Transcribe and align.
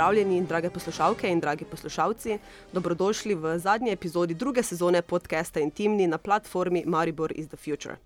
Pozdravljeni, 0.00 0.46
drage 0.46 0.70
poslušalke 0.70 1.28
in 1.28 1.40
dragi 1.40 1.64
poslušalci. 1.64 2.38
Dobrodošli 2.72 3.34
v 3.34 3.58
zadnji 3.58 3.92
epizodi 3.92 4.34
druge 4.34 4.62
sezone 4.62 5.02
podcasta 5.02 5.60
Intimni 5.60 6.06
na 6.06 6.18
platformi 6.18 6.84
Maribor 6.86 7.32
is 7.36 7.48
the 7.48 7.56
Future. 7.56 7.96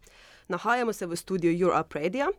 Nahajamo 0.49 0.93
se 0.93 1.07
v 1.07 1.17
studiu 1.17 1.67
Europe 1.67 1.99
Radio. 1.99 2.27
Uh, 2.27 2.35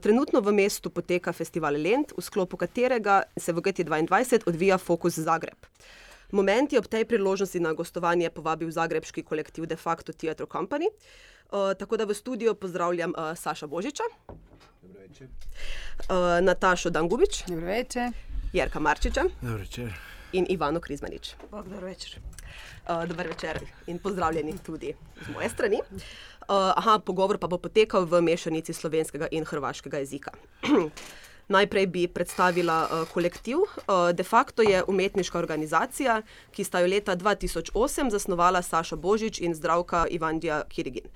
trenutno 0.00 0.40
v 0.40 0.52
mestu 0.52 0.90
poteka 0.90 1.32
festival 1.32 1.76
Lent, 1.76 2.12
v 2.16 2.22
sklopu 2.22 2.56
katerega 2.56 3.22
se 3.36 3.52
v 3.52 3.60
GT2 3.60 4.42
odvija 4.46 4.78
Focus 4.78 5.18
Zagreb. 5.18 5.58
Moment 6.32 6.72
je 6.72 6.78
ob 6.78 6.86
tej 6.86 7.04
priložnosti 7.04 7.60
na 7.60 7.72
gostovanje 7.72 8.30
povabil 8.30 8.70
zagrebski 8.70 9.22
kolektiv 9.22 9.66
De 9.66 9.76
facto 9.76 10.12
Theatre 10.12 10.46
Company. 10.46 10.86
Uh, 11.52 11.74
tako 11.78 11.96
da 11.96 12.04
v 12.04 12.14
studiu 12.14 12.54
pozdravljam 12.54 13.10
uh, 13.10 13.36
Saša 13.36 13.66
Božiča, 13.66 14.02
uh, 14.08 14.36
Natašo 16.40 16.90
Dangubič, 16.90 17.44
Dobro 17.46 17.66
večer. 17.66 18.35
Jerka 18.56 18.80
Marčiča 18.80 19.24
in 20.32 20.46
Ivano 20.48 20.80
Krizmanič. 20.80 21.34
Dobro 21.50 21.86
večer. 21.86 22.18
Uh, 22.88 23.04
dober 23.08 23.28
večer 23.28 23.60
in 23.86 23.98
pozdravljeni 23.98 24.58
tudi 24.66 24.94
z 25.26 25.28
moje 25.34 25.48
strani. 25.48 25.76
Uh, 25.76 26.00
aha, 26.48 26.98
pogovor 26.98 27.38
pa 27.38 27.46
bo 27.46 27.58
potekal 27.58 28.06
v 28.06 28.22
mešanici 28.22 28.72
slovenskega 28.72 29.28
in 29.30 29.44
hrvaškega 29.44 29.98
jezika. 29.98 30.32
Najprej 31.56 31.86
bi 31.86 32.08
predstavila 32.08 32.88
uh, 32.88 33.08
kolektiv. 33.12 33.56
Uh, 33.56 34.12
de 34.12 34.24
facto 34.24 34.62
je 34.62 34.82
umetniška 34.88 35.38
organizacija, 35.38 36.22
ki 36.50 36.64
sta 36.64 36.80
jo 36.80 36.88
leta 36.88 37.16
2008 37.16 38.10
zasnovala 38.10 38.62
Saša 38.62 38.96
Božič 38.96 39.40
in 39.40 39.54
zdravka 39.54 40.06
Ivandija 40.10 40.62
Kirigin. 40.68 41.12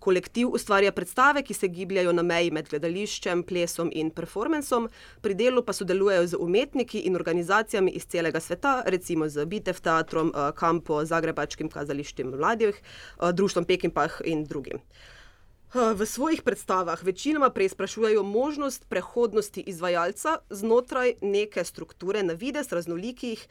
Kolektiv 0.00 0.48
ustvarja 0.56 0.92
predstave, 0.96 1.42
ki 1.44 1.54
se 1.54 1.68
gibljajo 1.68 2.12
na 2.16 2.22
meji 2.24 2.50
med 2.50 2.70
gledališčem, 2.72 3.42
plesom 3.44 3.90
in 3.92 4.08
performancem, 4.10 4.86
pri 5.20 5.34
delu 5.36 5.60
pa 5.62 5.74
sodelujejo 5.76 6.26
z 6.26 6.40
umetniki 6.40 7.02
in 7.04 7.18
organizacijami 7.20 7.92
iz 7.92 8.06
celega 8.08 8.40
sveta, 8.40 8.82
recimo 8.86 9.28
z 9.28 9.44
Bitev 9.44 9.80
teatrom, 9.84 10.32
eh, 10.32 10.52
Kampo, 10.56 11.04
Zagrebačkim 11.04 11.68
kazališčem 11.68 12.32
mladih, 12.32 12.80
eh, 12.80 13.32
Društvom 13.32 13.64
Pekinpah 13.64 14.20
in 14.24 14.44
drugim. 14.44 14.80
Eh, 14.80 15.94
V 15.94 16.06
svojih 16.06 16.42
predstavah 16.42 17.04
večinoma 17.04 17.50
preizprašujejo 17.50 18.22
možnost 18.22 18.88
prehodnosti 18.88 19.60
izvajalca 19.60 20.38
znotraj 20.50 21.14
neke 21.20 21.64
strukture, 21.64 22.22
na 22.22 22.32
vides 22.32 22.72
raznolikih 22.72 23.48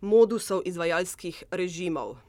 modusov 0.00 0.62
izvajalskih 0.64 1.44
režimov. 1.50 2.27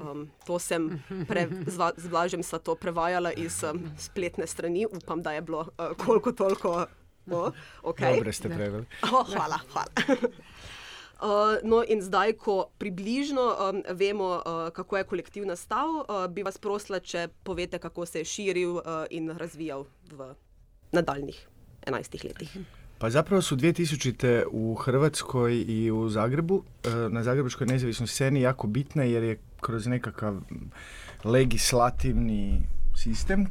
Um, 0.00 0.30
to 0.46 0.56
sem 0.58 1.02
pre, 1.28 1.48
zva, 1.68 1.92
z 1.96 2.08
Blažem 2.08 2.40
sva 2.40 2.56
to 2.58 2.72
prevajala 2.74 3.32
iz 3.36 3.60
um, 3.60 3.92
spletne 4.00 4.46
strani, 4.48 4.86
upam, 4.88 5.20
da 5.22 5.36
je 5.36 5.42
bilo 5.44 5.68
uh, 5.76 5.92
koliko 5.96 6.32
toliko. 6.32 6.86
Oh, 7.30 7.52
okay. 7.82 8.16
Dobro 8.16 8.32
ste 8.32 8.48
preveli. 8.48 8.86
Oh, 9.12 9.26
hvala, 9.28 9.60
hvala. 9.72 9.92
Uh, 11.20 11.60
no, 11.70 11.84
in 11.84 12.02
zdaj, 12.02 12.32
ko 12.40 12.72
približno 12.78 13.44
um, 13.52 13.82
vemo, 13.94 14.40
uh, 14.40 14.72
kako 14.72 14.96
je 14.96 15.04
kolektiv 15.04 15.46
nastal, 15.46 16.02
uh, 16.02 16.26
bi 16.26 16.42
vas 16.42 16.58
prosila, 16.58 16.98
če 16.98 17.28
povete, 17.44 17.78
kako 17.78 18.06
se 18.06 18.24
je 18.24 18.24
širil 18.24 18.80
uh, 18.80 19.04
in 19.10 19.30
razvijal 19.30 19.86
v 20.10 20.32
nadaljnih 20.92 21.36
11 21.86 22.24
letih. 22.24 22.56
Pa 22.98 23.10
zapravo 23.10 23.42
su 23.42 23.56
2000. 23.56 24.44
u 24.50 24.74
Hrvatskoj 24.74 25.64
i 25.68 25.90
u 25.90 26.08
Zagrebu, 26.08 26.62
na 27.10 27.22
zagrebačkoj 27.22 27.66
nezavisnoj 27.66 28.06
sceni 28.06 28.40
jako 28.40 28.66
bitne 28.66 29.10
jer 29.10 29.22
je 29.22 29.38
kroz 29.62 29.86
nekakav 29.86 30.40
legislativni 31.24 32.62
sistem 32.96 33.40
e, 33.40 33.46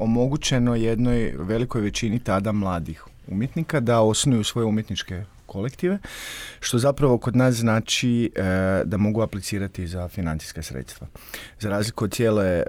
omogućeno 0.00 0.74
jednoj 0.74 1.34
velikoj 1.38 1.80
većini 1.80 2.18
tada 2.18 2.52
mladih 2.52 3.04
umjetnika 3.26 3.80
da 3.80 4.00
osnuju 4.00 4.44
svoje 4.44 4.66
umjetničke 4.66 5.24
kolektive, 5.46 5.98
što 6.60 6.78
zapravo 6.78 7.18
kod 7.18 7.36
nas 7.36 7.54
znači 7.54 8.30
e, 8.34 8.42
da 8.84 8.96
mogu 8.96 9.22
aplicirati 9.22 9.86
za 9.86 10.08
financijska 10.08 10.62
sredstva. 10.62 11.06
Za 11.60 11.68
razliku 11.68 12.04
od 12.04 12.12
cijele 12.12 12.46
e, 12.46 12.64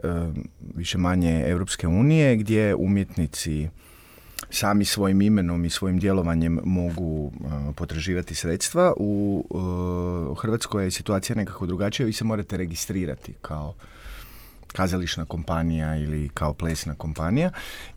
više 0.76 0.98
manje 0.98 1.44
Europske 1.48 1.88
unije 1.88 2.36
gdje 2.36 2.76
umjetnici 2.76 3.70
sami 4.50 4.86
svojim 4.86 5.22
imenom 5.22 5.66
i 5.66 5.70
svojim 5.70 6.00
djelovanjem 6.00 6.60
mogu 6.64 7.32
e, 7.34 7.74
potraživati 7.74 8.36
sredstva. 8.36 8.94
U 8.98 9.44
e, 10.36 10.42
Hrvatskoj 10.42 10.84
je 10.84 10.92
situacija 10.92 11.36
nekako 11.36 11.66
drugačija, 11.66 12.06
vi 12.06 12.14
se 12.14 12.24
morate 12.24 12.58
registrirati 12.58 13.34
kao 13.42 13.74
kazališna 14.74 15.26
kompanija 15.26 15.96
ili 15.96 16.30
kao 16.30 16.54
plesna 16.54 16.96
kompanija 16.96 17.52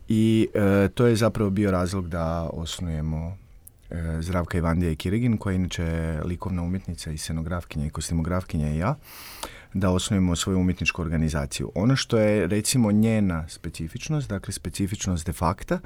i 0.09 0.49
e, 0.55 0.89
to 0.95 1.07
je 1.07 1.17
zapravo 1.17 1.51
bio 1.51 1.71
razlog 1.71 2.09
da 2.09 2.51
osnujemo 2.53 3.42
Zdravka 4.21 4.59
Ivandija 4.59 4.91
i 4.93 4.97
Kirigin, 4.97 5.37
koja 5.37 5.53
je 5.53 5.57
inače 5.57 6.19
likovna 6.25 6.63
umjetnica 6.63 7.11
i 7.11 7.19
scenografkinja 7.19 7.87
i 7.87 7.91
kostimografkinja 7.91 8.69
i 8.69 8.79
ja, 8.79 8.95
da 9.75 9.91
osnujemo 9.91 10.37
svoju 10.37 10.59
umjetničku 10.59 11.03
organizaciju. 11.03 11.73
Ono 11.75 11.97
što 11.97 12.19
je 12.19 12.47
recimo 12.47 12.93
njena 12.93 13.49
specifičnost, 13.49 14.29
dakle 14.29 14.53
specifičnost 14.53 15.27
de 15.27 15.33
facto, 15.33 15.79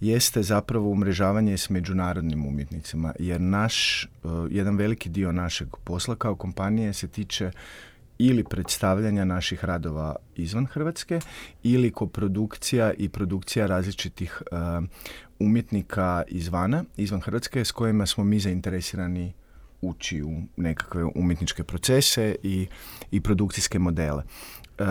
jeste 0.00 0.42
zapravo 0.42 0.88
umrežavanje 0.88 1.58
s 1.58 1.70
međunarodnim 1.70 2.46
umjetnicima, 2.46 3.12
jer 3.18 3.40
naš, 3.40 4.04
e, 4.04 4.08
jedan 4.50 4.76
veliki 4.76 5.08
dio 5.08 5.32
našeg 5.32 5.68
posla 5.84 6.16
kao 6.16 6.36
kompanije 6.36 6.92
se 6.92 7.08
tiče 7.08 7.50
ili 8.18 8.44
predstavljanja 8.44 9.24
naših 9.24 9.64
radova 9.64 10.16
izvan 10.36 10.66
Hrvatske 10.66 11.20
ili 11.62 11.90
koprodukcija 11.90 12.92
i 12.92 13.08
produkcija 13.08 13.66
različitih 13.66 14.42
e, 14.52 14.56
umjetnika 15.42 16.22
izvana, 16.28 16.84
izvan 16.96 17.20
Hrvatske 17.20 17.64
s 17.64 17.72
kojima 17.72 18.06
smo 18.06 18.24
mi 18.24 18.40
zainteresirani 18.40 19.32
ući 19.82 20.22
u 20.22 20.42
nekakve 20.56 21.04
umjetničke 21.04 21.64
procese 21.64 22.36
i, 22.42 22.66
i 23.10 23.20
produkcijske 23.20 23.78
modele. 23.78 24.22
E, 24.78 24.84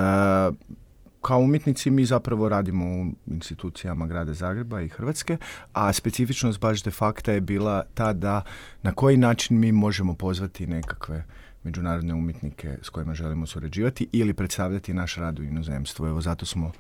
kao 1.22 1.40
umjetnici 1.40 1.92
mi 1.92 2.06
zapravo 2.06 2.50
radimo 2.50 2.86
u 2.86 3.06
institucijama 3.28 4.08
grada 4.08 4.34
Zagreba 4.34 4.82
i 4.82 4.90
Hrvatske, 4.90 5.38
a 5.74 5.94
specifičnost 5.94 6.60
baš 6.60 6.84
de 6.84 6.92
facto 6.92 7.32
je 7.32 7.42
bila 7.42 7.84
ta 7.94 8.14
da 8.14 8.42
na 8.82 8.92
koji 8.92 9.18
način 9.18 9.60
mi 9.60 9.72
možemo 9.72 10.14
pozvati 10.14 10.68
nekakve 10.68 11.26
međunarodne 11.64 12.14
umjetnike 12.14 12.78
s 12.82 12.90
kojima 12.90 13.14
želimo 13.14 13.46
surađivati 13.46 14.08
ili 14.12 14.34
predstavljati 14.34 14.94
naš 14.94 15.16
rad 15.16 15.40
u 15.40 15.44
inozemstvu. 15.44 16.08
Evo 16.08 16.22
zato 16.22 16.46
smo 16.46 16.72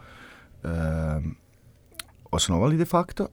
e, 0.63 0.67
osnovali 2.31 2.77
de 2.77 2.85
facto. 2.85 3.27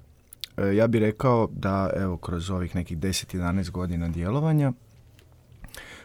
E, 0.58 0.76
ja 0.76 0.86
bih 0.86 1.00
rekao 1.00 1.48
da 1.52 1.90
evo 1.96 2.16
kroz 2.16 2.50
ovih 2.50 2.74
nekih 2.74 2.98
10-11 2.98 3.70
godina 3.70 4.08
djelovanja 4.08 4.72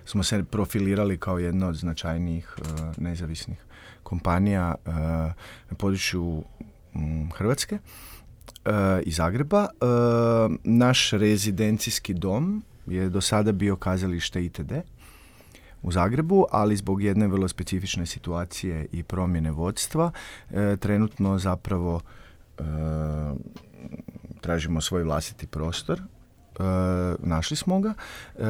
smo 0.06 0.24
se 0.24 0.44
profilirali 0.44 1.18
kao 1.18 1.40
jedna 1.40 1.68
od 1.68 1.76
značajnijih 1.76 2.56
e, 2.58 2.64
nezavisnih 2.98 3.58
kompanija 4.04 4.76
e, 4.86 4.92
na 5.70 5.76
području 5.78 6.44
Hrvatske 7.36 7.78
i 9.06 9.12
Zagreba. 9.12 9.68
Naš 10.64 11.12
rezidencijski 11.12 12.14
dom 12.14 12.64
je 12.86 13.10
do 13.10 13.22
sada 13.22 13.52
bio 13.52 13.76
kazalište 13.76 14.46
ITD 14.46 14.72
u 15.82 15.92
Zagrebu, 15.92 16.46
ali 16.52 16.76
zbog 16.76 17.04
jedne 17.04 17.28
vrlo 17.28 17.48
specifične 17.48 18.06
situacije 18.06 18.86
i 18.92 19.04
promjene 19.04 19.52
vodstva 19.52 20.12
trenutno 20.80 21.40
zapravo 21.40 22.02
tražimo 24.44 24.82
svoj 24.82 25.04
vlastiti 25.04 25.48
prostor 25.48 26.00
e, 26.00 26.04
našli 27.20 27.58
smo 27.58 27.80
ga 27.80 27.94
e, 27.94 28.44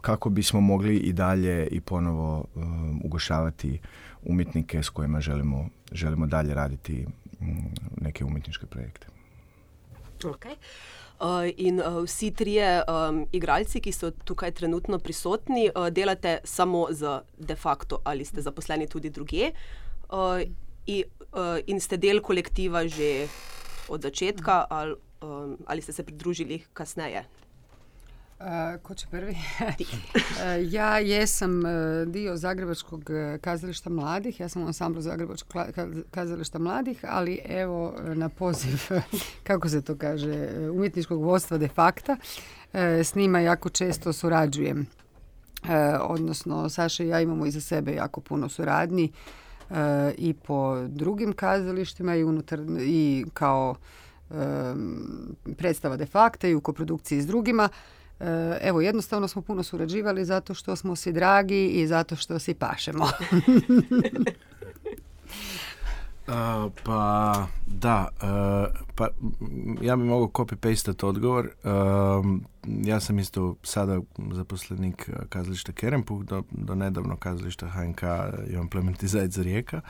kako 0.00 0.30
bismo 0.30 0.60
mogli 0.60 0.96
i 0.96 1.12
dalje 1.12 1.66
i 1.66 1.80
ponovo 1.80 2.44
e, 2.44 2.60
ugošavati 3.04 3.80
umjetnike 4.24 4.82
s 4.82 4.88
kojima 4.88 5.20
želimo, 5.20 5.68
želimo 5.92 6.26
dalje 6.26 6.54
raditi 6.54 7.06
mm, 7.40 7.46
neke 8.00 8.24
umjetničke 8.24 8.66
projekte. 8.66 9.06
Okay. 10.22 10.56
Uh, 11.20 11.50
in 11.56 11.80
uh, 11.80 12.04
vsi 12.04 12.30
trije 12.30 12.82
um, 12.82 13.26
igralci, 13.32 13.80
ki 13.80 13.92
so 13.92 14.10
tukaj 14.10 14.52
trenutno 14.54 14.98
prisotni, 14.98 15.70
uh, 15.74 15.88
delate 15.88 16.38
samo 16.44 16.86
z 16.90 17.20
de 17.38 17.56
facto 17.56 17.98
ali 18.04 18.24
ste 18.24 18.42
zaposleni 18.42 18.86
tudi 18.86 19.10
druge 19.10 19.50
uh, 20.10 20.38
in, 20.86 21.02
uh, 21.32 21.58
in 21.66 21.80
ste 21.80 21.96
del 21.96 22.22
kolektiva 22.22 22.86
že 22.88 23.26
od 23.88 24.02
začetka 24.02 24.66
ali, 24.70 24.94
um, 25.20 25.58
ali 25.66 25.82
ste 25.82 25.92
se 25.92 26.02
pridružili 26.02 26.62
kasneje. 26.72 27.24
A, 28.40 28.76
ko 28.82 28.94
će 28.94 29.06
prvi? 29.10 29.36
A, 30.42 30.44
ja 30.78 30.98
jesam 30.98 31.66
e, 31.66 32.04
dio 32.06 32.36
Zagrebačkog 32.36 33.10
e, 33.10 33.38
kazališta 33.38 33.90
mladih, 33.90 34.40
ja 34.40 34.48
sam 34.48 34.62
u 34.62 34.66
ansamblu 34.66 35.02
Zagrebačkog 35.02 35.56
kazališta 36.10 36.58
mladih, 36.58 37.04
ali 37.08 37.40
evo 37.48 37.94
e, 37.98 38.14
na 38.14 38.28
poziv, 38.28 38.78
kako 39.48 39.68
se 39.68 39.82
to 39.82 39.96
kaže, 39.96 40.48
umjetničkog 40.72 41.22
vodstva 41.22 41.58
de 41.58 41.68
facto, 41.68 42.16
e, 42.72 43.04
s 43.04 43.14
njima 43.14 43.40
jako 43.40 43.68
često 43.68 44.12
surađujem. 44.12 44.86
Odnosno, 46.00 46.68
Saša 46.68 47.04
i 47.04 47.08
ja 47.08 47.20
imamo 47.20 47.46
iza 47.46 47.60
sebe 47.60 47.94
jako 47.94 48.20
puno 48.20 48.48
suradnji 48.48 49.12
i 50.16 50.32
po 50.32 50.86
drugim 50.88 51.32
kazalištima 51.32 52.16
i 52.16 52.24
unutar 52.24 52.60
i 52.80 53.24
kao 53.34 53.74
em, 54.30 55.36
predstava 55.56 55.96
de 55.96 56.06
facto 56.06 56.46
i 56.46 56.54
u 56.54 56.60
koprodukciji 56.60 57.22
s 57.22 57.26
drugima. 57.26 57.68
E, 58.20 58.58
evo, 58.62 58.80
jednostavno 58.80 59.28
smo 59.28 59.42
puno 59.42 59.62
surađivali 59.62 60.24
zato 60.24 60.54
što 60.54 60.76
smo 60.76 60.96
si 60.96 61.12
dragi 61.12 61.66
i 61.66 61.86
zato 61.86 62.16
što 62.16 62.38
si 62.38 62.54
pašemo. 62.54 63.08
pa 66.84 67.46
da, 67.66 68.08
pa 68.94 69.08
ja 69.82 69.96
bi 69.96 70.04
mogao 70.04 70.28
copy-pastat 70.28 71.04
odgovor. 71.04 71.48
ja 72.84 73.00
sam 73.00 73.18
isto 73.18 73.56
sada 73.62 74.00
zaposlenik 74.32 75.10
kazališta 75.28 75.72
Kerempuh, 75.72 76.22
do, 76.22 76.42
do 76.50 76.74
nedavno 76.74 77.16
kazališta 77.16 77.68
HNK 77.68 78.02
Ivan 78.50 78.68
Plementi 78.68 79.08
Zajec 79.08 79.36
Rijeka 79.36 79.80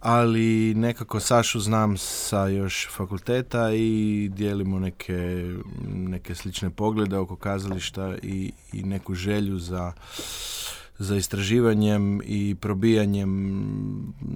ali 0.00 0.74
nekako 0.74 1.20
Sašu 1.20 1.60
znam 1.60 1.96
sa 1.96 2.46
još 2.46 2.88
fakulteta 2.90 3.72
i 3.72 4.30
dijelimo 4.32 4.78
neke, 4.78 5.54
neke 5.88 6.34
slične 6.34 6.70
poglede 6.70 7.16
oko 7.16 7.36
kazališta 7.36 8.16
i, 8.22 8.52
i 8.72 8.82
neku 8.82 9.14
želju 9.14 9.58
za, 9.58 9.92
za 10.98 11.16
istraživanjem 11.16 12.20
i 12.24 12.56
probijanjem 12.60 13.32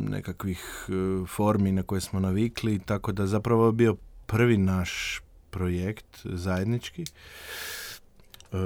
nekakvih 0.08 0.88
e, 0.88 0.92
formi 1.26 1.72
na 1.72 1.82
koje 1.82 2.00
smo 2.00 2.20
navikli, 2.20 2.78
tako 2.78 3.12
da 3.12 3.26
zapravo 3.26 3.66
je 3.66 3.72
bio 3.72 3.96
prvi 4.26 4.56
naš 4.56 5.20
projekt 5.50 6.20
zajednički. 6.24 7.02
E, 7.02 8.56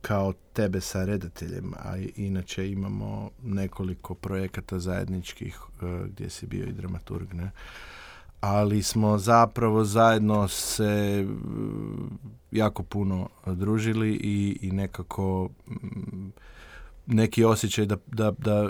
kao 0.00 0.32
tebe 0.52 0.80
sa 0.80 1.04
redateljem, 1.04 1.72
a 1.74 1.96
inače 2.16 2.70
imamo 2.70 3.30
nekoliko 3.42 4.14
projekata 4.14 4.78
zajedničkih 4.78 5.58
e, 5.82 5.86
gdje 6.06 6.30
si 6.30 6.46
bio 6.46 6.66
i 6.66 6.72
dramaturg, 6.72 7.34
ne? 7.34 7.50
Ali 8.40 8.82
smo 8.82 9.18
zapravo 9.18 9.84
zajedno 9.84 10.48
se 10.48 10.84
e, 10.84 11.26
jako 12.50 12.82
puno 12.82 13.28
družili 13.46 14.10
i, 14.10 14.58
i 14.62 14.72
nekako 14.72 15.48
mm, 15.68 16.32
neki 17.06 17.44
osjećaj 17.44 17.86
da, 17.86 17.96
da, 18.06 18.32
da 18.38 18.68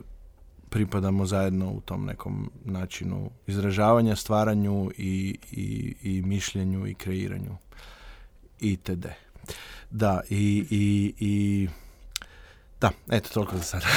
pripadamo 0.71 1.27
zajedno 1.27 1.71
u 1.71 1.81
tom 1.81 2.05
nekom 2.05 2.51
načinu 2.65 3.31
izražavanja, 3.47 4.17
stvaranju 4.17 4.91
i, 4.99 5.39
i, 5.53 5.95
i 6.03 6.23
mišljenju 6.23 6.87
i 6.87 6.95
kreiranju 6.95 7.57
itd. 8.61 9.07
Da, 9.91 10.21
i, 10.31 10.67
i, 10.71 11.15
i 11.19 11.69
da, 12.81 12.91
eto, 13.11 13.29
toliko 13.35 13.57
za 13.57 13.63
sada. 13.63 13.87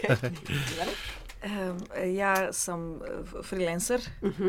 ja 2.14 2.52
sam 2.52 2.94
eh, 2.94 3.42
freelancer, 3.42 4.00
mhm. 4.22 4.48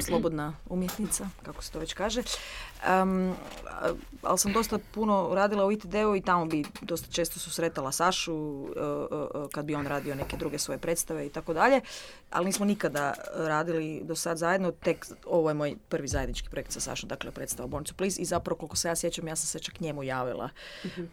slobodna 0.00 0.56
umjetnica, 0.68 1.28
kako 1.42 1.62
se 1.62 1.72
to 1.72 1.78
već 1.78 1.94
kaže. 1.94 2.22
Um, 3.02 3.34
ali 4.22 4.38
sam 4.38 4.52
dosta 4.52 4.78
puno 4.94 5.30
radila 5.34 5.66
u 5.66 5.72
ITD-u 5.72 6.16
i 6.16 6.20
tamo 6.20 6.44
bi 6.44 6.64
dosta 6.80 7.12
često 7.12 7.38
susretala 7.38 7.92
Sašu 7.92 8.34
uh, 8.34 8.66
uh, 9.34 9.50
kad 9.52 9.64
bi 9.64 9.74
on 9.74 9.86
radio 9.86 10.14
neke 10.14 10.36
druge 10.36 10.58
svoje 10.58 10.78
predstave 10.78 11.26
i 11.26 11.28
tako 11.28 11.54
dalje. 11.54 11.80
Ali 12.30 12.46
nismo 12.46 12.64
nikada 12.64 13.14
radili 13.34 14.00
do 14.04 14.16
sad 14.16 14.38
zajedno, 14.38 14.70
tek 14.70 15.06
ovo 15.26 15.50
je 15.50 15.54
moj 15.54 15.76
prvi 15.88 16.08
zajednički 16.08 16.48
projekt 16.48 16.72
sa 16.72 16.80
Sašom, 16.80 17.08
dakle 17.08 17.30
predstava 17.30 17.66
Born 17.66 17.84
to 17.84 17.94
Please 17.96 18.22
i 18.22 18.24
zapravo 18.24 18.58
koliko 18.58 18.76
se 18.76 18.88
ja 18.88 18.96
sjećam 18.96 19.28
ja 19.28 19.36
sam 19.36 19.46
se 19.46 19.58
čak 19.58 19.80
njemu 19.80 20.02
javila 20.02 20.48
mhm. 20.84 21.04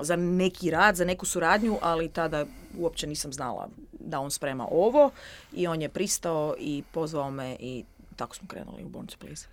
za 0.00 0.16
neki 0.16 0.70
rad, 0.70 0.96
za 0.96 1.04
neku 1.04 1.26
suradnju, 1.26 1.78
ali 1.82 2.08
tada 2.08 2.46
uopće 2.78 3.06
nisam 3.06 3.32
znala 3.32 3.68
da 4.00 4.20
on 4.20 4.30
sprema 4.30 4.66
ovo 4.70 5.10
i 5.52 5.66
on 5.66 5.82
je 5.82 5.88
pristao 5.88 6.54
i 6.58 6.82
pozvao 6.92 7.30
me 7.30 7.56
i 7.60 7.84
tako 8.16 8.36
smo 8.36 8.48
krenuli 8.48 8.84
u 8.84 8.88
Born 8.88 9.06
to 9.06 9.16
Please. 9.18 9.46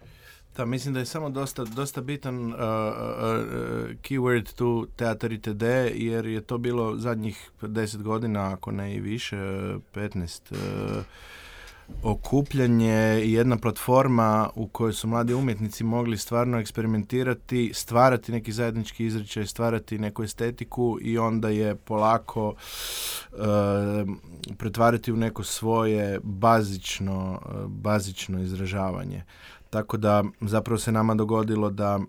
Da, 0.58 0.66
mislim 0.66 0.94
da 0.94 1.00
je 1.00 1.06
samo 1.06 1.30
dosta, 1.30 1.64
dosta 1.64 2.02
bitan 2.02 2.46
uh, 2.46 2.52
uh, 2.54 2.56
uh, 2.56 2.62
keyword 4.02 4.54
tu 4.54 4.88
teatar 4.96 5.32
ITD, 5.32 5.64
jer 5.94 6.26
je 6.26 6.42
to 6.42 6.58
bilo 6.58 6.96
zadnjih 6.96 7.52
10 7.62 8.02
godina, 8.02 8.54
ako 8.54 8.72
ne 8.72 8.96
i 8.96 9.00
više, 9.00 9.36
15 9.36 10.52
uh, 10.52 11.04
okupljanje 12.04 13.22
i 13.24 13.34
jedna 13.34 13.58
platforma 13.58 14.50
u 14.56 14.68
kojoj 14.68 14.94
su 14.94 15.08
mladi 15.08 15.34
umjetnici 15.34 15.84
mogli 15.84 16.18
stvarno 16.18 16.60
eksperimentirati, 16.60 17.72
stvarati 17.74 18.32
neki 18.32 18.52
zajednički 18.52 19.06
izričaj, 19.06 19.46
stvarati 19.46 20.00
neku 20.00 20.24
estetiku 20.24 20.98
i 21.02 21.18
onda 21.18 21.50
je 21.50 21.76
polako 21.76 22.48
uh, 22.48 23.38
pretvarati 24.58 25.12
u 25.12 25.18
neko 25.18 25.44
svoje 25.44 26.20
bazično, 26.24 27.42
bazično 27.68 28.42
izražavanje. 28.42 29.24
Tako 29.70 29.98
da 29.98 30.24
zapravo 30.42 30.78
se 30.78 30.92
nama 30.92 31.16
dogodilo 31.16 31.70
da 31.70 32.00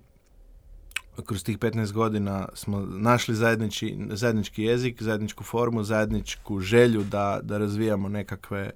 kroz 1.27 1.45
tih 1.45 1.59
15 1.59 1.93
godina 1.93 2.49
smo 2.55 2.81
našli 2.81 3.35
zajednički, 3.35 3.97
zajednički 4.11 4.63
jezik, 4.63 5.03
zajedničku 5.03 5.45
formu, 5.45 5.85
zajedničku 5.85 6.61
želju 6.61 7.05
da, 7.05 7.41
da 7.43 7.59
razvijamo 7.59 8.09
nekakve 8.09 8.61
e, 8.61 8.73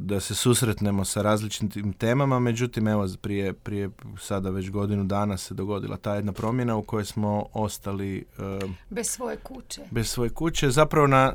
da 0.00 0.20
se 0.20 0.34
susretnemo 0.34 1.04
sa 1.04 1.22
različitim 1.22 1.92
temama, 1.92 2.40
međutim 2.40 2.88
evo 2.88 3.08
prije, 3.22 3.52
prije 3.52 3.90
sada 4.20 4.50
već 4.50 4.70
godinu 4.70 5.04
dana 5.04 5.36
se 5.36 5.54
dogodila 5.54 5.96
ta 5.96 6.14
jedna 6.14 6.32
promjena 6.32 6.76
u 6.76 6.82
kojoj 6.82 7.04
smo 7.04 7.46
ostali 7.52 8.18
e, 8.18 8.22
bez 8.90 9.06
svoje 9.06 9.36
kuće. 9.36 9.82
Bez 9.90 10.08
svoje 10.08 10.30
kuće, 10.30 10.70
zapravo 10.70 11.06
na 11.06 11.32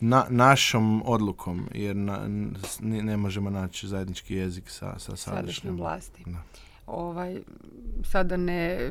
na, 0.00 0.26
našom 0.28 1.02
odlukom, 1.06 1.68
jer 1.74 1.96
na, 1.96 2.20
ne 2.80 3.16
možemo 3.16 3.50
naći 3.50 3.88
zajednički 3.88 4.34
jezik 4.34 4.70
sa, 4.70 4.98
sa 4.98 5.16
sadašnjom 5.16 5.76
vlasti. 5.76 6.24
Ovaj, 6.90 7.40
sada 8.04 8.36
ne, 8.36 8.90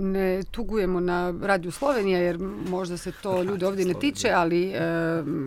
ne 0.00 0.42
tugujemo 0.50 1.00
na 1.00 1.34
radiju 1.42 1.72
Slovenija 1.72 2.18
jer 2.18 2.38
možda 2.68 2.96
se 2.96 3.12
to 3.22 3.42
ljudi 3.48 3.64
ovdje 3.64 3.84
ne 3.84 3.94
tiče, 3.94 4.30
ali 4.34 4.72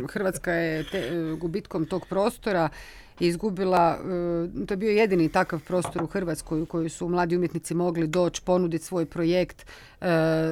Hrvatska 0.09 0.51
je 0.51 0.83
te, 0.91 1.11
gubitkom 1.39 1.85
tog 1.85 2.05
prostora 2.09 2.69
izgubila, 3.19 3.97
e, 3.97 4.65
to 4.65 4.73
je 4.73 4.77
bio 4.77 4.91
jedini 4.91 5.29
takav 5.29 5.59
prostor 5.67 6.03
u 6.03 6.07
Hrvatskoj 6.07 6.61
u 6.61 6.65
kojoj 6.65 6.89
su 6.89 7.09
mladi 7.09 7.35
umjetnici 7.35 7.73
mogli 7.73 8.07
doći, 8.07 8.41
ponuditi 8.41 8.85
svoj 8.85 9.05
projekt, 9.05 9.65
e, 10.01 10.05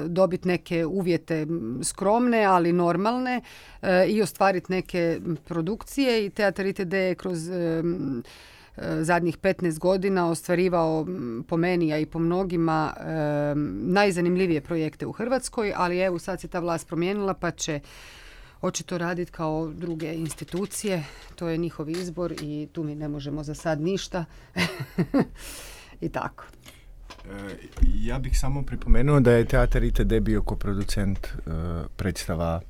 dobiti 0.07 0.47
neke 0.47 0.85
uvjete 0.85 1.47
skromne, 1.83 2.43
ali 2.43 2.73
normalne 2.73 3.41
e, 3.81 4.05
i 4.07 4.21
ostvariti 4.21 4.71
neke 4.71 5.19
produkcije 5.45 6.25
i 6.25 6.29
Teatar 6.29 6.65
ITD 6.65 6.93
je 6.93 7.15
kroz 7.15 7.49
zadnjih 9.01 9.37
15 9.37 9.79
godina 9.79 10.29
ostvarivao 10.29 11.05
po 11.47 11.57
meni, 11.57 11.93
a 11.93 11.97
i 11.97 12.05
po 12.05 12.19
mnogima 12.19 12.93
najzanimljivije 13.81 14.61
projekte 14.61 15.05
u 15.05 15.11
Hrvatskoj, 15.11 15.73
ali 15.75 15.99
evo 15.99 16.19
sad 16.19 16.41
se 16.41 16.47
ta 16.47 16.59
vlast 16.59 16.87
promijenila 16.87 17.33
pa 17.33 17.51
će 17.51 17.79
očito 18.61 18.97
raditi 18.97 19.31
kao 19.31 19.71
druge 19.73 20.13
institucije. 20.13 21.03
To 21.35 21.47
je 21.47 21.57
njihov 21.57 21.89
izbor 21.89 22.33
i 22.41 22.67
tu 22.71 22.83
mi 22.83 22.95
ne 22.95 23.07
možemo 23.07 23.43
za 23.43 23.55
sad 23.55 23.81
ništa. 23.81 24.25
I 26.01 26.09
tako. 26.09 26.43
E, 27.25 27.55
ja 27.95 28.19
bih 28.19 28.39
samo 28.39 28.63
pripomenuo 28.63 29.19
da 29.19 29.31
je 29.31 29.45
Teatar 29.45 29.83
ITD 29.83 30.13
bio 30.21 30.41
koproducent 30.41 31.27
e, 31.27 31.29
predstava 31.95 32.61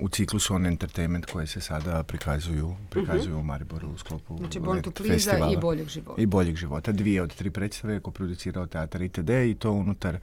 u 0.00 0.08
ciklusu 0.08 0.54
On 0.54 0.66
Entertainment 0.66 1.26
koje 1.26 1.46
se 1.46 1.60
sada 1.60 2.02
prikazuju, 2.02 2.76
prikazuju 2.90 3.38
u 3.38 3.42
Mariboru 3.42 3.88
u 3.88 3.98
sklopu 3.98 4.36
znači, 4.38 4.60
festivala. 5.06 5.52
i 5.52 5.56
Boljeg 5.56 5.88
života. 5.88 6.22
I 6.22 6.26
Boljeg 6.26 6.56
života. 6.56 6.92
Dvije 6.92 7.22
od 7.22 7.34
tri 7.34 7.50
predstave 7.50 7.94
je 7.94 8.00
koproducirao 8.00 8.66
Teatar 8.66 9.02
ITD 9.02 9.30
i 9.30 9.56
to 9.58 9.72
unutar 9.72 10.18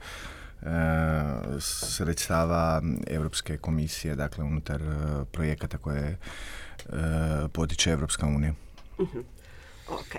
E, 0.62 1.60
sredstava 1.60 2.82
Europske 3.06 3.56
komisije, 3.56 4.14
dakle 4.14 4.44
unutar 4.44 4.82
e, 4.82 5.24
projekata 5.32 5.78
koje 5.78 6.08
e, 6.08 6.18
potiče 7.52 7.90
Evropska 7.90 8.26
unija. 8.26 8.54
Uh-huh. 8.98 9.22
Ok. 9.88 10.14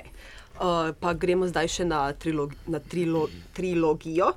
Uh, 0.59 0.91
pa 0.99 1.13
gremo 1.15 1.47
zdaj 1.47 1.69
še 1.71 1.85
na, 1.87 2.01
trilog, 2.11 2.51
na 2.67 2.81
trilo, 2.83 3.29
trilogijo. 3.55 4.33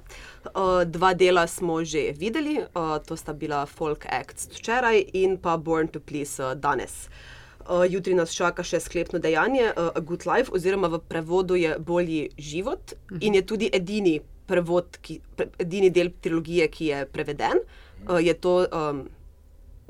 Uh, 0.54 0.84
dva 0.86 1.14
dela 1.18 1.48
smo 1.50 1.80
že 1.82 2.12
videli, 2.14 2.60
uh, 2.62 2.98
to 3.02 3.18
sta 3.18 3.34
bila 3.34 3.64
Folk 3.66 4.06
Acts 4.06 4.46
včeraj 4.54 5.02
in 5.18 5.34
pa 5.34 5.56
Born 5.58 5.90
to 5.90 5.98
Please 5.98 6.38
uh, 6.38 6.54
danes. 6.54 7.08
Uh, 7.66 7.82
jutri 7.90 8.14
nas 8.14 8.34
čaka 8.34 8.62
še 8.62 8.78
sklepno 8.82 9.18
dejanje, 9.22 9.72
uh, 9.74 9.90
A 9.98 10.00
Good 10.02 10.26
Life, 10.30 10.54
oziroma 10.54 10.90
v 10.94 11.02
prevodu 11.10 11.58
je 11.58 11.74
bolji 11.78 12.30
život 12.38 12.92
uh 12.92 12.98
-huh. 13.10 13.18
in 13.20 13.34
je 13.34 13.42
tudi 13.42 13.70
edini 13.72 14.20
prevod, 14.46 14.98
ki, 15.02 15.20
pre, 15.36 15.48
edini 15.58 15.90
del 15.90 16.10
trilogije, 16.20 16.68
ki 16.68 16.86
je 16.86 17.06
preveden. 17.06 17.58
Uh, 18.08 18.22
je 18.22 18.34
to 18.34 18.66
um, 18.70 19.08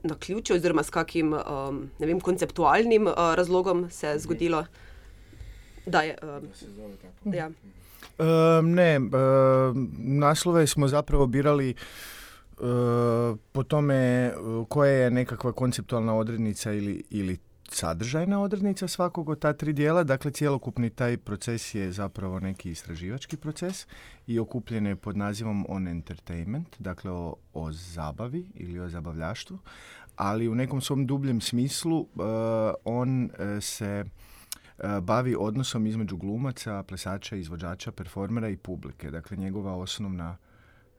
na 0.03 0.15
ključu, 0.15 0.55
oziroma 0.55 0.83
s 0.83 0.91
kakim 0.91 1.33
um, 1.33 1.91
vem, 1.99 2.21
konceptualnim 2.21 3.07
uh, 3.07 3.35
razlogom 3.35 3.91
se 3.91 4.07
je 4.07 4.19
zgodilo, 4.19 4.65
da 5.87 6.01
je. 6.01 6.17
Um, 7.25 7.35
ja. 7.35 7.47
um, 7.49 8.71
ne, 8.71 8.99
um, 8.99 9.91
naslove 9.99 10.67
smo 10.67 10.89
zapravo 10.89 11.27
birali. 11.27 11.75
Uh, 12.53 13.39
po 13.53 13.63
tome 13.63 14.33
uh, 14.37 14.67
koja 14.69 14.93
je 14.93 15.11
nekakva 15.11 15.53
konceptualna 15.53 16.15
odrednica 16.15 16.73
ili, 16.73 17.03
ili 17.11 17.39
sadržajna 17.75 18.43
odrednica 18.43 18.89
svakog 18.89 19.29
od 19.29 19.39
ta 19.39 19.53
tri 19.53 19.73
dijela, 19.73 20.05
dakle 20.05 20.31
cjelokupni 20.31 20.91
taj 20.91 21.17
proces 21.17 21.75
je 21.75 21.93
zapravo 21.93 22.41
neki 22.41 22.71
istraživački 22.71 23.37
proces 23.37 23.87
i 24.27 24.39
okupljen 24.39 24.87
je 24.87 24.97
pod 24.97 25.17
nazivom 25.17 25.67
on 25.69 25.89
entertainment, 25.89 26.77
dakle 26.79 27.11
o, 27.11 27.35
o 27.55 27.73
zabavi 27.73 28.47
ili 28.55 28.81
o 28.81 28.89
zabavljaštvu, 28.89 29.59
ali 30.17 30.49
u 30.49 30.55
nekom 30.55 30.81
svom 30.81 31.07
dubljem 31.07 31.41
smislu 31.41 32.01
uh, 32.01 32.07
on 32.85 33.25
uh, 33.25 33.63
se 33.63 34.05
bavi 35.03 35.37
odnosom 35.39 35.87
između 35.87 36.17
glumaca, 36.17 36.83
plesača, 36.83 37.37
izvođača, 37.37 37.93
performera 37.93 38.49
i 38.49 38.57
publike. 38.57 39.11
Dakle, 39.11 39.37
njegova 39.37 39.77
osnovna 39.77 40.37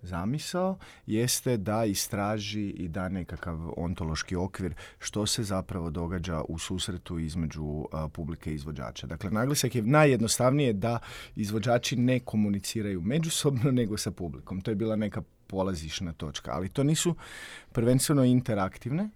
zamisao 0.04 0.78
jeste 1.06 1.58
da 1.58 1.86
istraži 1.86 2.70
i 2.70 2.88
da 2.88 3.10
nekakav 3.10 3.74
ontološki 3.78 4.36
okvir 4.36 4.74
što 5.00 5.26
se 5.26 5.44
zapravo 5.44 5.90
događa 5.90 6.42
u 6.42 6.60
susretu 6.60 7.20
između 7.20 7.86
publike 8.14 8.52
i 8.52 8.56
izvođača. 8.56 9.08
Dakle, 9.08 9.32
naglasak 9.32 9.76
je 9.76 9.82
najjednostavnije 9.82 10.74
da 10.74 11.00
izvođači 11.36 11.96
ne 11.96 12.20
komuniciraju 12.20 13.02
međusobno 13.02 13.72
nego 13.82 13.98
sa 13.98 14.12
publikom. 14.12 14.62
To 14.62 14.72
je 14.72 14.76
bila 14.76 14.96
neka 14.96 15.22
polazišna 15.48 16.14
točka, 16.14 16.52
ali 16.52 16.70
to 16.70 16.84
nisu 16.84 17.16
prvenstveno 17.72 18.24
interaktivne 18.24 19.10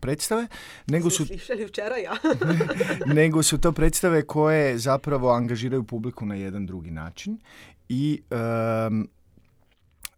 predstave, 0.00 0.46
nego 0.86 1.10
su, 1.10 1.24
včeraj, 1.68 2.02
ja. 2.02 2.16
nego 3.20 3.42
su 3.42 3.58
to 3.58 3.72
predstave 3.72 4.22
koje 4.22 4.78
zapravo 4.78 5.30
angažiraju 5.30 5.84
publiku 5.84 6.26
na 6.26 6.34
jedan 6.34 6.66
drugi 6.66 6.90
način 6.90 7.38
i 7.88 8.22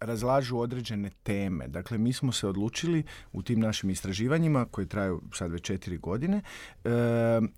razlažu 0.00 0.58
određene 0.58 1.10
teme. 1.22 1.68
Dakle, 1.68 1.98
mi 1.98 2.12
smo 2.12 2.32
se 2.32 2.48
odlučili 2.48 3.02
u 3.32 3.42
tim 3.42 3.60
našim 3.60 3.90
istraživanjima, 3.90 4.64
koje 4.70 4.86
traju 4.86 5.22
sad 5.32 5.50
već 5.50 5.62
četiri 5.62 5.98
godine, 5.98 6.40
e, 6.84 6.90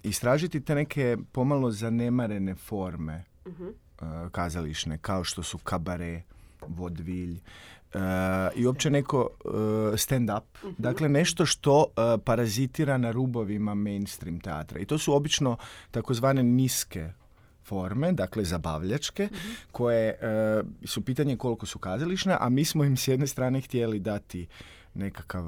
istražiti 0.03 0.61
te 0.61 0.75
neke 0.75 1.17
pomalo 1.33 1.71
zanemarene 1.71 2.55
forme 2.55 3.25
uh 3.45 3.53
kazališne, 4.33 4.99
kao 4.99 5.25
što 5.25 5.43
su 5.43 5.59
kabare, 5.59 6.23
vodvilj, 6.67 7.41
Uh, 7.95 8.00
i 8.57 8.66
uopće 8.66 8.90
neko 8.90 9.28
uh, 9.45 9.52
stand-up. 9.92 10.42
Mhm. 10.62 10.73
Dakle, 10.78 11.09
nešto 11.09 11.47
što 11.47 11.87
parazitira 12.25 12.99
na 12.99 13.11
rubovima 13.11 13.75
mainstream 13.75 14.40
teatra. 14.40 14.80
I 14.80 14.85
to 14.85 14.99
su 14.99 15.14
obično 15.14 15.57
takozvane 15.90 16.42
niske 16.42 17.11
forme, 17.68 18.12
dakle 18.12 18.45
zabavljačke, 18.45 19.28
mhm. 19.33 19.52
koje 19.73 20.09
e, 20.09 20.16
su 20.85 21.04
pitanje 21.04 21.37
koliko 21.37 21.66
su 21.66 21.78
kazališne, 21.78 22.37
a 22.40 22.49
mi 22.49 22.64
smo 22.64 22.85
im 22.85 22.97
s 22.97 23.09
jedne 23.09 23.26
strane 23.26 23.61
htjeli 23.61 23.99
dati 23.99 24.47
nekakav 24.95 25.45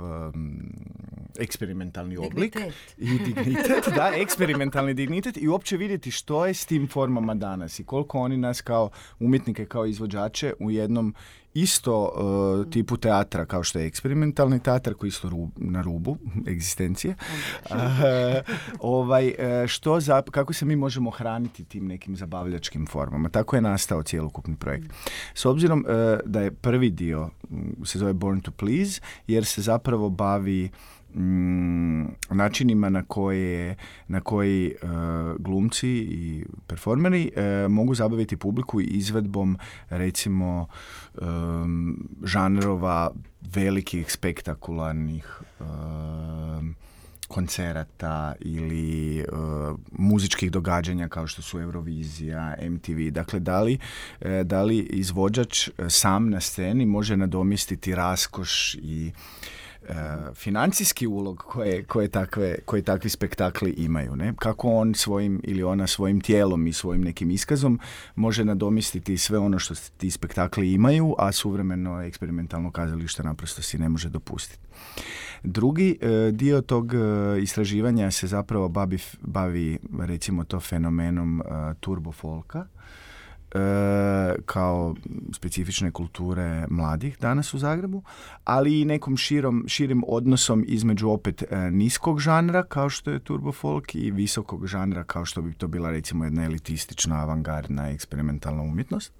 eksperimentalni 1.38 2.16
oblik 2.16 2.56
i 2.98 3.18
dignitet, 3.18 3.88
da, 3.96 4.12
eksperimentalni 4.14 4.94
dignitet 4.94 5.36
i 5.36 5.48
uopće 5.48 5.76
vidjeti 5.76 6.10
što 6.10 6.46
je 6.46 6.54
s 6.54 6.66
tim 6.66 6.88
formama 6.88 7.34
danas 7.34 7.78
i 7.78 7.84
koliko 7.84 8.18
oni 8.18 8.36
nas 8.36 8.60
kao 8.60 8.90
umjetnike, 9.18 9.66
kao 9.66 9.86
izvođače 9.86 10.52
u 10.58 10.70
jednom 10.70 11.14
isto 11.54 12.02
uh, 12.04 12.70
tipu 12.70 12.96
teatra 12.96 13.44
kao 13.46 13.62
što 13.62 13.78
je 13.78 13.86
eksperimentalni 13.86 14.60
teatr 14.60 14.94
koji 14.94 15.08
isto 15.08 15.30
na 15.56 15.82
rubu 15.82 16.16
egzistencije. 16.48 17.14
Uh, 17.70 17.76
ovaj, 18.80 19.28
uh, 19.28 19.66
što 19.66 20.00
za, 20.00 20.22
kako 20.22 20.52
se 20.52 20.64
mi 20.64 20.76
možemo 20.76 21.10
hraniti 21.10 21.64
tim 21.64 21.86
nekim 21.86 22.16
zabavljačkim 22.16 22.86
formama. 22.86 23.28
Tako 23.28 23.56
je 23.56 23.62
nastao 23.62 24.02
cjelokupni 24.02 24.56
projekt. 24.56 24.92
S 25.34 25.44
obzirom 25.44 25.86
da 26.24 26.40
je 26.40 26.50
prvi 26.50 26.90
dio 26.90 27.30
se 27.84 27.98
zove 27.98 28.12
Born 28.12 28.40
to 28.40 28.50
Please 28.50 29.00
jer 29.26 29.44
se 29.44 29.62
zapravo 29.62 30.08
bavi 30.10 30.70
načinima 32.30 32.88
na 32.88 33.02
koje 33.02 33.76
na 34.08 34.20
koji 34.20 34.66
e, 34.66 34.86
glumci 35.38 35.88
i 35.88 36.44
performeri 36.66 37.30
e, 37.36 37.68
mogu 37.68 37.94
zabaviti 37.94 38.36
publiku 38.36 38.80
izvedbom 38.80 39.58
recimo 39.88 40.66
žanrova 42.24 43.10
velikih 43.54 44.12
spektakularnih 44.12 45.40
koncerata 47.28 48.34
ili 48.40 49.24
muzičkih 49.92 50.50
događanja 50.50 51.08
kao 51.08 51.26
što 51.26 51.42
su 51.42 51.60
Eurovizija, 51.60 52.56
MTV. 52.70 53.10
Dakle, 53.10 53.40
da 53.40 53.62
li, 53.62 53.78
da 54.44 54.62
li 54.62 54.78
izvođač 54.78 55.68
sam 55.88 56.30
na 56.30 56.40
sceni 56.40 56.86
može 56.86 57.16
nadomjestiti 57.16 57.94
raskoš 57.94 58.74
i 58.74 59.12
E, 59.88 59.94
financijski 60.34 61.06
ulog 61.06 61.38
koje, 61.38 61.82
koje, 61.82 62.08
takve, 62.08 62.58
koje 62.64 62.82
takvi 62.82 63.10
spektakli 63.10 63.70
imaju. 63.70 64.16
Ne? 64.16 64.32
Kako 64.38 64.68
on 64.68 64.94
svojim 64.94 65.40
ili 65.44 65.62
ona 65.62 65.86
svojim 65.86 66.20
tijelom 66.20 66.66
i 66.66 66.72
svojim 66.72 67.02
nekim 67.02 67.30
iskazom 67.30 67.80
može 68.14 68.44
nadomistiti 68.44 69.18
sve 69.18 69.38
ono 69.38 69.58
što 69.58 69.74
ti 69.96 70.10
spektakli 70.10 70.72
imaju, 70.72 71.14
a 71.18 71.32
suvremeno 71.32 72.02
eksperimentalno 72.02 72.70
kazalište 72.70 73.22
naprosto 73.22 73.62
si 73.62 73.78
ne 73.78 73.88
može 73.88 74.08
dopustiti. 74.08 74.66
Drugi 75.42 75.98
e, 76.00 76.30
dio 76.32 76.60
tog 76.60 76.94
e, 76.94 76.98
istraživanja 77.42 78.10
se 78.10 78.26
zapravo 78.26 78.68
bavi, 78.68 78.98
bavi 79.20 79.78
recimo 80.00 80.44
to 80.44 80.60
fenomenom 80.60 81.42
turbo 81.80 82.12
folka 82.12 82.58
E, 82.58 82.99
kao 84.46 84.94
specifične 85.32 85.90
kulture 85.90 86.66
mladih 86.70 87.18
danas 87.20 87.54
u 87.54 87.58
Zagrebu, 87.58 88.02
ali 88.44 88.80
i 88.80 88.84
nekom 88.84 89.16
širom, 89.16 89.64
širim 89.68 90.02
odnosom 90.06 90.64
između 90.68 91.08
opet 91.08 91.42
e, 91.42 91.70
niskog 91.70 92.20
žanra 92.20 92.62
kao 92.62 92.88
što 92.88 93.10
je 93.10 93.18
turbo 93.18 93.52
folk 93.52 93.94
i 93.94 94.10
visokog 94.10 94.66
žanra 94.66 95.04
kao 95.04 95.24
što 95.24 95.42
bi 95.42 95.54
to 95.54 95.68
bila 95.68 95.90
recimo 95.90 96.24
jedna 96.24 96.44
elitistična 96.44 97.22
avangardna 97.22 97.90
eksperimentalna 97.90 98.62
umjetnost. 98.62 99.12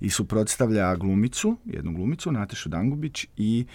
I 0.00 0.10
suprotstavlja 0.10 0.96
glumicu, 0.96 1.56
jednu 1.64 1.92
glumicu, 1.92 2.32
Natešu 2.32 2.68
Dangubić 2.68 3.26
i 3.36 3.66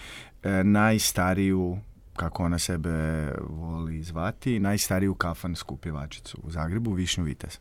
e, 0.42 0.64
najstariju 0.64 1.78
kako 2.16 2.44
ona 2.44 2.58
sebe 2.58 3.28
voli 3.48 4.02
zvati, 4.02 4.60
najstariju 4.60 5.14
kafansku 5.14 5.76
pjevačicu 5.76 6.38
u 6.42 6.50
Zagrebu, 6.50 6.92
Višnju 6.92 7.24
Vitez. 7.24 7.58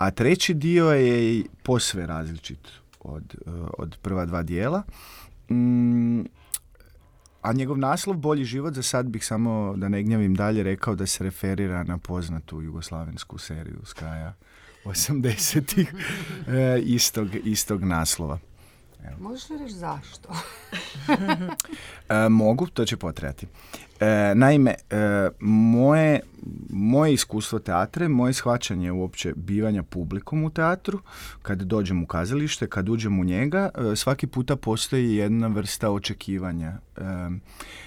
A 0.00 0.10
treći 0.10 0.54
dio 0.54 0.90
je 0.90 1.44
posve 1.62 2.06
različit 2.06 2.68
od, 3.00 3.34
eh, 3.46 3.50
od 3.78 3.96
prva 4.02 4.26
dva 4.26 4.42
dijela. 4.42 4.82
Mm, 5.50 6.20
a 7.42 7.52
njegov 7.52 7.78
naslov 7.78 8.16
Bolji 8.16 8.44
život, 8.44 8.74
za 8.74 8.82
sad 8.82 9.06
bih 9.06 9.24
samo, 9.26 9.74
da 9.76 9.88
ne 9.88 10.02
gnjavim 10.02 10.34
dalje, 10.34 10.62
rekao 10.62 10.94
da 10.94 11.06
se 11.06 11.24
referira 11.24 11.84
na 11.84 11.98
poznatu 11.98 12.62
jugoslavensku 12.62 13.38
seriju 13.38 13.80
s 13.84 13.92
kraja 13.92 14.34
80-ih 14.84 15.94
eh, 16.48 16.80
istog, 16.82 17.28
istog 17.44 17.84
naslova. 17.84 18.38
Evo. 19.04 19.16
Možeš 19.20 19.50
li 19.50 19.58
reći 19.58 19.74
zašto? 19.74 20.28
e, 22.08 22.28
mogu, 22.28 22.66
to 22.66 22.84
će 22.84 22.96
potrebati. 22.96 23.46
E, 24.00 24.34
naime, 24.34 24.74
e, 24.90 25.28
moje, 25.40 26.20
moje 26.70 27.12
iskustvo 27.12 27.58
teatre, 27.58 28.08
moje 28.08 28.32
shvaćanje 28.32 28.92
uopće 28.92 29.32
bivanja 29.36 29.82
publikom 29.82 30.44
u 30.44 30.50
teatru, 30.50 31.00
kad 31.42 31.62
dođem 31.62 32.02
u 32.02 32.06
kazalište, 32.06 32.66
kad 32.66 32.88
uđem 32.88 33.20
u 33.20 33.24
njega, 33.24 33.68
e, 33.92 33.96
svaki 33.96 34.26
puta 34.26 34.56
postoji 34.56 35.14
jedna 35.14 35.46
vrsta 35.46 35.90
očekivanja, 35.90 36.78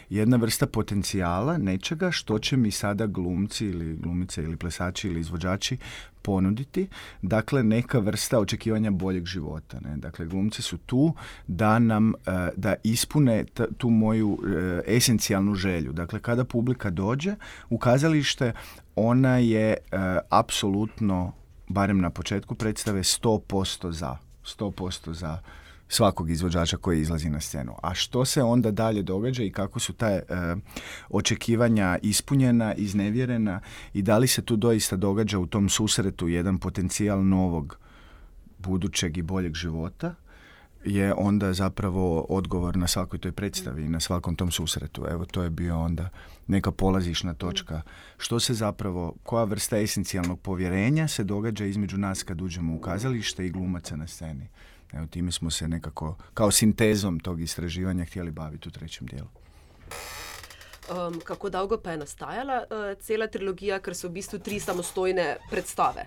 jedna 0.10 0.38
vrsta 0.38 0.68
potencijala 0.68 1.58
nečega 1.58 2.12
što 2.12 2.40
će 2.40 2.58
mi 2.58 2.72
sada 2.72 3.06
glumci 3.06 3.66
ili 3.66 3.96
glumice 3.96 4.44
ili 4.44 4.58
plesači 4.58 5.08
ili 5.08 5.20
izvođači 5.20 5.78
ponuditi, 6.22 6.88
dakle 7.22 7.64
neka 7.64 8.00
vrsta 8.00 8.40
očekivanja 8.40 8.92
boljeg 8.92 9.26
života. 9.26 9.80
Ne? 9.80 9.98
Dakle, 9.98 10.26
glumci 10.26 10.62
su 10.62 10.78
tu 10.78 11.14
da 11.48 11.80
nam, 11.80 12.14
da 12.56 12.76
ispune 12.84 13.46
tu 13.78 13.90
moju 13.90 14.40
esencijalnu 14.88 15.56
želju. 15.56 15.94
Dakle, 16.04 16.20
kada 16.20 16.46
publika 16.46 16.90
dođe 16.90 17.36
u 17.70 17.78
kazalište, 17.78 18.54
ona 18.96 19.38
je 19.38 19.68
e, 19.72 19.78
apsolutno, 20.30 21.34
barem 21.68 22.02
na 22.02 22.10
početku 22.10 22.56
predstave, 22.56 23.00
100% 23.00 23.92
za. 23.92 24.18
100% 24.44 25.14
za 25.14 25.40
svakog 25.88 26.30
izvođača 26.30 26.78
koji 26.78 27.02
izlazi 27.02 27.30
na 27.30 27.40
scenu. 27.40 27.76
A 27.84 27.94
što 27.94 28.26
se 28.26 28.44
onda 28.44 28.72
dalje 28.72 29.02
događa 29.02 29.44
i 29.44 29.52
kako 29.52 29.80
su 29.80 29.94
ta 29.94 30.10
e, 30.10 30.22
očekivanja 31.10 31.98
ispunjena, 32.02 32.74
iznevjerena 32.74 33.62
i 33.94 34.02
da 34.02 34.18
li 34.18 34.28
se 34.28 34.42
tu 34.42 34.56
doista 34.56 34.96
događa 34.96 35.40
u 35.40 35.46
tom 35.46 35.70
susretu 35.70 36.28
jedan 36.28 36.58
potencijal 36.58 37.26
novog 37.26 37.78
budućeg 38.58 39.18
i 39.18 39.22
boljeg 39.22 39.54
života 39.54 40.16
je 40.86 41.14
onda 41.14 41.54
zapravo 41.54 42.26
odgovor 42.30 42.78
na 42.78 42.88
svakoj 42.88 43.20
toj 43.20 43.32
predstavi 43.32 43.84
i 43.84 43.90
na 43.90 44.00
svakom 44.00 44.36
tom 44.36 44.52
susretu. 44.52 45.06
Evo 45.10 45.26
to 45.26 45.44
je 45.44 45.50
bio 45.50 45.80
onda 45.80 46.10
neka 46.48 46.72
polazišna 46.72 47.34
točka. 47.34 47.82
Što 48.18 48.40
se 48.40 48.54
zapravo, 48.54 49.16
koja 49.24 49.44
vrsta 49.44 49.78
esencijalnog 49.78 50.40
povjerenja 50.40 51.08
se 51.08 51.24
događa 51.24 51.66
između 51.66 51.98
nas 51.98 52.24
kad 52.24 52.42
uđemo 52.42 52.76
u 52.76 52.80
kazalište 52.80 53.46
i 53.46 53.50
glumaca 53.50 53.96
na 53.96 54.08
sceni. 54.08 54.48
Evo 54.94 55.06
time 55.06 55.32
smo 55.32 55.50
se 55.50 55.68
nekako 55.68 56.16
kao 56.34 56.52
sintezom 56.52 57.20
tog 57.20 57.42
istraživanja 57.42 58.06
htjeli 58.06 58.32
baviti 58.32 58.70
u 58.70 58.72
trećem 58.72 59.08
dijelu. 59.08 59.28
Um, 60.92 61.22
kako 61.24 61.50
dolgo 61.50 61.78
pa 61.78 61.92
je 61.92 61.98
nastajala 61.98 62.64
uh, 62.70 63.00
cela 63.00 63.28
trilogija, 63.28 63.80
ker 63.80 63.96
so 63.96 64.08
v 64.08 64.12
bistvu 64.12 64.40
tri 64.40 64.60
samostojne 64.60 65.38
predstave, 65.50 66.06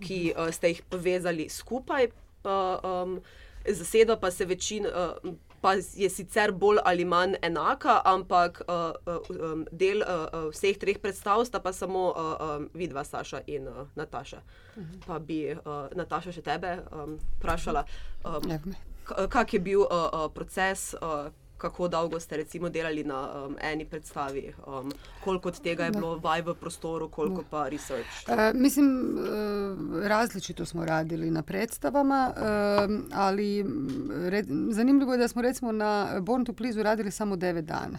ki 0.00 0.34
uh, 0.36 0.54
ste 0.54 0.68
jih 0.68 0.82
povezali 0.90 1.48
skupaj. 1.48 2.06
Pa, 2.42 2.80
um, 2.84 3.20
zaseda 3.68 4.16
pa 4.16 4.30
se 4.30 4.44
večina. 4.44 4.88
Uh, 5.24 5.34
Pa 5.62 5.76
je 5.94 6.08
sicer 6.10 6.50
bolj 6.52 6.80
ali 6.84 7.04
manj 7.04 7.36
enaka, 7.42 8.00
ampak 8.04 8.62
uh, 8.66 8.90
uh, 9.06 9.60
del 9.70 10.02
uh, 10.02 10.50
vseh 10.50 10.74
treh 10.78 10.98
predstav 10.98 11.44
sta 11.46 11.60
pa 11.62 11.70
samo 11.72 12.08
uh, 12.10 12.16
uh, 12.16 12.64
vidva, 12.74 13.04
Saša 13.04 13.40
in 13.46 13.68
uh, 13.68 13.86
Nataša. 13.94 14.40
Pa 15.06 15.18
bi 15.18 15.54
uh, 15.54 15.86
Nataša 15.94 16.32
še 16.34 16.42
tebe 16.42 16.82
um, 16.90 17.14
vprašala, 17.38 17.84
um, 18.26 18.74
kak 19.30 19.54
je 19.54 19.60
bil 19.60 19.86
uh, 19.86 20.10
uh, 20.10 20.26
proces, 20.34 20.96
uh, 20.98 21.30
kako 21.62 21.88
dolgo 21.88 22.20
ste 22.20 22.36
recimo 22.36 22.68
delali 22.68 23.04
na 23.04 23.20
um, 23.46 23.56
eni 23.60 23.84
predstavi, 23.84 24.52
um, 24.66 24.92
koliko 25.24 25.48
od 25.48 25.60
tega 25.60 25.84
je 25.84 25.90
bilo 25.90 26.16
vaj 26.18 26.42
v 26.42 26.54
prostoru, 26.54 27.08
koliko 27.08 27.44
pa 27.50 27.68
research? 27.68 28.28
Uh, 28.28 28.60
mislim, 28.60 28.88
uh, 28.88 30.06
različito 30.06 30.66
smo 30.66 30.84
radili 30.84 31.30
na 31.30 31.42
predstavama, 31.42 32.32
uh, 32.36 32.42
ali 33.14 33.64
red, 34.28 34.46
zanimljivo 34.70 35.12
je 35.12 35.18
da 35.18 35.28
smo 35.28 35.42
recimo 35.42 35.72
na 35.72 36.20
Born 36.20 36.44
to 36.44 36.52
Please 36.52 36.82
radili 36.82 37.10
samo 37.10 37.36
devet 37.36 37.64
dana. 37.64 37.98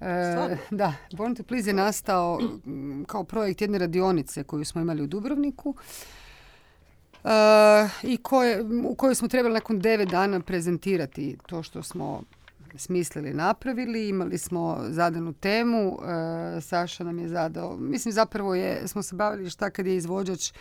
E, 0.00 0.56
da, 0.70 0.94
Born 1.12 1.34
to 1.34 1.42
Please 1.42 1.70
je 1.70 1.74
nastao 1.74 2.38
kao 3.06 3.24
projekt 3.24 3.60
jedne 3.60 3.78
radionice 3.78 4.44
koju 4.44 4.64
smo 4.64 4.80
imali 4.80 5.02
u 5.02 5.06
Dubrovniku 5.06 5.74
e, 7.24 7.28
i 8.02 8.16
koje, 8.16 8.64
u 8.88 8.94
kojoj 8.94 9.14
smo 9.14 9.28
trebali 9.28 9.54
nakon 9.54 9.78
devet 9.78 10.08
dana 10.08 10.40
prezentirati 10.40 11.36
to 11.46 11.62
što 11.62 11.82
smo 11.82 12.22
smislili, 12.76 13.34
napravili. 13.34 14.08
Imali 14.08 14.38
smo 14.38 14.78
zadanu 14.88 15.32
temu, 15.32 15.98
e, 16.56 16.60
Saša 16.60 17.04
nam 17.04 17.18
je 17.18 17.28
zadao, 17.28 17.76
mislim 17.76 18.12
zapravo 18.12 18.54
je, 18.54 18.88
smo 18.88 19.02
se 19.02 19.14
bavili 19.14 19.50
šta 19.50 19.70
kad 19.70 19.86
je 19.86 19.96
izvođač 19.96 20.52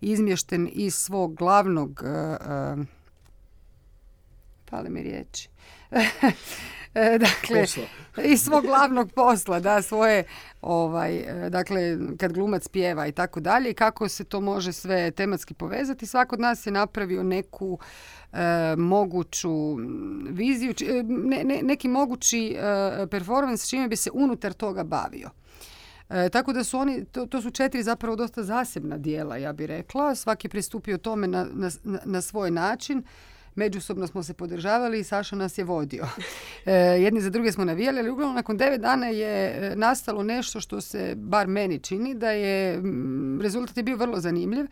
izmješten 0.00 0.68
iz 0.72 0.94
svog 0.94 1.34
glavnog, 1.34 2.02
pale 4.70 4.90
mi 4.90 5.02
riječi, 5.02 5.48
dakle, 6.94 7.66
iz 8.24 8.42
svog 8.42 8.64
glavnog 8.64 9.12
posla, 9.12 9.60
da, 9.60 9.82
svoje, 9.82 10.24
ovaj, 10.62 11.24
dakle, 11.48 11.98
kad 12.18 12.32
glumac 12.32 12.68
pjeva 12.68 13.06
i 13.06 13.12
tako 13.12 13.40
dalje 13.40 13.70
i 13.70 13.74
kako 13.74 14.08
se 14.08 14.24
to 14.24 14.40
može 14.40 14.72
sve 14.72 15.10
tematski 15.10 15.54
povezati. 15.54 16.06
Svako 16.06 16.34
od 16.34 16.40
nas 16.40 16.66
je 16.66 16.72
napravio 16.72 17.22
neku 17.22 17.78
E, 18.32 18.76
moguću 18.76 19.76
viziju, 20.30 20.74
e, 20.88 21.02
ne, 21.02 21.44
ne, 21.44 21.60
neki 21.62 21.88
mogući 21.88 22.56
e, 22.58 23.06
performance 23.06 23.68
čime 23.68 23.88
bi 23.88 23.96
se 23.96 24.10
unutar 24.14 24.52
toga 24.52 24.84
bavio. 24.84 25.30
E, 26.10 26.28
tako 26.28 26.52
da 26.52 26.64
su 26.64 26.78
oni, 26.78 27.04
to, 27.04 27.26
to, 27.26 27.42
su 27.42 27.50
četiri 27.50 27.82
zapravo 27.82 28.16
dosta 28.16 28.42
zasebna 28.42 28.98
dijela, 28.98 29.36
ja 29.36 29.52
bih 29.52 29.66
rekla. 29.66 30.14
Svaki 30.14 30.46
je 30.46 30.50
pristupio 30.50 30.98
tome 30.98 31.26
na, 31.26 31.46
na, 31.52 31.70
na 32.04 32.20
svoj 32.20 32.50
način. 32.50 33.02
Međusobno 33.54 34.06
smo 34.06 34.22
se 34.22 34.34
podržavali 34.34 35.00
i 35.00 35.04
Saša 35.04 35.36
nas 35.36 35.58
je 35.58 35.64
vodio. 35.64 36.06
E, 36.66 36.72
jedni 36.74 37.20
za 37.20 37.30
druge 37.30 37.52
smo 37.52 37.64
navijali, 37.64 37.98
ali 37.98 38.10
uglavnom 38.10 38.36
nakon 38.36 38.56
devet 38.56 38.80
dana 38.80 39.06
je 39.06 39.72
nastalo 39.76 40.22
nešto 40.22 40.60
što 40.60 40.80
se, 40.80 41.14
bar 41.16 41.46
meni 41.46 41.78
čini, 41.78 42.14
da 42.14 42.30
je, 42.30 42.82
rezultat 43.42 43.76
je 43.76 43.82
bio 43.82 43.96
vrlo 43.96 44.20
zanimljiv. 44.20 44.66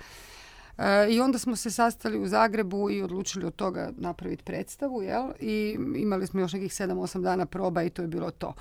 I 1.09 1.21
onda 1.21 1.39
smo 1.39 1.57
se 1.57 1.71
sastali 1.71 2.19
u 2.19 2.27
Zagrebu 2.27 2.91
i 2.91 3.03
odlučili 3.03 3.47
od 3.47 3.55
toga 3.57 3.91
napraviti 3.97 4.45
predstavu, 4.45 5.03
jel? 5.03 5.31
I 5.41 5.77
imali 5.97 6.27
smo 6.27 6.41
još 6.41 6.53
nekih 6.53 6.73
7-8 6.73 7.23
dana 7.23 7.47
proba 7.47 7.83
i 7.83 7.91
to 7.91 8.03
je 8.03 8.09
bilo 8.09 8.31
to. 8.31 8.55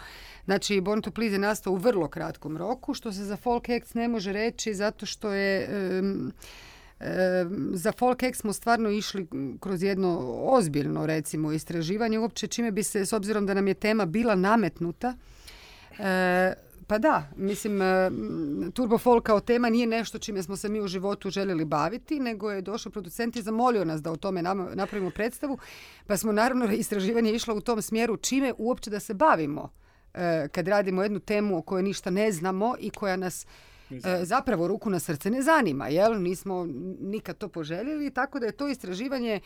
Znači, 0.45 0.81
Born 0.81 1.01
to 1.01 1.11
Please 1.11 1.35
je 1.35 1.39
nastao 1.39 1.73
u 1.73 1.77
vrlo 1.77 2.07
kratkom 2.07 2.57
roku, 2.57 2.93
što 2.93 3.11
se 3.11 3.23
za 3.23 3.37
Folk 3.37 3.69
Acts 3.69 3.93
ne 3.93 4.07
može 4.07 4.33
reći 4.33 4.73
zato 4.73 5.05
što 5.05 5.31
je... 5.31 5.69
za 7.73 7.91
Folk 7.91 8.19
smo 8.33 8.53
stvarno 8.53 8.89
išli 8.89 9.27
kroz 9.59 9.83
jedno 9.83 10.19
ozbiljno 10.43 11.05
recimo 11.05 11.51
istraživanje 11.51 12.19
uopće 12.19 12.47
čime 12.47 12.71
bi 12.71 12.83
se, 12.83 13.05
s 13.05 13.13
obzirom 13.13 13.45
da 13.45 13.53
nam 13.53 13.67
je 13.67 13.73
tema 13.73 14.05
bila 14.05 14.35
nametnuta, 14.35 15.15
e, 15.99 16.53
pa 16.87 16.97
da, 16.97 17.29
mislim, 17.35 17.81
e, 17.81 18.11
Turbo 18.73 18.97
Folk 18.97 19.25
kao 19.25 19.39
tema 19.39 19.69
nije 19.69 19.87
nešto 19.87 20.19
čime 20.19 20.43
smo 20.43 20.55
se 20.55 20.69
mi 20.69 20.81
u 20.81 20.87
životu 20.87 21.29
željeli 21.29 21.65
baviti, 21.65 22.19
nego 22.19 22.51
je 22.51 22.61
došao 22.61 22.91
producent 22.91 23.35
i 23.35 23.41
zamolio 23.41 23.85
nas 23.85 24.01
da 24.01 24.11
o 24.11 24.17
tome 24.17 24.41
napravimo 24.73 25.09
predstavu, 25.09 25.57
pa 26.07 26.17
smo 26.17 26.31
naravno 26.31 26.71
istraživanje 26.83 27.31
išlo 27.31 27.55
u 27.55 27.61
tom 27.61 27.81
smjeru 27.81 28.17
čime 28.17 28.53
uopće 28.57 28.89
da 28.89 28.99
se 28.99 29.13
bavimo 29.13 29.69
e, 30.13 30.47
kad 30.51 30.67
radimo 30.67 31.03
jednu 31.03 31.19
temu 31.19 31.57
o 31.57 31.61
kojoj 31.61 31.83
ništa 31.83 32.09
ne 32.09 32.31
znamo 32.31 32.75
i 32.79 32.89
koja 32.89 33.15
nas 33.15 33.45
zapravo 34.23 34.67
ruku 34.67 34.89
na 34.89 34.99
srce 34.99 35.29
ne 35.29 35.41
zanima, 35.41 35.87
jel? 35.87 36.21
Nismo 36.21 36.67
nikad 36.99 37.37
to 37.37 37.47
poželjeli, 37.49 38.11
tako 38.11 38.39
da 38.39 38.45
je 38.45 38.51
to 38.51 38.67
istraživanje 38.67 39.39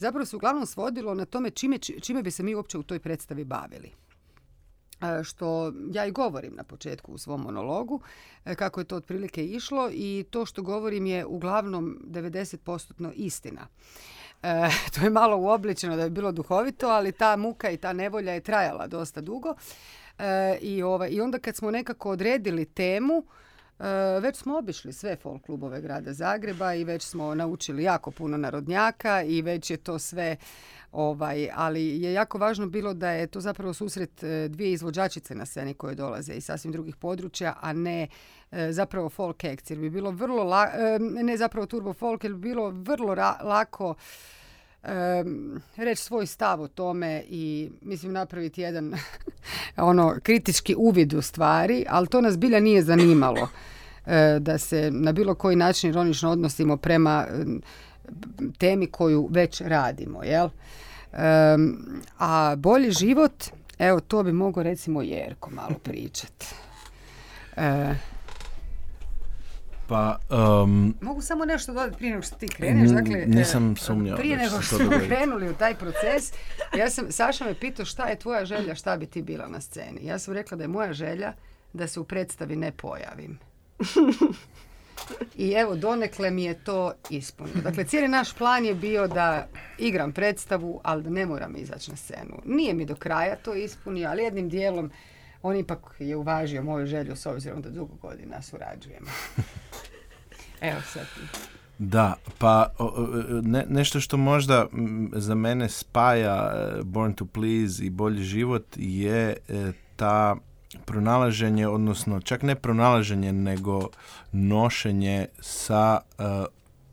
zapravo 0.00 0.26
se 0.26 0.36
uglavnom 0.36 0.66
svodilo 0.66 1.14
na 1.14 1.24
tome 1.24 1.50
čime, 1.50 1.78
čime 1.78 2.22
bi 2.22 2.30
se 2.30 2.42
mi 2.42 2.54
uopće 2.54 2.78
u 2.78 2.82
toj 2.82 2.98
predstavi 2.98 3.44
bavili. 3.44 3.92
E, 5.02 5.24
što 5.24 5.72
ja 5.92 6.06
i 6.06 6.10
govorim 6.10 6.54
na 6.54 6.64
početku 6.64 7.12
u 7.12 7.18
svom 7.18 7.40
monologu, 7.40 8.00
e, 8.44 8.54
kako 8.54 8.80
je 8.80 8.84
to 8.84 8.96
otprilike 8.96 9.46
išlo 9.46 9.90
i 9.92 10.24
to 10.30 10.46
što 10.46 10.62
govorim 10.62 11.06
je 11.06 11.26
uglavnom 11.26 11.98
90% 12.04 13.12
istina. 13.14 13.66
E, 14.42 14.68
to 14.94 15.04
je 15.04 15.10
malo 15.10 15.36
uobličeno 15.36 15.96
da 15.96 16.02
je 16.02 16.10
bilo 16.10 16.32
duhovito, 16.32 16.88
ali 16.88 17.12
ta 17.12 17.36
muka 17.36 17.70
i 17.70 17.76
ta 17.76 17.92
nevolja 17.92 18.32
je 18.32 18.40
trajala 18.40 18.86
dosta 18.86 19.20
dugo. 19.20 19.54
E, 20.18 20.58
i, 20.60 20.82
ovaj, 20.82 21.10
I 21.10 21.20
onda 21.20 21.38
kad 21.38 21.56
smo 21.56 21.70
nekako 21.70 22.10
odredili 22.10 22.64
temu, 22.64 23.24
već 24.20 24.36
smo 24.36 24.58
obišli 24.58 24.92
sve 24.92 25.16
folk 25.16 25.42
klubove 25.42 25.80
grada 25.80 26.12
Zagreba 26.12 26.74
i 26.74 26.84
već 26.84 27.02
smo 27.02 27.34
naučili 27.34 27.82
jako 27.82 28.10
puno 28.10 28.36
narodnjaka 28.36 29.22
i 29.22 29.42
već 29.42 29.70
je 29.70 29.76
to 29.76 29.98
sve 29.98 30.36
Ovaj, 30.92 31.48
ali 31.54 32.02
je 32.02 32.12
jako 32.12 32.38
važno 32.38 32.66
bilo 32.66 32.94
da 32.94 33.10
je 33.10 33.26
to 33.26 33.40
zapravo 33.40 33.74
susret 33.74 34.22
e, 34.22 34.48
dvije 34.48 34.72
izvođačice 34.72 35.34
na 35.34 35.46
sceni 35.46 35.74
koje 35.74 35.94
dolaze 35.94 36.34
iz 36.34 36.44
sasvim 36.44 36.72
drugih 36.72 36.96
područja, 36.96 37.54
a 37.60 37.72
ne 37.72 38.08
e, 38.50 38.72
zapravo 38.72 39.08
folk 39.08 39.44
act. 39.44 39.70
Jer 39.70 39.78
bi 39.78 39.90
bilo 39.90 40.10
vrlo, 40.10 40.44
la, 40.44 40.70
ne 40.98 41.36
zapravo 41.36 41.66
turbo 41.66 41.92
folk, 41.92 42.24
jer 42.24 42.32
bi 42.34 42.40
bilo 42.40 42.70
vrlo 42.70 43.14
lako 43.42 43.94
reći 45.76 46.02
svoj 46.02 46.26
stav 46.26 46.60
o 46.60 46.68
tome 46.68 47.24
i 47.28 47.70
mislim 47.82 48.12
napraviti 48.12 48.60
jedan 48.60 48.94
ono 49.76 50.16
kritički 50.22 50.74
uvid 50.78 51.14
u 51.14 51.22
stvari, 51.22 51.84
ali 51.88 52.06
to 52.06 52.20
nas 52.20 52.38
bilja 52.38 52.60
nije 52.60 52.82
zanimalo 52.82 53.48
da 54.40 54.58
se 54.58 54.90
na 54.90 55.12
bilo 55.12 55.34
koji 55.34 55.56
način 55.56 55.90
ironično 55.90 56.30
odnosimo 56.30 56.76
prema 56.76 57.26
temi 58.58 58.86
koju 58.86 59.28
već 59.30 59.60
radimo, 59.60 60.22
jel? 60.22 60.48
a 62.18 62.54
bolji 62.56 62.90
život, 62.90 63.44
evo 63.78 64.00
to 64.00 64.22
bi 64.22 64.32
mogao 64.32 64.62
recimo 64.62 65.02
Jerko 65.02 65.50
malo 65.50 65.74
pričati. 65.82 66.46
Pa, 69.90 70.18
Mogu 71.00 71.22
samo 71.22 71.44
nešto 71.44 71.72
dodati 71.72 71.96
prije 71.96 72.10
nego 72.10 72.22
što 72.22 72.36
ti 72.36 72.48
kreneš. 72.48 72.90
Dakle, 72.90 73.24
nisam 73.26 73.72
e, 73.72 73.76
sumnjao. 73.76 74.16
Prije 74.16 74.36
nego 74.36 74.62
što 74.62 74.76
smo 74.76 74.90
krenuli 75.06 75.50
u 75.50 75.54
taj 75.54 75.74
proces, 75.74 76.32
ja 76.78 76.90
sam, 76.90 77.12
Saša 77.12 77.44
me 77.44 77.54
pitao 77.54 77.84
šta 77.84 78.08
je 78.08 78.18
tvoja 78.18 78.44
želja, 78.44 78.74
šta 78.74 78.96
bi 78.96 79.06
ti 79.06 79.22
bila 79.22 79.48
na 79.48 79.60
sceni. 79.60 80.06
Ja 80.06 80.18
sam 80.18 80.34
rekla 80.34 80.56
da 80.56 80.64
je 80.64 80.68
moja 80.68 80.92
želja 80.92 81.32
da 81.72 81.86
se 81.86 82.00
u 82.00 82.04
predstavi 82.04 82.56
ne 82.56 82.72
pojavim. 82.72 83.38
I 85.36 85.50
evo, 85.52 85.74
donekle 85.76 86.30
mi 86.30 86.44
je 86.44 86.54
to 86.54 86.92
ispunio. 87.10 87.62
Dakle, 87.62 87.84
cijeli 87.84 88.08
naš 88.08 88.32
plan 88.32 88.64
je 88.64 88.74
bio 88.74 89.06
da 89.08 89.46
igram 89.78 90.12
predstavu, 90.12 90.80
ali 90.84 91.02
da 91.02 91.10
ne 91.10 91.26
moram 91.26 91.56
izaći 91.56 91.90
na 91.90 91.96
scenu. 91.96 92.42
Nije 92.44 92.74
mi 92.74 92.84
do 92.84 92.94
kraja 92.94 93.36
to 93.36 93.54
ispunio, 93.54 94.08
ali 94.08 94.22
jednim 94.22 94.48
dijelom 94.48 94.90
on 95.42 95.56
ipak 95.56 95.78
je 95.98 96.16
uvažio 96.16 96.62
moju 96.62 96.86
želju 96.86 97.16
s 97.16 97.26
obzirom 97.26 97.62
da 97.62 97.70
dugo 97.70 97.94
godina 97.94 98.42
surađujemo. 98.42 99.06
Evo 100.60 100.80
sad. 100.92 101.06
Da, 101.78 102.14
pa 102.38 102.72
ne, 103.42 103.64
nešto 103.68 104.00
što 104.00 104.16
možda 104.16 104.66
za 105.12 105.34
mene 105.34 105.68
spaja 105.68 106.52
e, 106.54 106.82
Born 106.82 107.12
to 107.12 107.24
Please 107.24 107.84
i 107.84 107.90
Bolji 107.90 108.22
život 108.22 108.64
je 108.76 109.36
e, 109.48 109.72
ta 109.96 110.36
pronalaženje, 110.84 111.68
odnosno 111.68 112.20
čak 112.20 112.42
ne 112.42 112.54
pronalaženje, 112.54 113.32
nego 113.32 113.88
nošenje 114.32 115.26
sa 115.40 116.00
uh, 116.18 116.24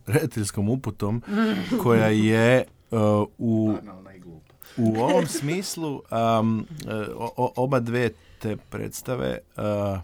rediteljskom 0.07 0.69
uputom 0.69 1.21
koja 1.83 2.07
je 2.07 2.65
uh, 2.91 2.99
u, 3.37 3.75
u 4.77 4.99
ovom 4.99 5.27
smislu 5.27 6.01
um, 6.39 6.67
uh, 7.37 7.49
oba 7.55 7.79
dve 7.79 8.09
te 8.39 8.57
predstave 8.69 9.37
uh, 9.57 9.99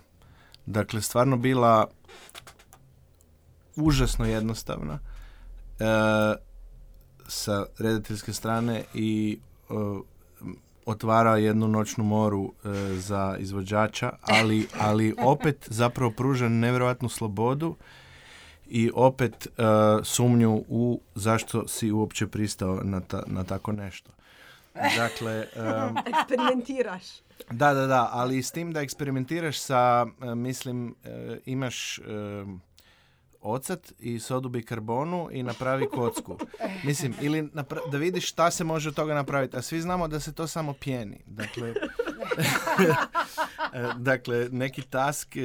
dakle 0.65 1.02
stvarno 1.02 1.38
bila 1.38 1.88
užasno 3.75 4.25
jednostavna 4.25 4.99
sa 7.27 7.65
rediteljske 7.79 8.33
strane 8.33 8.83
i 8.93 9.39
otvara 10.86 11.38
jednu 11.38 11.67
noćnu 11.67 12.03
moru 12.03 12.53
e, 12.65 12.69
za 12.95 13.36
izvođača, 13.39 14.12
ali, 14.21 14.67
ali 14.79 15.15
opet 15.17 15.67
zapravo 15.69 16.12
pruža 16.12 16.49
nevjerojatnu 16.49 17.09
slobodu 17.09 17.75
i 18.69 18.91
opet 18.93 19.47
e, 19.47 19.62
sumnju 20.03 20.63
u 20.67 21.01
zašto 21.15 21.67
si 21.67 21.91
uopće 21.91 22.27
pristao 22.27 22.79
na, 22.83 22.99
ta, 22.99 23.23
na 23.27 23.43
tako 23.43 23.71
nešto. 23.71 24.12
Dakle, 24.97 25.47
em, 25.55 25.95
Eksperimentiraš. 26.05 27.03
da, 27.51 27.73
da, 27.73 27.88
da, 27.88 28.09
ali 28.12 28.43
s 28.43 28.51
tim 28.51 28.73
da 28.73 28.81
eksperimentiraš 28.81 29.59
sa, 29.59 30.05
e, 30.21 30.36
mislim, 30.36 30.95
e, 31.03 31.39
imaš 31.45 31.97
e, 31.97 32.01
ocat 33.43 33.93
i 33.99 34.19
sodu 34.19 34.49
bikarbonu 34.49 35.29
i 35.32 35.43
napravi 35.43 35.88
kocku. 35.89 36.38
Mislim, 36.84 37.13
ili 37.21 37.49
da 37.91 37.97
vidiš 37.97 38.29
šta 38.29 38.51
se 38.51 38.63
može 38.63 38.89
od 38.89 38.95
toga 38.95 39.13
napraviti. 39.13 39.58
A 39.58 39.62
svi 39.62 39.82
znamo 39.82 40.08
da 40.08 40.19
se 40.19 40.34
to 40.34 40.47
samo 40.47 40.73
pjeni. 40.73 41.21
Dakle, 41.25 41.69
e, 43.73 43.88
dakle 43.97 44.47
neki 44.51 44.82
task 44.82 45.36
e, 45.36 45.41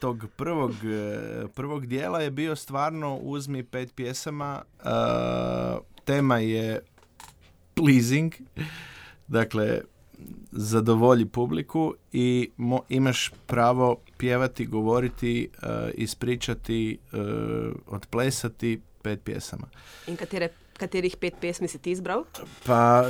tog 0.00 0.24
prvog, 0.36 0.72
e, 0.84 1.18
prvog 1.54 1.86
dijela 1.86 2.20
je 2.20 2.30
bio 2.30 2.56
stvarno 2.56 3.16
uzmi 3.16 3.62
pet 3.62 3.94
pjesama. 3.94 4.62
tema 6.04 6.38
je 6.38 6.80
pleasing. 7.74 8.32
Dakle, 9.26 9.80
zadovolji 10.52 11.26
publiku 11.26 11.94
i 12.12 12.50
mo- 12.58 12.82
imaš 12.88 13.32
pravo 13.46 13.96
pjevati, 14.16 14.66
govoriti, 14.66 15.48
e, 15.62 15.90
ispričati, 15.94 16.98
e, 17.12 17.16
odplesati 17.86 18.80
pet 19.02 19.20
pjesama. 19.24 19.66
In 20.06 20.16
katere, 20.16 20.48
katerih 20.76 21.16
pet 21.16 21.34
pesmi 21.40 21.68
si 21.68 21.78
ti 21.78 21.90
izbral? 21.90 22.24
Pa, 22.66 23.04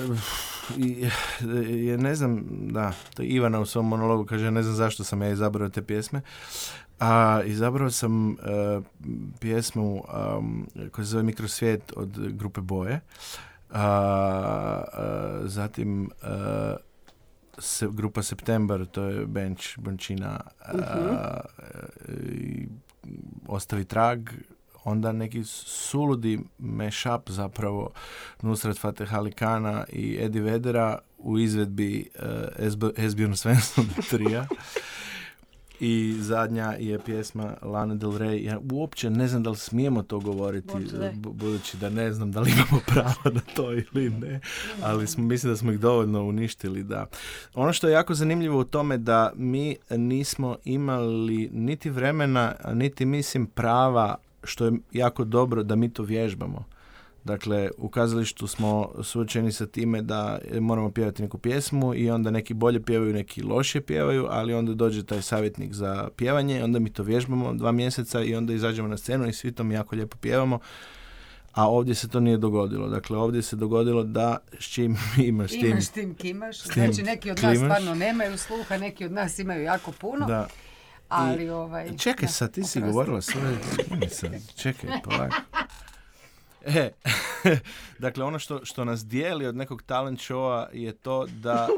je, 0.77 1.99
ne 1.99 2.15
znam, 2.15 2.45
da, 2.51 2.93
to 3.15 3.23
Ivana 3.23 3.61
u 3.61 3.67
svom 3.67 3.89
monologu 3.89 4.25
kaže, 4.25 4.51
ne 4.51 4.63
znam 4.63 4.75
zašto 4.75 5.05
sam 5.05 5.23
ja 5.23 5.31
izabrao 5.31 5.69
te 5.69 5.83
pjesme. 5.83 6.21
A 7.01 7.43
izabrao 7.47 7.91
sam 7.91 8.33
e, 8.33 8.37
pjesmu 9.41 10.05
um, 10.39 10.67
koja 10.93 11.05
se 11.05 11.11
zove 11.11 11.23
Mikrosvijet 11.23 11.93
od 11.97 12.33
grupe 12.33 12.61
Boje. 12.61 13.01
A, 13.71 13.83
a, 13.83 15.41
zatim 15.45 16.11
se, 17.61 17.89
grupa 17.93 18.23
September, 18.23 18.87
to 18.87 19.05
je 19.05 19.27
bench 19.27 19.79
Bončina, 19.79 20.41
a, 20.61 21.41
i 22.09 22.69
Ostavi 23.49 23.85
trag, 23.85 24.31
onda 24.85 25.13
neki 25.13 25.45
suludi 25.45 26.39
mashup 26.59 27.31
zapravo 27.31 27.91
Nusrat 28.43 28.79
Fateh 28.79 29.15
Ali 29.15 29.33
Kana 29.33 29.85
i 29.93 30.19
Eddie 30.21 30.43
Vedera 30.43 30.99
u 31.19 31.39
izvedbi 31.39 32.09
uh, 32.19 32.95
Esbjörn 32.97 33.37
Svensson 33.37 33.89
trija. 34.11 34.47
I 35.81 36.17
zadnja 36.21 36.75
je 36.79 36.99
pjesma 36.99 37.55
Lana 37.63 37.95
Del 37.95 38.11
Rey. 38.11 38.45
Ja 38.45 38.61
uopće 38.73 39.11
ne 39.11 39.29
znam 39.29 39.43
da 39.43 39.51
li 39.51 39.57
smijemo 39.57 40.03
to 40.03 40.19
govoriti, 40.19 40.75
budući 41.15 41.77
da 41.77 41.91
ne 41.91 42.13
znam 42.13 42.33
da 42.33 42.41
li 42.41 42.51
imamo 42.51 42.83
pravo 42.87 43.35
na 43.35 43.41
to 43.55 43.73
ili 43.73 44.11
ne, 44.11 44.41
ali 44.83 45.07
smo, 45.07 45.25
mislim 45.25 45.53
da 45.53 45.57
smo 45.57 45.73
ih 45.73 45.81
dovoljno 45.81 46.25
uništili, 46.25 46.83
da. 46.83 47.07
Ono 47.55 47.73
što 47.73 47.89
je 47.89 47.93
jako 47.93 48.15
zanimljivo 48.15 48.61
u 48.61 48.65
tome 48.65 48.99
da 48.99 49.33
mi 49.37 49.77
nismo 49.91 50.57
imali 50.65 51.51
niti 51.53 51.91
vremena, 51.91 52.55
niti 52.75 53.05
mislim 53.05 53.47
prava, 53.47 54.17
što 54.45 54.65
je 54.65 54.73
jako 54.93 55.25
dobro 55.25 55.63
da 55.63 55.77
mi 55.77 55.93
to 55.93 56.03
vježbamo. 56.03 56.65
Dakle, 57.25 57.71
u 57.79 57.89
kazalištu 57.89 58.47
smo 58.47 58.93
suočeni 59.03 59.53
sa 59.53 59.67
time 59.67 60.03
da 60.03 60.39
moramo 60.61 60.91
pjevati 60.91 61.23
neku 61.23 61.39
pjesmu 61.39 61.95
i 61.95 62.11
onda 62.11 62.31
neki 62.31 62.55
bolje 62.55 62.83
pjevaju, 62.83 63.13
neki 63.13 63.43
loše 63.43 63.81
pjevaju, 63.81 64.27
ali 64.31 64.55
onda 64.55 64.75
dođe 64.75 65.05
taj 65.05 65.23
savjetnik 65.23 65.73
za 65.73 66.09
pjevanje, 66.17 66.65
onda 66.65 66.79
mi 66.79 66.93
to 66.93 67.03
vježbamo 67.03 67.55
dva 67.55 67.73
mjeseca 67.73 68.23
i 68.23 68.35
onda 68.35 68.53
izađemo 68.53 68.89
na 68.89 68.97
scenu 68.97 69.29
i 69.29 69.33
svi 69.33 69.53
to 69.53 69.65
mi 69.65 69.75
jako 69.75 69.97
lijepo 69.97 70.17
pjevamo. 70.17 70.59
A 71.53 71.69
ovdje 71.69 71.95
se 71.95 72.09
to 72.09 72.21
nije 72.21 72.37
dogodilo. 72.39 72.89
Dakle, 72.89 73.17
ovdje 73.19 73.43
se 73.43 73.57
dogodilo 73.57 74.05
da 74.05 74.39
s 74.59 74.65
čim 74.65 74.97
imaš 75.29 75.51
tim. 75.51 75.67
Imaš 75.67 75.89
tim 75.89 76.15
kimaš. 76.15 76.63
tim 76.63 76.73
Znači, 76.73 77.03
neki 77.03 77.31
od 77.31 77.43
nas 77.43 77.59
klimaš. 77.59 77.59
stvarno 77.59 77.95
nemaju 77.95 78.39
sluha, 78.39 78.77
neki 78.77 79.05
od 79.05 79.13
nas 79.13 79.39
imaju 79.39 79.63
jako 79.63 79.93
puno. 79.93 80.27
Da. 80.27 80.49
Ali 81.09 81.51
ovaj... 81.51 81.97
Čekaj 81.97 82.27
da, 82.27 82.33
sad, 82.33 82.53
ti 82.53 82.65
si 82.65 82.79
oprosti. 82.79 82.93
govorila 82.93 83.21
sve. 83.21 84.41
Čekaj, 84.57 84.91
polako. 85.05 85.37
E, 86.67 86.91
dakle, 87.99 88.25
ono 88.25 88.39
što, 88.39 88.65
što 88.65 88.85
nas 88.85 89.07
dijeli 89.07 89.47
od 89.47 89.57
nekog 89.57 89.83
talent 89.83 90.21
showa 90.21 90.67
je 90.73 90.93
to 90.93 91.27
da 91.27 91.69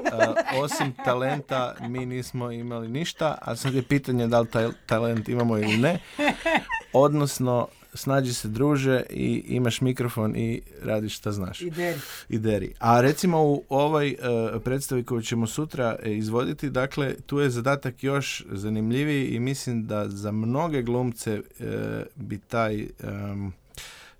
e, 0.53 0.57
osim 0.63 0.93
talenta 1.05 1.75
mi 1.81 2.07
nismo 2.07 2.51
imali 2.51 2.89
ništa, 2.89 3.39
a 3.43 3.57
sad 3.57 3.75
je 3.75 3.83
pitanje 3.83 4.27
da 4.27 4.41
li 4.41 4.49
taj 4.49 4.69
talent 4.87 5.29
imamo 5.29 5.59
ili 5.59 5.77
ne. 5.77 5.99
Odnosno, 6.93 7.69
snađi 7.95 8.35
se 8.35 8.49
druže 8.49 9.03
i 9.11 9.45
imaš 9.47 9.81
mikrofon 9.81 10.37
i 10.37 10.63
radiš 10.83 11.17
šta 11.17 11.33
znaš 11.33 11.61
I 11.61 11.71
deri. 11.71 11.99
i 12.29 12.39
deri. 12.39 12.75
A 12.79 13.01
recimo 13.01 13.43
u 13.43 13.65
ovoj 13.69 14.09
e, 14.11 14.17
predstavi 14.65 15.05
koju 15.05 15.23
ćemo 15.23 15.47
sutra 15.47 15.97
e, 16.03 16.13
izvoditi, 16.13 16.71
dakle, 16.71 17.15
tu 17.27 17.39
je 17.39 17.51
zadatak 17.51 18.05
još 18.05 18.45
zanimljiviji 18.51 19.29
i 19.29 19.41
mislim 19.41 19.87
da 19.87 20.09
za 20.09 20.33
mnoge 20.33 20.83
glumce 20.83 21.41
e, 21.61 22.03
bi 22.17 22.39
taj 22.39 22.81
em, 22.81 23.53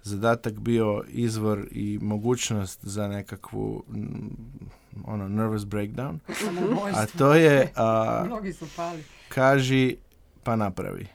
zadatak 0.03 0.55
bio 0.55 1.05
izvor 1.09 1.67
i 1.71 1.99
mogućnost 2.03 2.81
za 2.83 3.09
nekakvu 3.09 3.85
mm, 3.89 4.29
ono, 5.05 5.29
nervous 5.29 5.63
breakdown. 5.63 6.19
A 6.95 7.07
to 7.09 7.35
je 7.35 7.73
a, 7.77 8.23
Mnogi 8.27 8.53
su 8.53 8.67
pali. 8.77 9.05
kaži 9.29 9.97
pa 10.43 10.57
napravi. 10.57 11.07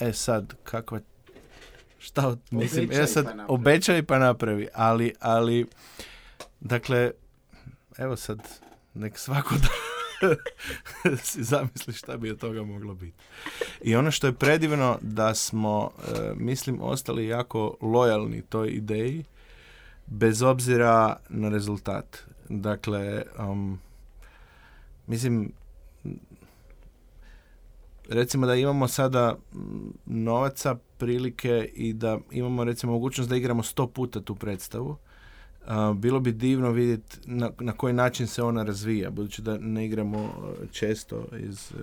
E 0.00 0.12
sad, 0.12 0.54
kakva 0.62 1.00
šta 1.98 2.28
od- 2.28 2.40
mislim, 2.50 2.84
Obećaj 2.84 3.04
e 3.04 3.06
sad 3.06 3.24
pa 3.26 3.44
obećaj 3.48 4.02
pa 4.02 4.18
napravi, 4.18 4.68
ali, 4.74 5.14
ali 5.20 5.66
dakle, 6.60 7.10
evo 7.98 8.16
sad, 8.16 8.38
nek 8.94 9.18
svako 9.18 9.54
da 9.54 9.68
si 11.22 11.44
zamisli 11.44 11.92
šta 11.92 12.16
bi 12.16 12.30
od 12.30 12.38
toga 12.38 12.62
moglo 12.62 12.94
biti. 12.94 13.16
I 13.82 13.96
ono 13.96 14.10
što 14.10 14.26
je 14.26 14.32
predivno 14.32 14.98
da 15.02 15.34
smo, 15.34 15.90
e, 15.98 16.32
mislim, 16.36 16.78
ostali 16.82 17.26
jako 17.26 17.76
lojalni 17.80 18.42
toj 18.42 18.68
ideji, 18.68 19.24
bez 20.06 20.42
obzira 20.42 21.16
na 21.28 21.48
rezultat. 21.48 22.18
Dakle, 22.48 23.22
um, 23.38 23.78
mislim, 25.06 25.52
recimo 28.08 28.46
da 28.46 28.54
imamo 28.54 28.88
sada 28.88 29.36
novaca, 30.06 30.76
prilike 30.98 31.70
i 31.74 31.92
da 31.92 32.18
imamo 32.30 32.64
recimo 32.64 32.92
mogućnost 32.92 33.30
da 33.30 33.36
igramo 33.36 33.62
sto 33.62 33.86
puta 33.86 34.20
tu 34.20 34.34
predstavu. 34.34 34.96
Bilo 35.94 36.20
bi 36.20 36.32
divno 36.32 36.70
vidjeti 36.70 37.18
na, 37.24 37.50
na 37.60 37.72
koji 37.72 37.92
način 37.92 38.26
se 38.26 38.42
ona 38.42 38.62
razvija, 38.62 39.10
budući 39.10 39.42
da 39.42 39.58
ne 39.58 39.86
igramo 39.86 40.18
e, 40.18 40.66
često 40.72 41.24
iz 41.38 41.72
e, 41.72 41.74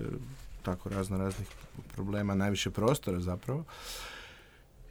tako 0.62 0.88
razno 0.88 1.18
raznih 1.18 1.48
problema, 1.94 2.34
najviše 2.34 2.70
prostora 2.70 3.20
zapravo 3.20 3.64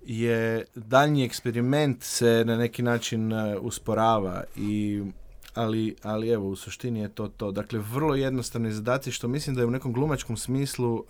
je 0.05 0.65
daljnji 0.75 1.25
eksperiment 1.25 2.03
se 2.03 2.43
na 2.45 2.57
neki 2.57 2.83
način 2.83 3.33
e, 3.33 3.57
usporava 3.57 4.43
i 4.55 5.03
ali, 5.53 5.95
ali 6.03 6.29
evo, 6.29 6.49
u 6.49 6.55
suštini 6.55 6.99
je 6.99 7.09
to 7.09 7.27
to. 7.27 7.51
Dakle, 7.51 7.79
vrlo 7.79 8.15
jednostavni 8.15 8.71
zadaci 8.71 9.11
što 9.11 9.27
mislim 9.27 9.55
da 9.55 9.61
je 9.61 9.65
u 9.65 9.71
nekom 9.71 9.93
glumačkom 9.93 10.37
smislu 10.37 10.93
uh, 10.93 11.03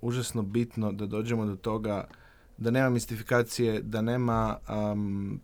užasno 0.00 0.42
bitno 0.42 0.92
da 0.92 1.06
dođemo 1.06 1.46
do 1.46 1.56
toga 1.56 2.04
da 2.56 2.70
nema 2.70 2.90
mistifikacije, 2.90 3.80
da 3.80 4.02
nema 4.02 4.56
um, 4.92 5.40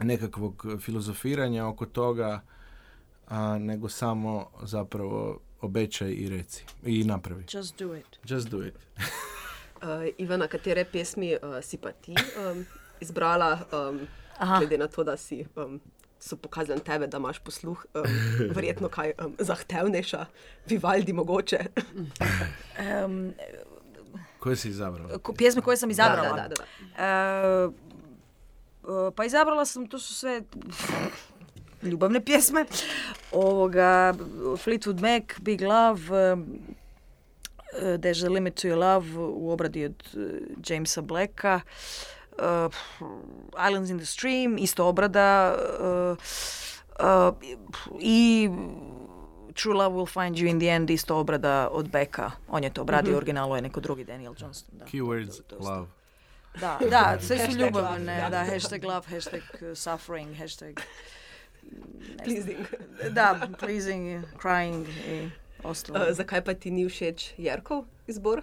nekakvog 0.00 0.66
filozofiranja 0.80 1.66
oko 1.66 1.86
toga, 1.86 2.40
a, 3.28 3.58
nego 3.58 3.88
samo 3.88 4.50
zapravo 4.62 5.38
obećaj 5.60 6.10
i 6.10 6.28
reci. 6.28 6.64
I 6.84 7.04
napravi. 7.04 7.44
Just 7.52 7.78
do 7.78 7.94
it. 7.96 8.18
Just 8.24 8.48
do 8.48 8.62
it. 8.66 8.74
Uh, 8.96 9.88
Ivana, 10.18 10.46
katere 10.46 10.84
pesmi 10.84 11.34
uh, 11.34 11.64
si 11.64 11.76
pa 11.76 11.92
ti 11.92 12.14
um, 12.52 12.66
izbrala, 13.00 13.58
um, 13.90 14.00
Aha. 14.38 14.58
glede 14.58 14.78
na 14.78 14.86
to, 14.86 15.04
da 15.04 15.16
si, 15.16 15.46
um, 15.56 15.80
so 16.20 16.36
pokazali 16.36 16.80
tebe, 16.80 17.06
da 17.06 17.16
imaš 17.16 17.38
posluh, 17.38 17.86
um, 17.94 18.02
verjetno 18.56 18.88
kaj 18.88 19.12
um, 19.24 19.34
zahtevnejša, 19.38 20.26
Vivaldi 20.66 21.12
mogoče. 21.12 21.58
Em, 22.78 23.34
Koje 24.38 24.56
si 24.56 24.68
izabrala? 24.68 25.18
ko- 25.18 25.32
pjesme 25.32 25.62
koje 25.62 25.76
sam 25.76 25.90
izabrala. 25.90 26.28
Da, 26.28 26.42
da, 26.42 26.48
da, 26.48 26.54
da. 26.54 27.04
E, 27.04 27.87
pa 29.16 29.24
izabrala 29.24 29.64
sam, 29.64 29.86
to 29.86 29.98
su 29.98 30.14
sve 30.14 30.42
ljubavne 31.82 32.24
pjesme. 32.24 32.64
Ovoga, 33.32 34.14
Fleetwood 34.64 35.00
Mac, 35.00 35.40
Big 35.40 35.60
Love, 35.60 36.00
uh, 36.10 36.38
There's 38.00 38.26
a 38.26 38.30
Limit 38.30 38.54
to 38.54 38.68
Your 38.68 38.78
Love 38.78 39.18
u 39.18 39.50
obradi 39.50 39.84
od 39.84 40.08
uh, 40.14 40.22
Jamesa 40.68 41.02
Blacka, 41.02 41.60
uh, 42.38 42.72
Islands 43.70 43.90
in 43.90 43.98
the 43.98 44.06
Stream, 44.06 44.58
isto 44.58 44.84
obrada, 44.84 45.54
uh, 45.80 46.16
I 48.00 48.50
True 49.54 49.74
Love 49.74 49.96
Will 49.96 50.06
Find 50.06 50.38
You 50.38 50.48
in 50.48 50.58
the 50.58 50.66
End 50.66 50.90
isto 50.90 51.16
obrada 51.16 51.68
od 51.72 51.88
Beka. 51.90 52.30
On 52.48 52.64
je 52.64 52.70
to 52.70 52.82
obradio, 52.82 53.12
mm 53.12 53.16
originalu 53.16 53.56
je 53.56 53.62
neko 53.62 53.80
drugi 53.80 54.04
Daniel 54.04 54.34
Johnston. 54.38 54.78
Da. 54.78 54.84
Keywords 54.84 55.40
love. 55.60 55.97
Da, 56.60 56.78
da, 56.90 57.18
sve 57.20 57.38
su 57.38 57.58
ljubavne, 57.58 58.30
da, 58.30 58.44
hashtag 58.44 58.84
love, 58.84 59.06
hashtag 59.10 59.42
suffering, 59.74 60.36
hashtag... 60.36 60.80
Pleasing. 62.24 62.66
Da, 63.10 63.48
pleasing, 63.58 64.24
crying 64.42 64.86
i 64.88 65.30
ostalo. 65.62 66.04
Uh, 66.04 66.16
zakaj 66.16 66.44
pa 66.44 66.54
ti 66.54 66.70
ni 66.70 66.88
všeč 66.88 67.34
Jerkov 67.38 67.84
izbor? 68.06 68.42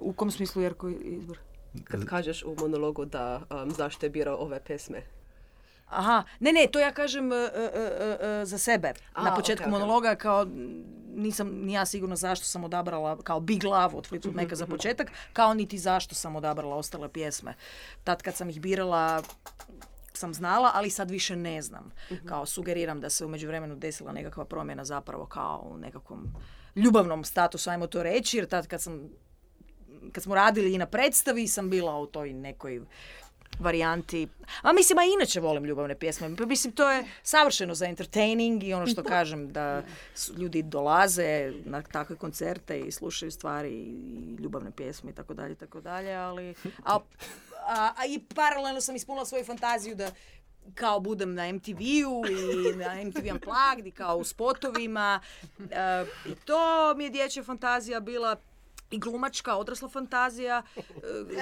U 0.00 0.12
kom 0.12 0.30
smislu 0.30 0.62
Jerkov 0.62 0.90
izbor? 0.90 1.38
Kad 1.84 2.04
kažeš 2.04 2.42
u 2.42 2.56
monologu 2.58 3.04
da 3.04 3.42
um, 3.50 3.70
zašto 3.70 4.06
je 4.06 4.10
birao 4.10 4.36
ove 4.36 4.60
pesme. 4.60 5.02
Aha, 5.90 6.24
ne, 6.40 6.52
ne, 6.52 6.66
to 6.72 6.80
ja 6.80 6.92
kažem 6.92 7.26
uh, 7.26 7.32
uh, 7.32 7.64
uh, 7.64 8.44
za 8.44 8.58
sebe. 8.58 8.92
A, 9.14 9.24
Na 9.24 9.34
početku 9.34 9.62
ok, 9.62 9.66
ok. 9.66 9.72
monologa 9.72 10.14
kao 10.14 10.46
nisam 11.14 11.48
ni 11.48 11.72
ja 11.72 11.86
sigurna 11.86 12.16
zašto 12.16 12.44
sam 12.44 12.64
odabrala 12.64 13.22
kao 13.22 13.40
Big 13.40 13.64
Love 13.64 13.94
od 13.96 14.10
Fleetwood 14.10 14.34
Maca 14.34 14.56
za 14.56 14.66
početak, 14.66 15.12
kao 15.32 15.54
niti 15.54 15.78
zašto 15.78 16.14
sam 16.14 16.36
odabrala 16.36 16.76
ostale 16.76 17.08
pjesme. 17.08 17.54
Tad 18.04 18.22
kad 18.22 18.34
sam 18.34 18.50
ih 18.50 18.60
birala 18.60 19.22
sam 20.12 20.34
znala, 20.34 20.70
ali 20.74 20.90
sad 20.90 21.10
više 21.10 21.36
ne 21.36 21.62
znam. 21.62 21.92
Kao 22.28 22.46
sugeriram 22.46 23.00
da 23.00 23.10
se 23.10 23.24
u 23.24 23.28
međuvremenu 23.28 23.76
desila 23.76 24.12
nekakva 24.12 24.44
promjena 24.44 24.84
zapravo 24.84 25.26
kao 25.26 25.68
u 25.70 25.76
nekakvom 25.76 26.34
ljubavnom 26.76 27.24
statusu, 27.24 27.70
ajmo 27.70 27.86
to 27.86 28.02
reći, 28.02 28.36
jer 28.36 28.46
tad 28.46 28.66
kad 28.66 28.82
sam 28.82 29.08
kad 30.12 30.22
smo 30.22 30.34
radili 30.34 30.74
i 30.74 30.78
na 30.78 30.86
predstavi 30.86 31.48
sam 31.48 31.70
bila 31.70 31.98
u 31.98 32.06
toj 32.06 32.32
nekoj 32.32 32.80
varijanti. 33.58 34.28
A 34.62 34.72
mislim, 34.72 34.98
a 34.98 35.02
inače 35.04 35.40
volim 35.40 35.64
ljubavne 35.64 35.94
pjesme. 35.94 36.36
Pa 36.36 36.46
Mislim, 36.46 36.72
to 36.72 36.90
je 36.90 37.04
savršeno 37.22 37.74
za 37.74 37.86
entertaining 37.86 38.64
i 38.64 38.74
ono 38.74 38.86
što 38.86 39.02
kažem, 39.02 39.52
da 39.52 39.82
ljudi 40.38 40.62
dolaze 40.62 41.52
na 41.64 41.82
takve 41.82 42.16
koncerte 42.16 42.80
i 42.80 42.92
slušaju 42.92 43.30
stvari 43.30 43.70
i 43.70 44.36
ljubavne 44.42 44.70
pjesme 44.70 45.10
i 45.10 45.14
tako 45.14 45.34
dalje, 45.34 45.52
i 45.52 45.56
tako 45.56 45.80
dalje, 45.80 46.14
ali... 46.14 46.54
A, 46.84 46.98
a, 47.66 47.92
a 47.96 48.06
i 48.06 48.20
paralelno 48.34 48.80
sam 48.80 48.96
ispunila 48.96 49.26
svoju 49.26 49.44
fantaziju 49.44 49.94
da 49.94 50.10
kao 50.74 51.00
budem 51.00 51.34
na 51.34 51.52
MTV-u 51.52 52.22
i 52.26 52.76
na 52.76 53.04
MTV 53.04 53.32
Unplugged 53.32 53.86
i 53.86 53.90
kao 53.90 54.16
u 54.16 54.24
spotovima. 54.24 55.20
E, 55.70 56.04
I 56.26 56.34
to 56.34 56.94
mi 56.96 57.04
je 57.04 57.10
dječja 57.10 57.42
fantazija 57.42 58.00
bila 58.00 58.36
i 58.90 58.98
glumačka, 58.98 59.56
odrasla 59.56 59.88
fantazija. 59.88 60.62
E, 60.76 60.82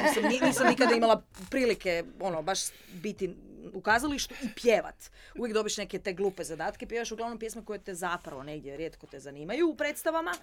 nisam, 0.03 0.23
ni- 0.23 0.41
nisam 0.41 0.67
nikada 0.67 0.95
imala 0.95 1.23
prilike 1.51 2.05
ono, 2.21 2.43
baš 2.43 2.61
biti 2.93 3.37
u 3.73 3.81
kazalištu 3.81 4.35
i 4.43 4.49
pjevat. 4.57 5.11
Uvijek 5.39 5.55
dobiš 5.55 5.77
neke 5.77 5.99
te 5.99 6.13
glupe 6.13 6.45
zadatke, 6.45 6.87
pjevaš 6.87 7.13
uglavnom 7.13 7.39
pjesme 7.39 7.65
koje 7.65 7.79
te 7.79 7.95
zapravo 7.95 8.43
negdje 8.43 8.77
rijetko 8.77 9.07
te 9.07 9.21
zanimaju 9.21 9.69
u 9.69 9.77
predstavama. 9.77 10.35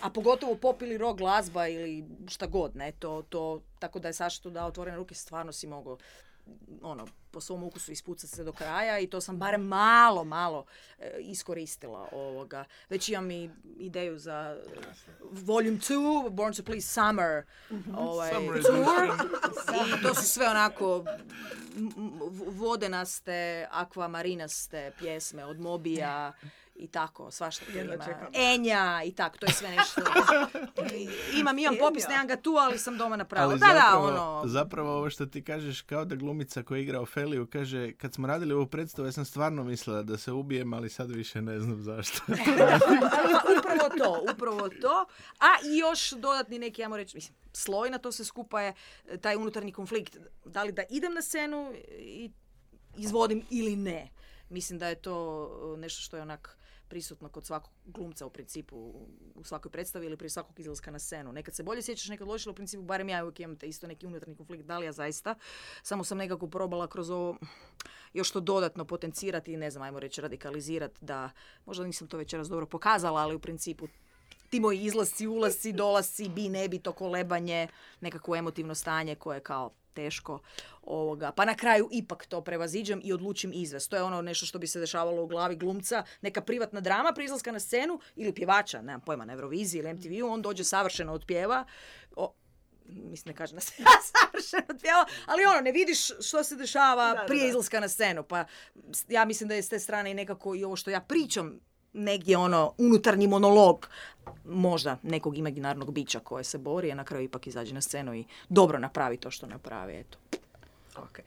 A 0.00 0.10
pogotovo 0.10 0.54
pop 0.54 0.82
ili 0.82 0.98
rock 0.98 1.18
glazba 1.18 1.68
ili 1.68 2.04
šta 2.28 2.46
god, 2.46 2.76
ne, 2.76 2.92
to, 2.92 3.22
to, 3.28 3.62
tako 3.78 3.98
da 3.98 4.08
je 4.08 4.12
Saša 4.14 4.42
tu 4.42 4.50
dao 4.50 4.68
otvorene 4.68 4.96
ruke, 4.96 5.14
stvarno 5.14 5.52
si 5.52 5.66
mogao 5.66 5.98
ono, 6.82 7.06
po 7.30 7.40
svom 7.40 7.62
ukusu 7.62 7.92
ispucati 7.92 8.26
se 8.28 8.44
do 8.44 8.52
kraja 8.52 8.98
i 8.98 9.06
to 9.06 9.20
sam 9.20 9.38
barem 9.38 9.62
malo, 9.62 10.24
malo 10.24 10.64
e, 10.98 11.16
iskoristila 11.20 12.08
ovoga. 12.12 12.64
Već 12.88 13.08
imam 13.08 13.30
i 13.30 13.50
ideju 13.78 14.18
za 14.18 14.56
Volume 15.22 15.78
2, 15.78 16.30
Born 16.30 16.54
to 16.54 16.62
Please 16.62 16.88
Summer, 16.88 17.42
ovaj, 17.96 18.32
Summer 18.34 18.62
tour. 18.62 19.28
I 19.98 20.02
to 20.02 20.14
su 20.14 20.22
sve 20.22 20.48
onako 20.48 21.04
m- 21.76 21.92
m- 21.96 22.18
vodenaste, 22.48 23.66
akvamarinaste 23.70 24.92
pjesme 24.98 25.44
od 25.44 25.60
Mobija 25.60 26.32
i 26.78 26.88
tako, 26.88 27.30
svašta 27.30 27.64
tu 27.64 27.78
ima. 27.78 28.04
Enja 28.34 29.02
i 29.04 29.12
tako, 29.12 29.38
to 29.38 29.46
je 29.46 29.52
sve 29.52 29.70
nešto. 29.70 30.00
Imam, 31.40 31.58
imam 31.58 31.74
popis, 31.80 32.08
nemam 32.08 32.26
ga 32.26 32.36
tu, 32.36 32.50
ali 32.50 32.78
sam 32.78 32.98
doma 32.98 33.16
napravila. 33.16 33.50
Ali 33.50 33.60
Da, 33.60 33.66
da, 33.66 33.72
zapravo, 33.72 34.06
ono, 34.06 34.42
zapravo 34.48 34.96
ovo 34.96 35.10
što 35.10 35.26
ti 35.26 35.44
kažeš 35.44 35.82
kao 35.82 36.04
da 36.04 36.16
glumica 36.16 36.62
koja 36.62 36.80
igra 36.80 37.00
Ofeliju 37.00 37.46
kaže 37.46 37.92
kad 37.92 38.14
smo 38.14 38.26
radili 38.26 38.54
ovu 38.54 38.66
predstavu 38.66 39.08
ja 39.08 39.12
sam 39.12 39.24
stvarno 39.24 39.64
mislila 39.64 40.02
da 40.02 40.18
se 40.18 40.32
ubijem 40.32 40.72
ali 40.72 40.90
sad 40.90 41.10
više 41.10 41.42
ne 41.42 41.60
znam 41.60 41.82
zašto. 41.82 42.22
upravo 43.58 43.88
to, 43.98 44.24
upravo 44.34 44.68
to. 44.68 45.06
A 45.40 45.68
i 45.72 45.78
još 45.78 46.10
dodatni 46.10 46.58
neki, 46.58 46.82
ajmo 46.82 46.96
reći, 46.96 47.16
mislim, 47.16 47.36
sloj 47.52 47.90
na 47.90 47.98
to 47.98 48.12
se 48.12 48.24
skupa 48.24 48.60
je 48.60 48.74
e, 49.08 49.16
taj 49.16 49.36
unutarnji 49.36 49.72
konflikt. 49.72 50.16
Da 50.44 50.62
li 50.62 50.72
da 50.72 50.82
idem 50.90 51.14
na 51.14 51.22
scenu 51.22 51.72
i 51.98 52.30
izvodim 52.96 53.42
ili 53.50 53.76
ne. 53.76 54.10
Mislim 54.50 54.78
da 54.78 54.88
je 54.88 54.94
to 54.94 55.48
e, 55.74 55.80
nešto 55.80 56.02
što 56.02 56.16
je 56.16 56.22
onak 56.22 56.57
prisutno 56.88 57.28
kod 57.28 57.46
svakog 57.46 57.72
glumca 57.84 58.26
u 58.26 58.30
principu 58.30 58.76
u 59.34 59.44
svakoj 59.44 59.70
predstavi 59.70 60.06
ili 60.06 60.16
prije 60.16 60.30
svakog 60.30 60.60
izlaska 60.60 60.90
na 60.90 60.98
scenu. 60.98 61.32
Nekad 61.32 61.54
se 61.54 61.62
bolje 61.62 61.82
sjećaš, 61.82 62.08
nekad 62.08 62.28
loše, 62.28 62.50
u 62.50 62.54
principu 62.54 62.82
barem 62.82 63.08
ja 63.08 63.24
uvijek 63.24 63.40
imam 63.40 63.56
te 63.56 63.66
isto 63.66 63.86
neki 63.86 64.06
unutarnji 64.06 64.36
konflikt, 64.36 64.64
da 64.64 64.78
li 64.78 64.86
ja 64.86 64.92
zaista. 64.92 65.34
Samo 65.82 66.04
sam 66.04 66.18
nekako 66.18 66.46
probala 66.46 66.86
kroz 66.86 67.10
ovo 67.10 67.36
još 68.12 68.30
to 68.30 68.40
dodatno 68.40 68.84
potencirati 68.84 69.52
i 69.52 69.56
ne 69.56 69.70
znam, 69.70 69.82
ajmo 69.82 70.00
reći 70.00 70.20
radikalizirati 70.20 70.96
da, 71.00 71.30
možda 71.66 71.84
nisam 71.84 72.08
to 72.08 72.16
večeras 72.16 72.48
dobro 72.48 72.66
pokazala, 72.66 73.20
ali 73.20 73.34
u 73.34 73.38
principu 73.38 73.88
ti 74.50 74.60
moji 74.60 74.80
izlasci, 74.80 75.26
ulasci, 75.26 75.72
dolasci, 75.72 76.28
bi, 76.28 76.48
ne 76.48 76.68
bi, 76.68 76.78
to 76.78 76.92
kolebanje, 76.92 77.68
nekakvo 78.00 78.36
emotivno 78.36 78.74
stanje 78.74 79.14
koje 79.14 79.36
je 79.36 79.40
kao 79.40 79.70
teško 79.94 80.38
ovoga. 80.82 81.32
Pa 81.32 81.44
na 81.44 81.54
kraju 81.54 81.88
ipak 81.92 82.26
to 82.26 82.40
prevaziđem 82.40 83.00
i 83.04 83.12
odlučim 83.12 83.52
izvest. 83.54 83.90
To 83.90 83.96
je 83.96 84.02
ono 84.02 84.22
nešto 84.22 84.46
što 84.46 84.58
bi 84.58 84.66
se 84.66 84.80
dešavalo 84.80 85.22
u 85.22 85.26
glavi 85.26 85.56
glumca, 85.56 86.04
neka 86.20 86.40
privatna 86.40 86.80
drama 86.80 87.12
prije 87.12 87.26
izlaska 87.26 87.52
na 87.52 87.60
scenu 87.60 88.00
ili 88.16 88.34
pjevača, 88.34 88.82
nemam 88.82 89.00
pojma, 89.00 89.24
na 89.24 89.32
Euroviziji 89.32 89.78
ili 89.80 89.94
MTV-u, 89.94 90.28
on 90.28 90.42
dođe 90.42 90.64
savršeno 90.64 91.12
od 91.12 91.24
pjeva, 91.26 91.64
o, 92.16 92.32
mislim 92.86 93.32
ne 93.32 93.36
kažem 93.36 93.56
da 93.56 93.60
se 93.60 93.72
savršeno 94.12 94.62
otpjeva, 94.68 95.04
ali 95.26 95.44
ono, 95.44 95.60
ne 95.60 95.72
vidiš 95.72 95.98
što 96.20 96.44
se 96.44 96.56
dešava 96.56 97.14
Da, 97.14 97.24
prije 97.26 97.42
da. 97.42 97.48
izlaska 97.48 97.80
na 97.80 97.88
scenu, 97.88 98.22
pa 98.22 98.44
ja 99.08 99.24
mislim 99.24 99.48
da 99.48 99.54
je 99.54 99.62
s 99.62 99.68
te 99.68 99.78
strane 99.78 100.10
i 100.10 100.14
nekako 100.14 100.54
i 100.54 100.64
ovo 100.64 100.76
što 100.76 100.90
ja 100.90 101.00
pričam 101.00 101.60
negdje 101.98 102.38
ono 102.38 102.72
unutarnji 102.78 103.26
monolog 103.26 103.86
možda 104.44 104.96
nekog 105.02 105.38
imaginarnog 105.38 105.92
bića 105.92 106.20
koje 106.20 106.44
se 106.44 106.58
bori, 106.58 106.92
a 106.92 106.94
na 106.94 107.04
kraju 107.04 107.24
ipak 107.24 107.46
izađe 107.46 107.74
na 107.74 107.80
scenu 107.80 108.14
i 108.14 108.24
dobro 108.48 108.78
napravi 108.78 109.16
to 109.16 109.30
što 109.30 109.46
napravi, 109.46 109.96
eto. 109.96 110.18
Okay. 110.96 111.22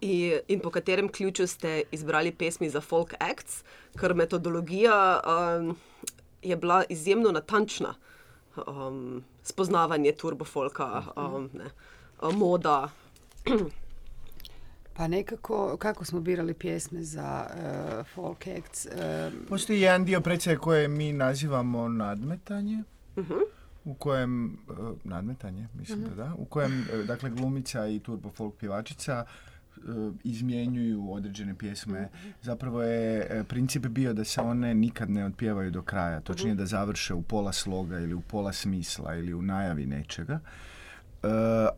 I, 0.00 0.38
in 0.48 0.60
po 0.60 0.70
katerem 0.70 1.08
ključu 1.08 1.46
ste 1.46 1.82
izbrali 1.90 2.32
pesmi 2.32 2.70
za 2.70 2.80
folk 2.80 3.14
acts, 3.18 3.62
ker 4.00 4.14
metodologija 4.14 5.20
um, 5.20 5.76
je 6.42 6.56
bila 6.56 6.84
izjemno 6.88 7.30
natančna. 7.30 7.94
Um, 8.66 9.24
spoznavanje 9.42 10.12
turbo 10.12 10.44
folka, 10.44 11.02
um, 11.16 11.50
ne, 11.52 11.70
moda. 12.32 12.90
Pa 14.94 15.08
nekako, 15.08 15.76
kako 15.76 16.04
smo 16.04 16.20
birali 16.20 16.54
pjesme 16.54 17.02
za 17.02 17.46
eh, 17.50 18.04
folk 18.14 18.46
acts? 18.58 18.86
eh, 18.86 19.30
Postoji 19.48 19.80
jedan 19.80 20.04
dio 20.04 20.20
predstave 20.20 20.56
koje 20.58 20.88
mi 20.88 21.12
nazivamo 21.12 21.88
nadmetanje. 21.88 22.82
U 23.84 23.94
kojem, 23.94 24.46
e, 24.46 24.72
nadmetanje, 25.04 25.68
mislim 25.74 26.02
da 26.02 26.14
da, 26.14 26.34
u 26.38 26.44
kojem, 26.44 26.86
dakle, 27.06 27.30
glumica 27.30 27.86
i 27.86 28.00
turbo 28.00 28.30
folk 28.30 28.54
pjevačica 28.54 29.24
izmjenjuju 30.24 31.12
određene 31.12 31.54
pjesme. 31.54 32.08
Zapravo 32.42 32.82
je 32.82 33.44
princip 33.48 33.86
bio 33.86 34.12
da 34.12 34.24
se 34.24 34.40
one 34.40 34.74
nikad 34.74 35.10
ne 35.10 35.26
otpjevaju 35.26 35.70
do 35.70 35.82
kraja, 35.82 36.20
točnije 36.20 36.54
da 36.54 36.66
završe 36.66 37.14
u 37.14 37.22
pola 37.22 37.52
sloga 37.52 37.98
ili 37.98 38.14
u 38.14 38.20
pola 38.20 38.52
smisla 38.52 39.14
ili 39.14 39.34
u 39.34 39.42
najavi 39.42 39.86
nečega. 39.86 40.40
E, 41.22 41.28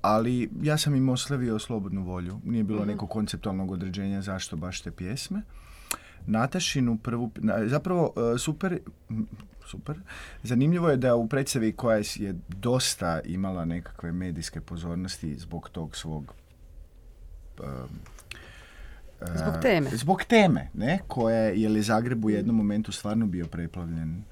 ali 0.02 0.50
ja 0.62 0.78
sam 0.78 0.94
im 0.94 1.09
ostavio 1.09 1.59
slobodnu 1.59 2.04
volju. 2.04 2.40
Nije 2.44 2.64
bilo 2.64 2.85
nekog 2.85 3.11
konceptualnog 3.11 3.70
određenja 3.70 4.22
zašto 4.22 4.57
baš 4.57 4.80
te 4.80 4.90
pjesme. 4.90 5.42
Natašinu 6.26 6.98
prvu, 6.98 7.30
zapravo 7.66 8.12
e, 8.35 8.38
super, 8.38 8.78
super, 9.66 9.96
zanimljivo 10.42 10.90
je 10.90 10.96
da 10.96 11.14
u 11.14 11.28
predstavi 11.28 11.72
koja 11.72 11.96
je 11.96 12.35
dosta 12.48 13.20
imala 13.24 13.64
nekakve 13.64 14.12
medijske 14.12 14.61
pozornosti 14.61 15.38
zbog 15.38 15.68
tog 15.68 15.96
svog 15.96 16.35
e, 17.61 17.64
Zbog 19.35 19.54
teme. 19.62 19.90
Zbog 19.92 20.24
teme, 20.24 20.68
ne? 20.74 20.98
Koja 21.09 21.37
je, 21.37 21.62
je 21.62 21.68
li 21.68 21.83
Zagreb 21.83 22.24
u 22.24 22.30
jednom 22.30 22.57
momentu 22.57 22.92
stvarno 22.92 23.26
bio 23.26 23.46
preplavljen 23.46 24.24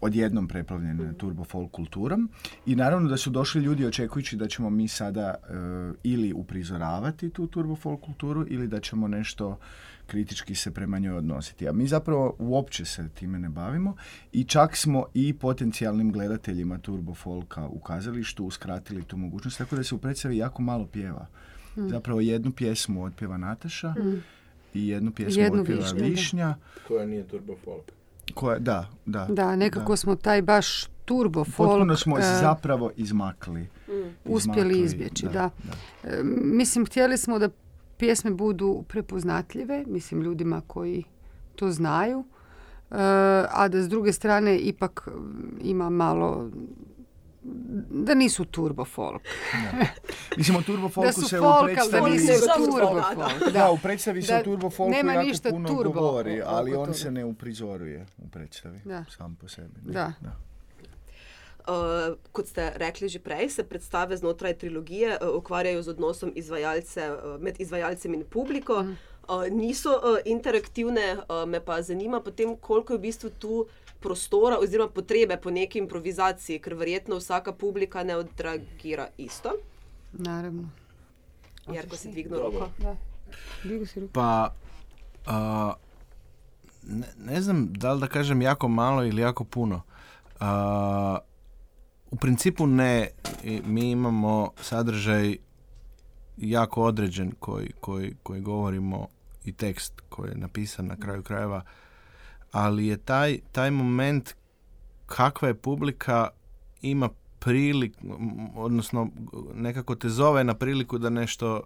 odjednom 0.00 0.48
preplavljen 0.48 1.14
turbo 1.18 1.44
folk 1.44 1.70
kulturom 1.70 2.30
i 2.66 2.76
naravno 2.76 3.08
da 3.08 3.16
su 3.16 3.30
došli 3.30 3.62
ljudi 3.62 3.86
očekujući 3.86 4.36
da 4.36 4.48
ćemo 4.48 4.70
mi 4.70 4.88
sada 4.88 5.34
uh, 5.34 5.96
ili 6.02 6.32
uprizoravati 6.32 7.30
tu 7.30 7.46
turbo 7.46 7.76
folk 7.76 8.00
kulturu 8.00 8.46
ili 8.48 8.68
da 8.68 8.80
ćemo 8.80 9.08
nešto 9.08 9.58
kritički 10.06 10.54
se 10.54 10.70
prema 10.70 10.98
njoj 10.98 11.16
odnositi. 11.16 11.68
A 11.68 11.72
mi 11.72 11.86
zapravo 11.86 12.36
uopće 12.38 12.84
se 12.84 13.08
time 13.14 13.38
ne 13.38 13.48
bavimo 13.48 13.96
i 14.32 14.44
čak 14.44 14.76
smo 14.76 15.06
i 15.14 15.32
potencijalnim 15.32 16.12
gledateljima 16.12 16.78
turbo 16.78 17.14
folka 17.14 17.68
u 17.68 17.78
kazalištu 17.78 18.44
uskratili 18.44 19.02
tu 19.02 19.16
mogućnost, 19.16 19.58
tako 19.58 19.76
da 19.76 19.84
se 19.84 19.94
u 19.94 19.98
predstavi 19.98 20.36
jako 20.36 20.62
malo 20.62 20.86
pjeva. 20.86 21.26
Zapravo 21.76 22.20
jednu 22.20 22.52
pjesmu 22.52 23.04
otpjeva 23.04 23.36
Nataša 23.36 23.94
i 24.74 24.88
jednu 24.88 25.12
pjesmu 25.12 25.42
Jednu 25.42 25.60
otpjeva. 25.60 25.90
Višnja. 25.92 26.54
Koja 26.88 27.06
nije 27.06 27.28
turbo 27.28 27.56
folk. 27.64 28.03
Koja, 28.34 28.58
da, 28.58 28.86
da. 29.06 29.26
Da, 29.30 29.56
nekako 29.56 29.96
smo 29.96 30.16
taj 30.16 30.42
baš 30.42 30.86
turbo 31.04 31.44
folk 31.44 31.70
Potpuno 31.70 31.96
smo 31.96 32.18
e, 32.18 32.22
zapravo 32.40 32.90
izmakli. 32.96 33.68
uspjeli 34.24 34.34
izmakli, 34.34 34.80
izbjeći, 34.80 35.26
da. 35.32 35.50
E, 36.04 36.20
Mislim, 36.34 36.86
htjeli 36.86 37.18
smo 37.18 37.38
da 37.38 37.48
pjesme 37.98 38.30
budu 38.30 38.84
prepoznatljive, 38.88 39.84
mislim, 39.86 40.22
ljudima 40.22 40.62
koji 40.66 41.04
to 41.56 41.70
znaju, 41.70 42.24
e, 42.90 42.94
a 43.50 43.68
da 43.68 43.82
s 43.82 43.88
druge 43.88 44.12
strane 44.12 44.58
ipak 44.58 45.08
ima 45.62 45.90
malo 45.90 46.50
da 47.90 48.14
nisu 48.14 48.44
turbo 48.44 48.84
folk. 48.84 49.22
Mislim, 50.36 50.56
o 50.56 50.62
turbo 50.62 50.88
Da 50.88 50.92
folku 50.92 51.20
se 51.20 51.40
u 51.40 51.42
folk, 51.42 51.68
da 51.68 51.74
predstavi... 51.74 52.10
nisu 52.10 52.32
Nisu 52.32 52.46
turbo 52.56 53.02
folk. 53.14 53.52
Da, 53.52 53.70
u 53.70 53.78
predstavi 53.78 54.22
se 54.22 54.32
Da 54.32 54.40
o 54.40 54.42
turbo 54.42 54.70
folku 54.70 54.90
nema 54.90 55.12
jako 55.12 55.26
ništa 55.26 55.50
puno 55.50 55.68
turbo 55.68 56.00
govori, 56.00 56.42
ali 56.46 56.74
on 56.74 56.94
se 56.94 57.10
ne 57.10 57.24
uprizoruje 57.24 58.06
u 58.18 58.28
predstavi 58.28 58.80
Da. 58.84 59.04
sam 59.16 59.36
po 59.40 59.48
sebi. 59.48 59.80
ne. 59.84 59.92
Da. 59.92 60.12
Uh, 61.68 62.16
kot 62.32 62.46
ste 62.46 62.72
rekli 62.76 63.08
že 63.08 63.18
prej, 63.18 63.48
se 63.48 63.64
predstave 63.64 64.16
znotraj 64.16 64.58
trilogije 64.58 65.18
uh, 65.20 65.36
ukvarjajo 65.36 65.82
z 65.82 65.88
odnosom 65.88 66.32
izvajalce, 66.36 67.10
uh, 67.10 67.40
med 67.40 67.60
izvajalcem 67.60 68.14
in 68.14 68.24
publiko. 68.30 68.82
Mhm. 68.82 68.92
Uh, 69.28 69.48
niso 69.50 69.90
uh, 69.90 70.18
interaktivne, 70.24 71.16
uh, 71.16 71.48
me 71.48 71.60
pa 71.64 71.82
zanima 71.82 72.20
potem, 72.20 72.56
koliko 72.56 72.92
je 72.92 72.98
v 72.98 73.00
bistvu 73.00 73.30
tu 73.38 73.66
prostora 74.04 74.58
oziroma 74.60 74.90
potrebe 74.92 75.36
po 75.40 75.50
neki 75.50 75.78
improvizaciji, 75.80 76.60
ker 76.60 76.74
verjetno 76.76 77.16
vsaka 77.16 77.52
publika 77.52 78.04
ne 78.04 78.16
odreagira 78.16 79.08
isto. 79.16 79.56
Naravno. 80.12 80.68
Jer 81.72 81.88
ko 81.88 81.96
si 81.96 82.12
dvignil 82.12 82.38
roko. 82.38 82.68
Da. 82.78 82.96
Si. 83.86 84.08
Pa, 84.12 84.52
a, 85.26 85.72
ne, 86.82 87.06
ne 87.16 87.40
znam 87.40 87.72
da 87.72 87.92
li 87.92 88.00
da 88.00 88.06
kažem 88.06 88.42
jako 88.42 88.68
malo 88.68 89.04
ili 89.04 89.22
jako 89.22 89.44
puno. 89.44 89.80
A, 90.40 91.18
u 92.10 92.16
principu 92.16 92.66
ne. 92.66 93.08
Mi 93.64 93.90
imamo 93.90 94.50
sadržaj 94.60 95.36
jako 96.36 96.82
određen 96.82 97.32
koji, 97.40 97.72
koji, 97.80 98.14
koji 98.22 98.40
govorimo 98.40 99.08
i 99.44 99.52
tekst 99.52 100.00
koji 100.08 100.30
je 100.30 100.36
napisan 100.36 100.86
na 100.86 100.96
kraju 100.96 101.22
krajeva. 101.22 101.62
Ali 102.54 102.86
je 102.86 102.96
taj, 102.98 103.38
taj 103.52 103.70
moment 103.70 104.34
kakva 105.06 105.48
je 105.48 105.54
publika 105.56 106.28
ima 106.82 107.08
prilik, 107.38 107.92
odnosno 108.56 109.08
nekako 109.54 109.94
te 109.94 110.08
zove 110.08 110.44
na 110.44 110.54
priliku 110.54 110.98
da 110.98 111.10
nešto 111.10 111.62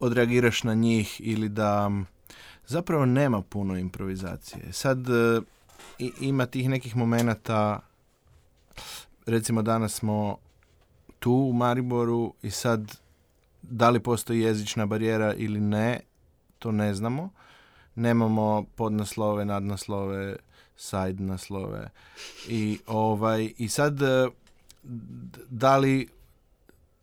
odreagiraš 0.00 0.62
na 0.62 0.74
njih 0.74 1.20
ili 1.20 1.48
da 1.48 1.90
zapravo 2.66 3.06
nema 3.06 3.42
puno 3.42 3.76
improvizacije. 3.76 4.72
Sad 4.72 5.08
e, 5.08 5.40
i- 5.98 6.12
ima 6.20 6.46
tih 6.46 6.68
nekih 6.68 6.96
momenata 6.96 7.80
recimo 9.26 9.62
danas 9.62 9.94
smo 9.94 10.36
tu 11.18 11.32
u 11.32 11.52
Mariboru 11.52 12.34
i 12.42 12.50
sad 12.50 12.96
da 13.62 13.90
li 13.90 14.00
postoji 14.00 14.40
jezična 14.40 14.86
barijera 14.86 15.34
ili 15.34 15.60
ne, 15.60 16.00
to 16.58 16.72
ne 16.72 16.94
znamo. 16.94 17.30
Nemamo 17.94 18.64
podnaslove, 18.74 19.44
nadnaslove, 19.44 20.36
side 20.76 21.22
naslove. 21.22 21.90
I 22.48 22.78
ovaj 22.86 23.52
i 23.58 23.68
sad 23.68 24.02
e, 24.02 24.28
da 25.48 25.76
li 25.76 26.08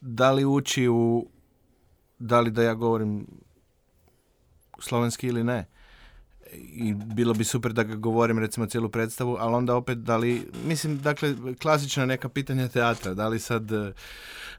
da 0.01 0.31
li 0.31 0.45
ući 0.45 0.87
u 0.87 1.27
da 2.19 2.39
li 2.39 2.51
da 2.51 2.63
ja 2.63 2.73
govorim 2.73 3.27
slovenski 4.79 5.27
ili 5.27 5.43
ne. 5.43 5.65
I 6.53 6.93
bilo 6.93 7.33
bi 7.33 7.43
super 7.43 7.73
da 7.73 7.83
ga 7.83 7.95
govorim 7.95 8.39
recimo 8.39 8.65
cijelu 8.65 8.89
predstavu, 8.89 9.37
ali 9.39 9.55
onda 9.55 9.75
opet 9.75 9.97
da 9.97 10.17
li, 10.17 10.41
mislim, 10.65 10.97
dakle, 10.97 11.35
klasična 11.61 12.05
neka 12.05 12.29
pitanja 12.29 12.67
teatra, 12.67 13.13
da 13.13 13.27
li 13.27 13.39
sad 13.39 13.71
e, 13.71 13.93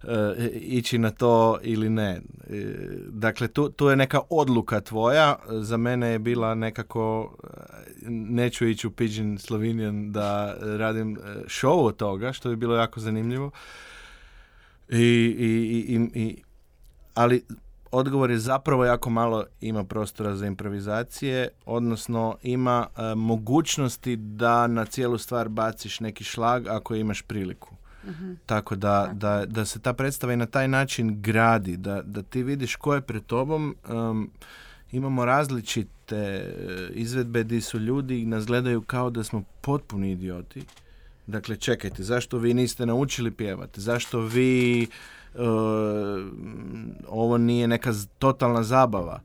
e, 0.03 0.49
ići 0.55 0.99
na 0.99 1.11
to 1.11 1.59
ili 1.63 1.89
ne. 1.89 2.21
E, 2.51 2.75
dakle, 3.09 3.49
tu, 3.49 3.69
tu 3.69 3.89
je 3.89 3.97
neka 3.97 4.21
odluka 4.31 4.81
tvoja, 4.81 5.37
za 5.49 5.77
mene 5.77 6.09
je 6.09 6.19
bila 6.19 6.55
nekako, 6.55 7.37
e, 7.45 8.11
neću 8.11 8.67
ići 8.67 8.87
u 8.87 8.91
Pigeon 8.91 9.39
Slovenian 9.39 10.13
da 10.13 10.57
radim 10.61 11.17
e, 11.17 11.19
show 11.47 11.85
od 11.85 11.97
toga, 11.97 12.33
što 12.33 12.49
bi 12.49 12.57
bilo 12.57 12.77
jako 12.77 13.01
zanimljivo. 13.01 13.51
I, 14.89 14.97
i, 15.39 15.95
i, 15.95 16.21
i 16.21 16.43
ali 17.15 17.43
odgovor 17.91 18.31
je 18.31 18.39
zapravo 18.39 18.85
jako 18.85 19.11
malo 19.11 19.45
ima 19.61 19.85
prostora 19.85 20.37
za 20.37 20.47
improvizacije, 20.47 21.49
odnosno 21.67 22.37
ima 22.43 22.87
e, 22.97 23.15
mogućnosti 23.15 24.17
da 24.17 24.67
na 24.67 24.85
cijelu 24.85 25.19
stvar 25.19 25.49
baciš 25.49 26.01
neki 26.01 26.25
šlag 26.25 26.67
ako 26.67 26.95
imaš 26.95 27.23
priliku. 27.23 27.75
Tako 28.47 28.77
da, 28.77 29.11
da, 29.13 29.45
da 29.47 29.65
se 29.65 29.79
ta 29.79 29.93
predstava 29.93 30.33
i 30.33 30.37
na 30.37 30.47
taj 30.47 30.69
način 30.69 31.23
gradi, 31.23 31.77
da, 31.77 32.03
da 32.03 32.23
ti 32.23 32.43
vidiš 32.43 32.77
ko 32.77 32.95
je 32.95 33.01
pred 33.01 33.23
tobom. 33.27 33.77
em, 33.89 34.31
imamo 34.93 35.25
različite 35.25 36.17
e, 36.17 36.53
izvedbe 36.91 37.45
gdje 37.45 37.61
su 37.61 37.79
ljudi 37.79 38.27
nas 38.27 38.47
gledaju 38.47 38.83
kao 38.83 39.11
da 39.11 39.25
smo 39.25 39.43
potpuni 39.61 40.13
idioti. 40.13 40.63
Dakle, 41.27 41.57
čekajte, 41.57 42.03
zašto 42.03 42.39
vi 42.39 42.55
niste 42.55 42.87
naučili 42.87 43.31
pjevati? 43.31 43.81
Zašto 43.81 44.21
vi 44.21 44.87
ovo 47.09 47.39
nije 47.39 47.69
neka 47.69 47.93
totalna 48.19 48.63
zabava? 48.63 49.21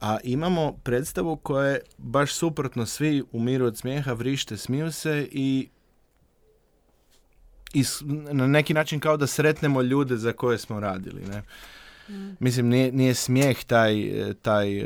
A 0.00 0.18
imamo 0.24 0.72
predstavu 0.72 1.36
koja 1.36 1.68
je 1.68 1.80
baš 1.98 2.34
suprotno, 2.34 2.86
svi 2.86 3.24
umiru 3.32 3.66
od 3.66 3.78
smijeha, 3.78 4.12
vrište, 4.12 4.56
smiju 4.56 4.92
se 4.92 5.28
i 5.32 5.68
i 7.74 7.84
na 8.32 8.46
neki 8.46 8.74
način 8.74 9.00
kao 9.00 9.16
da 9.16 9.26
sretnemo 9.26 9.82
ljude 9.82 10.16
za 10.16 10.32
koje 10.32 10.58
smo 10.58 10.80
radili, 10.80 11.22
ne? 11.22 11.42
Mislim, 12.40 12.68
nije, 12.68 12.92
nije 12.92 13.14
smijeh 13.14 13.64
taj, 13.64 14.00
e, 14.30 14.34
taj, 14.34 14.78
e, 14.78 14.84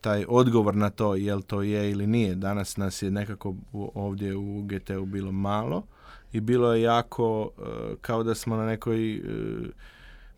taj 0.00 0.24
odgovor 0.28 0.76
na 0.76 0.90
to 0.90 1.14
jel 1.14 1.42
to 1.42 1.62
je 1.62 1.90
ili 1.90 2.06
nije. 2.06 2.34
Danas 2.34 2.76
nas 2.76 3.02
je 3.02 3.10
nekako 3.10 3.54
ovdje 3.94 4.36
u 4.36 4.62
GT-u 4.62 5.04
bilo 5.04 5.32
malo 5.32 5.86
i 6.32 6.40
bilo 6.40 6.74
je 6.74 6.82
jako 6.82 7.50
e, 7.58 7.62
kao 8.00 8.22
da 8.22 8.34
smo 8.34 8.56
na 8.56 8.66
nekoj 8.66 9.14
e, 9.14 9.20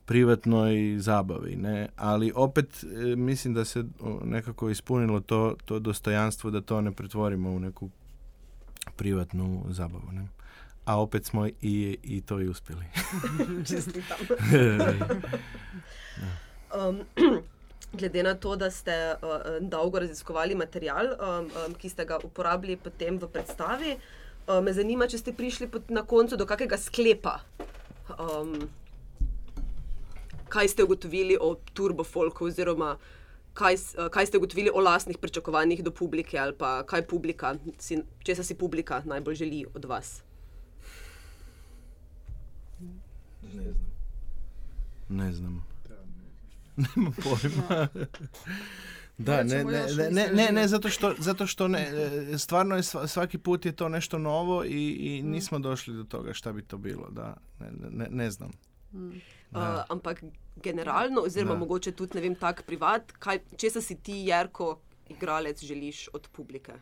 privatnoj 0.04 0.96
zabavi, 0.98 1.56
ne? 1.56 1.88
Ali 1.96 2.32
opet 2.34 2.84
e, 2.84 3.16
mislim 3.16 3.54
da 3.54 3.64
se 3.64 3.84
nekako 4.24 4.70
ispunilo 4.70 5.20
to, 5.20 5.56
to 5.64 5.78
dostojanstvo 5.78 6.50
da 6.50 6.60
to 6.60 6.80
ne 6.80 6.92
pretvorimo 6.92 7.50
u 7.50 7.60
neku 7.60 7.90
privatnu 8.96 9.64
zabavu, 9.70 10.12
ne? 10.12 10.28
A 10.84 11.00
opet 11.00 11.24
smo 11.24 11.46
i, 11.46 11.98
i 12.02 12.20
to 12.20 12.40
i 12.40 12.48
uspjeli. 12.48 12.84
Čestitam. 13.68 14.18
Um, 16.88 17.00
glede 17.98 18.22
na 18.22 18.34
to, 18.34 18.56
da 18.56 18.70
ste 18.70 19.14
uh, 19.14 19.68
dolgo 19.68 19.98
raziskovali 19.98 20.54
material, 20.54 21.06
um, 21.06 21.50
um, 21.66 21.74
ki 21.74 21.88
ste 21.88 22.04
ga 22.04 22.18
uporabili 22.24 22.76
potem 22.76 23.18
v 23.18 23.28
predstavi, 23.28 23.92
uh, 23.92 24.23
me 24.62 24.72
zanima, 24.72 25.08
če 25.08 25.18
ste 25.18 25.32
prišli 25.32 25.68
na 25.88 26.04
koncu 26.06 26.36
do 26.36 26.46
kakega 26.46 26.76
sklepa. 26.78 27.38
Um, 28.18 28.68
kaj 30.48 30.68
ste 30.68 30.84
ugotovili 30.84 31.38
o 31.40 31.54
turbofolku, 31.72 32.46
oziroma 32.50 32.96
kaj, 33.56 33.74
uh, 33.74 34.08
kaj 34.12 34.26
ste 34.26 34.38
ugotovili 34.38 34.70
o 34.74 34.80
lastnih 34.84 35.18
pričakovanjih 35.18 35.84
do 35.84 35.90
publike, 35.90 36.38
ali 36.38 36.56
pa 36.58 36.82
kaj 36.86 37.06
publika, 37.08 37.54
si, 37.78 38.02
česa 38.22 38.44
si 38.44 38.54
publika 38.54 39.02
najbolj 39.04 39.34
želi 39.34 39.64
od 39.74 39.84
vas. 39.84 40.22
Ne 45.08 45.32
znam. 45.32 45.64
Pojma. 47.22 47.68
Da, 47.68 47.88
ne, 47.88 47.98
Nećemo 47.98 48.04
ne, 48.04 48.93
još 49.18 49.52
ne, 49.52 49.64
ne, 49.64 50.10
ne, 50.10 50.10
ne, 50.10 50.32
istraživati. 50.32 50.68
zato 50.68 50.88
što, 50.88 51.14
zato 51.18 51.46
što 51.46 51.68
ne, 51.68 51.90
e, 52.32 52.38
stvarno 52.38 52.76
je 52.76 52.82
sva- 52.82 53.06
svaki 53.06 53.38
put 53.38 53.66
je 53.66 53.72
to 53.72 53.88
nešto 53.88 54.18
novo 54.18 54.64
i, 54.64 54.90
i 54.90 55.22
nismo 55.22 55.58
došli 55.58 55.94
do 55.94 56.04
toga 56.04 56.32
šta 56.32 56.52
bi 56.52 56.62
to 56.62 56.78
bilo, 56.78 57.10
da, 57.10 57.36
ne, 57.60 57.90
ne, 57.90 58.06
ne 58.10 58.30
znam. 58.30 58.50
Uh, 58.92 59.10
ampak 59.88 60.24
generalno, 60.56 61.20
oziroma 61.20 61.52
Da. 61.52 61.58
mogoče 61.58 61.92
tudi 61.92 62.14
ne 62.14 62.20
vem, 62.20 62.34
tak 62.34 62.62
privat, 62.66 63.12
kaj, 63.12 63.38
česa 63.56 63.80
si 63.80 63.94
ti, 63.94 64.12
Jerko, 64.12 64.78
igralec, 65.08 65.64
želiš 65.64 66.08
od 66.12 66.28
publike 66.32 66.72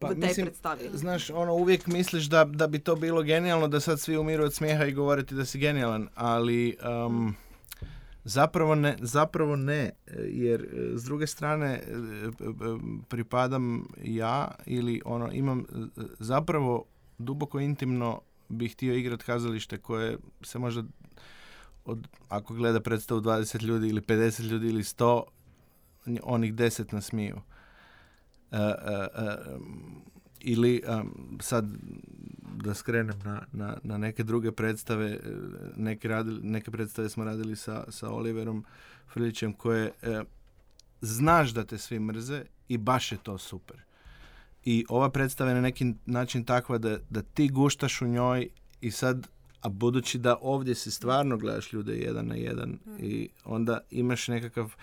v 0.00 0.20
tej 0.20 0.34
predstavi? 0.34 0.90
Znaš, 0.94 1.30
ono, 1.30 1.54
uvijek 1.54 1.86
misliš 1.86 2.24
da, 2.24 2.44
da 2.44 2.66
bi 2.66 2.78
to 2.78 2.96
bilo 2.96 3.22
genijalno, 3.22 3.68
da 3.68 3.80
sad 3.80 4.00
svi 4.00 4.16
umiru 4.16 4.44
od 4.44 4.54
smijeha 4.54 4.84
i 4.84 4.92
govoriti 4.92 5.34
da 5.34 5.44
si 5.44 5.58
genijalan, 5.58 6.08
ali 6.14 6.76
um, 7.06 7.34
zapravo, 8.24 8.74
ne, 8.74 8.96
zapravo 9.00 9.56
ne, 9.56 9.90
jer 10.28 10.62
e, 10.62 10.98
s 10.98 11.04
druge 11.04 11.26
strane 11.26 11.66
e, 11.66 11.80
e, 11.80 12.30
pripadam 13.08 13.88
ja 14.04 14.54
ili 14.66 15.02
ono, 15.04 15.32
imam 15.32 15.60
e, 15.60 15.64
zapravo 16.18 16.84
duboko 17.18 17.60
intimno 17.60 18.20
bih 18.48 18.72
htio 18.72 18.94
igrati 18.94 19.24
kazalište 19.24 19.78
koje 19.78 20.18
se 20.42 20.58
možda 20.58 20.82
od, 21.84 22.08
ako 22.28 22.54
gleda 22.54 22.80
predstavu 22.80 23.20
20 23.20 23.62
ljudi 23.62 23.88
ili 23.88 24.00
50 24.00 24.42
ljudi 24.42 24.68
ili 24.68 24.82
100, 24.82 25.22
onih 26.22 26.54
10 26.54 26.94
nasmiju. 26.94 27.36
Uh, 28.50 28.58
ili 30.40 30.82
sad 31.40 31.66
da 32.62 32.74
skrenem 32.74 33.18
na, 33.24 33.42
na, 33.52 33.76
na, 33.82 33.98
neke 33.98 34.24
druge 34.24 34.52
predstave, 34.52 35.18
neke, 35.76 36.08
radili, 36.08 36.40
neke 36.42 36.70
predstave 36.70 37.08
smo 37.08 37.24
radili 37.24 37.56
sa, 37.56 37.84
sa 37.88 38.10
Oliverom 38.10 38.64
Frilićem 39.12 39.52
koje 39.52 39.92
znaš 41.00 41.50
da 41.50 41.64
te 41.64 41.78
svi 41.78 41.98
mrze 41.98 42.44
i 42.68 42.78
baš 42.78 43.12
je 43.12 43.18
to 43.22 43.38
super. 43.38 43.76
I 44.64 44.84
ova 44.88 45.10
predstava 45.10 45.50
je 45.50 45.54
na 45.54 45.60
neki 45.60 45.94
način 46.06 46.44
takva 46.44 46.78
da, 46.78 46.98
da 47.10 47.22
ti 47.22 47.48
guštaš 47.48 48.02
u 48.02 48.06
njoj 48.06 48.48
i 48.80 48.90
sad, 48.90 49.28
a 49.60 49.68
budući 49.68 50.18
da 50.18 50.36
ovdje 50.40 50.74
se 50.74 50.90
stvarno 50.90 51.36
gledaš 51.36 51.72
ljude 51.72 51.96
jedan 51.96 52.26
na 52.26 52.34
jedan 52.34 52.78
i 52.98 53.28
onda 53.44 53.80
imaš 53.90 54.28
nekakav 54.28 54.74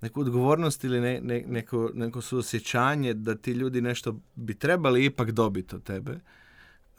neku 0.00 0.20
odgovornost 0.20 0.84
ili 0.84 1.00
ne, 1.00 1.20
ne, 1.22 1.44
neko, 1.48 1.90
neko 1.94 2.20
suosjećanje 2.20 3.14
da 3.14 3.34
ti 3.34 3.52
ljudi 3.52 3.80
nešto 3.80 4.20
bi 4.34 4.54
trebali 4.54 5.04
ipak 5.04 5.30
dobiti 5.30 5.76
od 5.76 5.82
tebe. 5.82 6.20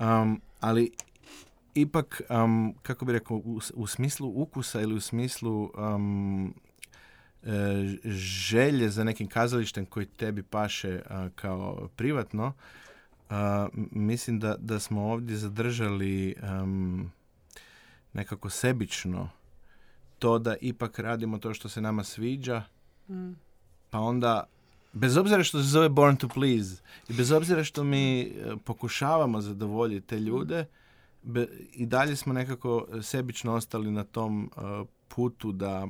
Um, 0.03 0.41
ali 0.59 0.91
ipak, 1.75 2.21
um, 2.29 2.75
kako 2.81 3.05
bi 3.05 3.13
rekao, 3.13 3.37
u, 3.37 3.59
u, 3.73 3.87
smislu 3.87 4.41
ukusa 4.41 4.81
ili 4.81 4.93
u 4.93 5.01
smislu 5.01 5.71
um, 5.77 6.53
E, 7.45 7.97
želje 8.09 8.89
za 8.89 9.03
nekim 9.03 9.27
kazalištem 9.27 9.85
koji 9.85 10.05
tebi 10.05 10.43
paše 10.43 11.01
kao 11.35 11.89
privatno, 11.95 12.53
mislim 13.91 14.39
da, 14.39 14.55
da 14.59 14.79
smo 14.79 15.01
ovdje 15.01 15.37
zadržali 15.37 16.35
nekako 18.13 18.49
sebično 18.49 19.29
to 20.19 20.39
da 20.39 20.55
ipak 20.61 20.99
radimo 20.99 21.37
to 21.37 21.53
što 21.53 21.69
se 21.69 21.81
nama 21.81 22.03
sviđa, 22.03 22.63
mm. 23.09 23.31
pa 23.89 23.99
onda 23.99 24.43
bez 24.93 25.17
obzira 25.17 25.43
što 25.43 25.57
se 25.57 25.67
zove 25.67 25.89
Born 25.89 26.15
to 26.15 26.27
Please 26.27 26.81
i 27.09 27.13
bez 27.13 27.31
obzira 27.31 27.63
što 27.63 27.83
mi 27.83 28.21
e, 28.21 28.27
pokušavamo 28.63 29.41
zadovoljiti 29.41 30.07
te 30.07 30.19
ljude, 30.19 30.65
i 31.73 31.85
dalje 31.85 32.15
smo 32.15 32.33
nekako 32.33 32.87
sebično 33.01 33.53
ostali 33.53 33.91
na 33.91 34.03
tom 34.03 34.51
e, 34.57 34.85
putu 35.07 35.51
da, 35.51 35.87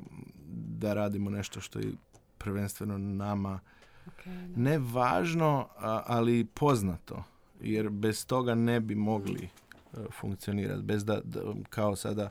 da 0.79 0.93
radimo 0.93 1.29
nešto 1.29 1.61
što 1.61 1.79
je 1.79 1.93
prvenstveno 2.37 2.97
nama 2.97 3.59
okay, 4.05 4.57
ne 4.57 4.79
važno, 4.79 5.67
ali 6.05 6.45
poznato. 6.45 7.23
Jer 7.61 7.89
bez 7.89 8.25
toga 8.25 8.55
ne 8.55 8.79
bi 8.79 8.95
mogli 8.95 9.49
uh, 9.93 9.99
funkcionirati. 10.19 10.81
Bez 10.81 11.05
da, 11.05 11.21
da, 11.23 11.39
kao 11.69 11.95
sada 11.95 12.29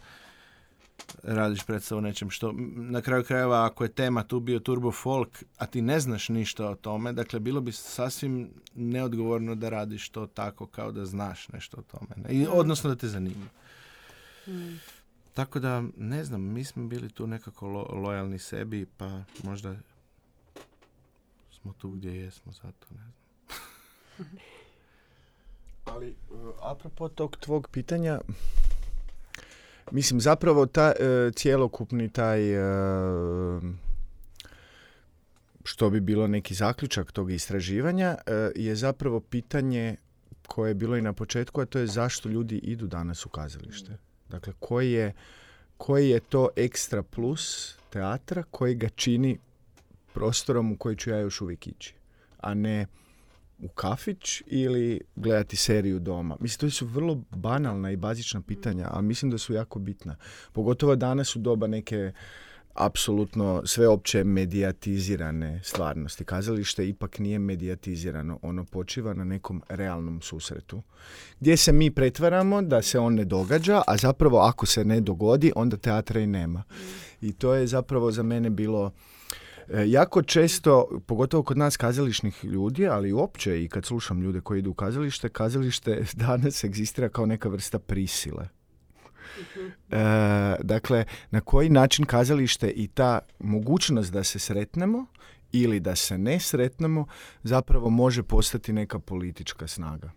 radiš 1.23 1.65
predstavu 1.65 1.99
o 1.99 2.03
nečem 2.03 2.31
što 2.31 2.53
na 2.75 3.01
kraju 3.01 3.25
krajeva 3.25 3.67
ako 3.67 3.85
je 3.85 3.93
tema 3.93 4.25
tu 4.25 4.41
bio 4.41 4.59
turbo 4.59 4.93
folk 4.93 5.45
a 5.59 5.67
ti 5.67 5.83
ne 5.83 6.01
znaš 6.01 6.29
ništa 6.29 6.69
o 6.69 6.75
tome 6.75 7.13
dakle 7.13 7.41
bilo 7.41 7.61
bi 7.61 7.73
sasvim 7.73 8.51
neodgovorno 8.75 9.55
da 9.55 9.69
radiš 9.69 10.09
to 10.09 10.27
tako 10.27 10.67
kao 10.67 10.93
da 10.93 11.05
znaš 11.05 11.49
nešto 11.49 11.77
o 11.77 11.83
tome 11.83 12.29
I, 12.31 12.47
odnosno 12.51 12.91
da 12.91 12.97
te 12.97 13.09
zanima 13.09 13.47
mm. 14.47 14.79
Tako 15.35 15.61
da, 15.61 15.83
ne 15.97 16.25
znam, 16.25 16.43
mi 16.43 16.65
smo 16.65 16.85
bili 16.85 17.11
tu 17.11 17.27
nekako 17.27 17.69
lojalni 17.93 18.39
sebi, 18.39 18.87
pa 18.97 19.23
možda 19.43 19.77
smo 21.51 21.73
tu 21.73 21.91
gdje 21.91 22.17
jesmo, 22.17 22.53
zato 22.53 22.87
ne 22.91 23.01
znam. 23.01 23.13
Ali, 25.85 26.15
uh, 26.31 26.55
apropo 26.61 27.09
tog 27.09 27.37
tvog 27.37 27.69
pitanja, 27.73 28.21
mislim, 29.91 30.21
zapravo 30.21 30.67
ta, 30.67 30.93
uh, 31.01 31.35
cjelokupni 31.35 32.09
taj, 32.09 32.57
uh, 32.57 33.63
što 35.65 35.91
bi 35.91 36.01
bilo 36.01 36.27
neki 36.27 36.55
zaključak 36.55 37.13
tog 37.13 37.33
istraživanja, 37.33 38.17
je 38.55 38.77
zapravo 38.77 39.21
pitanje 39.21 39.97
koje 40.47 40.71
je 40.71 40.75
bilo 40.75 40.97
i 40.97 41.03
na 41.03 41.13
početku, 41.13 41.61
a 41.61 41.67
to 41.67 41.79
je 41.79 41.87
zašto 41.87 42.29
ljudi 42.29 42.57
idu 42.57 42.87
danas 42.87 43.27
u 43.27 43.29
kazalište. 43.29 43.97
Dakle, 44.29 44.53
koji 44.59 44.93
je, 44.93 45.13
koji 45.77 46.09
je 46.09 46.21
to 46.21 46.49
ekstra 46.57 47.03
plus 47.03 47.75
teatra 47.91 48.43
koji 48.51 48.75
ga 48.75 48.89
čini 48.89 49.39
prostorom 50.15 50.73
u 50.73 50.77
koji 50.77 50.97
ću 50.97 51.11
ja 51.11 51.19
još 51.19 51.41
uvijek 51.41 51.67
ići, 51.67 51.95
a 52.39 52.55
ne 52.55 52.87
u 53.63 53.69
kafić 53.69 54.43
ili 54.47 55.01
gledati 55.17 55.57
seriju 55.57 55.99
doma. 55.99 56.37
Mislim, 56.41 56.71
to 56.71 56.75
su 56.75 56.87
vrlo 56.87 57.23
banalna 57.31 57.91
i 57.91 57.97
bazična 57.97 58.41
pitanja, 58.41 58.89
ali 58.91 59.07
mislim 59.07 59.31
da 59.31 59.39
su 59.39 59.55
jako 59.55 59.79
bitna. 59.79 60.17
Pogotovo 60.53 60.97
danas 60.97 61.37
u 61.37 61.39
doba 61.39 61.67
neke 61.67 62.13
apsolutno 62.75 63.63
sveopće 63.65 64.25
medijatizirane 64.25 65.61
stvarnosti. 65.65 66.25
Kazalište 66.25 66.89
ipak 66.89 67.19
nije 67.19 67.39
medijatizirano, 67.39 68.39
ono 68.43 68.65
počiva 68.65 69.15
na 69.15 69.25
nekom 69.25 69.63
realnom 69.69 70.21
susretu. 70.21 70.83
Gdje 71.41 71.57
se 71.57 71.73
mi 71.73 71.91
pretvaramo 71.91 72.63
da 72.63 72.83
se 72.83 72.99
on 72.99 73.15
ne 73.15 73.25
događa, 73.25 73.83
a 73.87 73.97
zapravo 73.97 74.39
ako 74.39 74.67
se 74.67 74.85
ne 74.85 75.01
dogodi, 75.01 75.53
onda 75.57 75.77
teatra 75.77 76.21
i 76.21 76.27
nema. 76.27 76.63
I 77.21 77.33
to 77.33 77.55
je 77.55 77.67
zapravo 77.67 78.11
za 78.11 78.23
mene 78.23 78.51
bilo 78.51 78.93
jako 79.87 80.23
često, 80.23 81.01
pogotovo 81.07 81.43
kod 81.43 81.59
nas 81.59 81.77
kazališnih 81.77 82.45
ljudi, 82.45 82.89
ali 82.89 83.13
uopće 83.13 83.65
i 83.65 83.69
kad 83.69 83.85
slušam 83.85 84.23
ljude 84.23 84.41
koji 84.41 84.59
idu 84.59 84.71
u 84.71 84.75
kazalište, 84.75 85.29
kazalište 85.29 86.05
danas 86.27 86.65
egzistira 86.65 87.09
kao 87.09 87.27
neka 87.27 87.49
vrsta 87.49 87.79
prisile. 87.79 88.49
E, 89.91 89.97
dakle, 90.63 91.05
na 91.31 91.41
koji 91.41 91.69
način 91.69 92.05
kazalište 92.05 92.71
i 92.71 92.89
ta 92.89 93.19
mogućnost 93.39 94.13
da 94.13 94.25
se 94.25 94.39
sretnemo 94.39 95.07
ili 95.53 95.81
da 95.81 95.97
se 95.97 96.19
ne 96.19 96.41
sretnemo 96.41 97.07
zapravo 97.43 97.91
može 97.91 98.23
postati 98.23 98.73
neka 98.73 98.99
politička 98.99 99.67
snaga. 99.67 100.11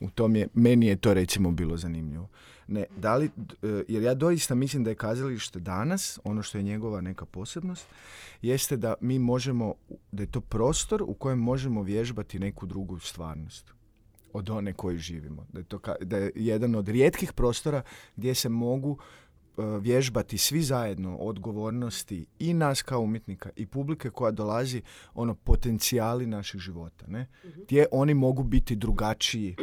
U 0.00 0.10
tom 0.10 0.36
je, 0.36 0.48
meni 0.54 0.86
je 0.86 0.96
to 0.96 1.14
recimo 1.14 1.50
bilo 1.50 1.76
zanimljivo. 1.76 2.28
Ne, 2.70 2.84
da 2.96 3.16
li, 3.16 3.26
e, 3.26 3.82
jer 3.88 4.02
ja 4.02 4.14
doista 4.14 4.54
mislim 4.54 4.84
da 4.84 4.90
je 4.90 4.96
kazalište 4.96 5.60
danas, 5.60 6.18
ono 6.24 6.42
što 6.42 6.58
je 6.58 6.64
njegova 6.64 7.00
neka 7.00 7.24
posebnost, 7.24 7.86
jeste 8.42 8.76
da 8.76 8.94
mi 9.00 9.18
možemo, 9.18 9.74
da 10.12 10.22
je 10.22 10.30
to 10.30 10.40
prostor 10.40 11.02
u 11.02 11.14
kojem 11.14 11.38
možemo 11.38 11.82
vježbati 11.82 12.38
neku 12.38 12.66
drugu 12.66 12.98
stvarnost 12.98 13.74
od 14.32 14.50
one 14.50 14.72
koju 14.72 14.98
živimo. 14.98 15.46
Da 15.52 15.58
je, 15.58 15.64
to 15.64 15.80
da 16.00 16.16
je 16.16 16.32
jedan 16.34 16.74
od 16.74 16.88
rijetkih 16.88 17.32
prostora 17.32 17.82
gdje 18.16 18.34
se 18.34 18.48
mogu 18.48 18.98
vježbati 19.80 20.38
svi 20.38 20.62
zajedno 20.62 21.16
odgovornosti 21.16 22.26
i 22.38 22.54
nas 22.54 22.82
kao 22.82 23.00
umjetnika 23.00 23.50
i 23.56 23.66
publike 23.66 24.10
koja 24.10 24.30
dolazi 24.30 24.82
ono 25.14 25.34
potencijali 25.34 26.26
naših 26.26 26.60
života. 26.60 27.06
Ne? 27.06 27.26
Mhm. 27.44 27.60
Gdje 27.62 27.86
oni 27.92 28.14
mogu 28.14 28.42
biti 28.42 28.76
drugačiji, 28.76 29.56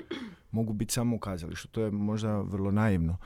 mogu 0.51 0.73
biti 0.73 0.93
samo 0.93 1.15
u 1.15 1.19
kazalištu. 1.19 1.67
To 1.67 1.81
je 1.81 1.91
možda 1.91 2.41
vrlo 2.41 2.71
naivno, 2.71 3.17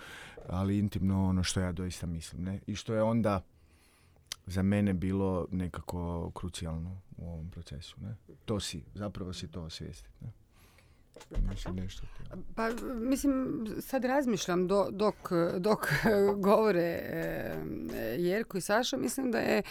ali 0.49 0.79
intimno 0.79 1.29
ono 1.29 1.43
što 1.43 1.59
ja 1.59 1.71
doista 1.71 2.07
mislim. 2.07 2.43
Ne? 2.43 2.59
I 2.67 2.75
što 2.75 2.93
je 2.93 3.03
onda 3.03 3.41
za 4.45 4.61
mene 4.61 4.93
bilo 4.93 5.47
nekako 5.51 6.31
krucijalno 6.35 7.01
u 7.17 7.27
ovom 7.27 7.49
procesu. 7.49 7.95
Ne? 8.01 8.15
To 8.45 8.59
si, 8.59 8.83
zapravo 8.93 9.33
si 9.33 9.47
to 9.47 9.61
osvijestiti. 9.61 10.15
Ne? 10.21 10.31
Pa, 12.55 12.69
mislim, 12.95 13.65
sad 13.79 14.05
razmišljam 14.05 14.67
dok, 14.91 15.15
dok 15.57 15.87
govore 16.47 16.99
e, 17.03 17.55
Jerko 18.17 18.57
i 18.57 18.61
Saša, 18.61 18.97
mislim 18.97 19.31
da 19.31 19.39
je 19.39 19.63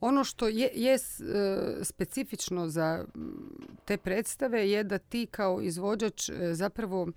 ono 0.00 0.24
što 0.24 0.48
je, 0.48 0.70
je 0.74 0.98
specifično 1.82 2.68
za 2.68 3.04
te 3.84 3.96
predstave 3.96 4.70
je 4.70 4.84
da 4.84 4.98
ti 4.98 5.26
kao 5.30 5.60
izvođač 5.62 6.28
e, 6.28 6.54
zapravo 6.54 7.08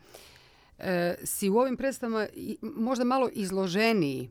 e, 0.80 1.16
si 1.24 1.50
u 1.50 1.58
ovim 1.58 1.78
predstavama 1.78 2.28
možda 2.62 3.04
malo 3.04 3.30
izloženiji 3.34 4.30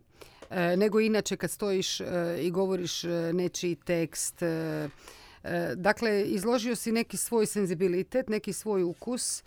nego 0.77 1.01
inače 1.01 1.37
kad 1.37 1.51
stojiš 1.51 2.01
i 2.41 2.51
govoriš 2.51 3.03
nečiji 3.33 3.75
tekst, 3.75 4.43
dakle, 5.77 6.23
izložio 6.23 6.77
si 6.77 6.93
neki 6.93 7.17
svoj 7.17 7.47
senzibilitet, 7.47 8.29
neki 8.29 8.53
svoj 8.53 8.83
ukus, 8.83 9.41
e, 9.41 9.45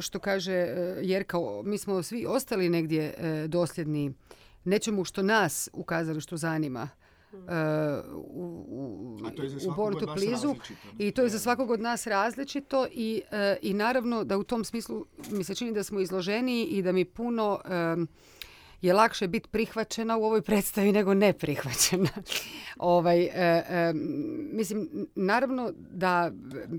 što 0.00 0.18
kaže 0.18 0.52
e, 0.52 0.98
Jerka, 1.02 1.38
mi 1.64 1.78
smo 1.78 2.02
svi 2.02 2.26
ostali 2.28 2.68
negdje 2.68 3.14
dosljedni 3.48 4.12
nečemu 4.64 5.04
što 5.04 5.22
nas 5.22 5.68
u 5.72 5.84
kazalištu 5.84 6.36
zanima. 6.36 6.88
u, 8.14 8.40
u, 8.68 9.18
u 9.24 9.30
to 9.34 9.42
i 10.98 11.10
to 11.10 11.22
je 11.22 11.28
za 11.28 11.38
svakog 11.38 11.70
od 11.70 11.80
nas 11.80 12.06
različito 12.06 12.86
i, 12.92 13.22
i 13.62 13.74
naravno 13.74 14.24
da 14.24 14.38
u 14.38 14.44
tom 14.44 14.64
smislu 14.64 15.06
mi 15.30 15.44
se 15.44 15.54
čini 15.54 15.72
da 15.72 15.82
smo 15.82 16.00
izloženi 16.00 16.64
i 16.64 16.82
da 16.82 16.92
mi 16.92 17.04
puno 17.04 17.60
je 18.86 18.94
lakše 18.94 19.28
biti 19.28 19.48
prihvaćena 19.48 20.16
u 20.16 20.24
ovoj 20.24 20.42
predstavi 20.42 20.92
nego 20.92 21.14
ne 21.14 21.32
prihvaćena. 21.32 22.08
ovaj, 22.78 23.22
e, 23.22 23.30
e, 23.34 23.92
mislim, 24.52 24.88
naravno 25.14 25.72
da 25.76 26.30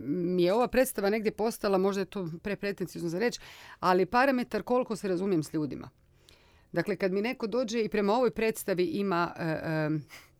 mi 0.07 0.43
je 0.43 0.53
ova 0.53 0.67
predstava 0.67 1.09
negdje 1.09 1.31
postala, 1.31 1.77
možda 1.77 2.01
je 2.01 2.05
to 2.05 2.29
prepretencijno 2.43 3.09
za 3.09 3.19
reći, 3.19 3.39
ali 3.79 4.05
parametar 4.05 4.63
koliko 4.63 4.95
se 4.95 5.07
razumijem 5.07 5.43
s 5.43 5.53
ljudima. 5.53 5.89
Dakle, 6.71 6.95
kad 6.95 7.11
mi 7.11 7.21
neko 7.21 7.47
dođe 7.47 7.81
i 7.81 7.89
prema 7.89 8.13
ovoj 8.13 8.31
predstavi 8.31 8.83
ima 8.83 9.33
e, 9.37 9.43
e, 9.43 9.89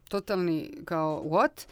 totalni 0.09 0.81
kao 0.85 1.23
what, 1.23 1.67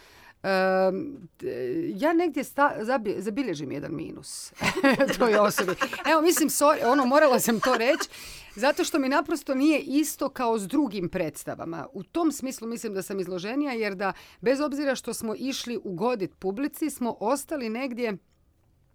ja 1.96 2.14
negdje 2.14 2.44
sta, 2.44 2.76
zabi, 2.82 3.16
zabilježim 3.18 3.72
jedan 3.72 3.96
minus 3.96 4.54
toj 5.20 5.36
osobi. 5.36 5.72
Evo, 6.12 6.22
mislim, 6.22 6.50
sorry, 6.50 6.86
ono, 6.86 7.06
morala 7.06 7.40
sam 7.40 7.60
to 7.60 7.78
reći, 7.78 8.10
zato 8.56 8.84
što 8.84 9.00
mi 9.00 9.10
naprosto 9.10 9.56
nije 9.56 9.80
isto 9.80 10.30
kao 10.30 10.60
s 10.60 10.68
drugim 10.68 11.10
predstavama. 11.10 11.88
U 11.94 12.04
tom 12.04 12.32
smislu 12.32 12.68
mislim 12.68 12.94
da 12.94 13.02
sam 13.02 13.20
izloženija, 13.20 13.74
jer 13.74 13.96
da 13.96 14.14
bez 14.42 14.62
obzira 14.62 14.96
što 14.96 15.14
smo 15.14 15.36
išli 15.38 15.80
ugodit 15.84 16.32
publici, 16.40 16.90
smo 16.90 17.18
ostali 17.20 17.70
negdje... 17.70 18.18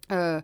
Uh, 0.08 0.42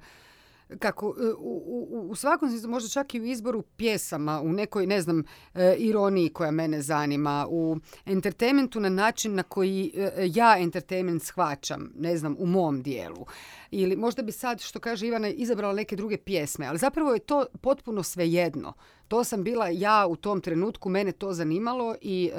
kako 0.79 1.17
e, 1.21 1.33
u, 1.39 1.63
u, 1.91 2.09
u 2.11 2.15
svakom 2.15 2.49
smislu, 2.51 2.71
možda 2.71 2.89
čak 2.89 3.15
i 3.15 3.21
u 3.21 3.25
izboru 3.25 3.63
pjesama, 3.63 4.41
u 4.41 4.53
nekoj, 4.53 4.87
ne 4.87 5.01
znam, 5.01 5.25
e, 5.55 5.75
ironiji 5.79 6.29
koja 6.29 6.51
mene 6.51 6.83
zanima, 6.83 7.47
u 7.51 7.77
entertainmentu 8.07 8.81
na 8.81 8.89
način 8.89 9.35
na 9.35 9.43
koji 9.43 9.93
e, 9.97 10.13
ja 10.35 10.59
entertainment 10.59 11.23
shvaćam, 11.23 11.93
ne 11.97 12.17
znam, 12.17 12.37
u 12.39 12.47
mom 12.47 12.83
dijelu. 12.83 13.27
Ili 13.71 13.97
možda 13.97 14.23
bi 14.23 14.33
sad, 14.33 14.61
što 14.61 14.81
kaže 14.81 15.07
Ivana, 15.07 15.29
izabrala 15.29 15.75
neke 15.75 15.97
druge 15.97 16.17
pjesme, 16.17 16.67
ali 16.67 16.79
zapravo 16.79 17.13
je 17.13 17.19
to 17.19 17.47
potpuno 17.61 18.03
svejedno. 18.03 18.73
To 19.09 19.25
sam 19.25 19.45
bila 19.45 19.69
ja 19.69 20.07
u 20.07 20.17
tom 20.17 20.41
trenutku, 20.41 20.89
mene 20.89 21.13
to 21.13 21.33
zanimalo 21.33 21.95
i 22.01 22.31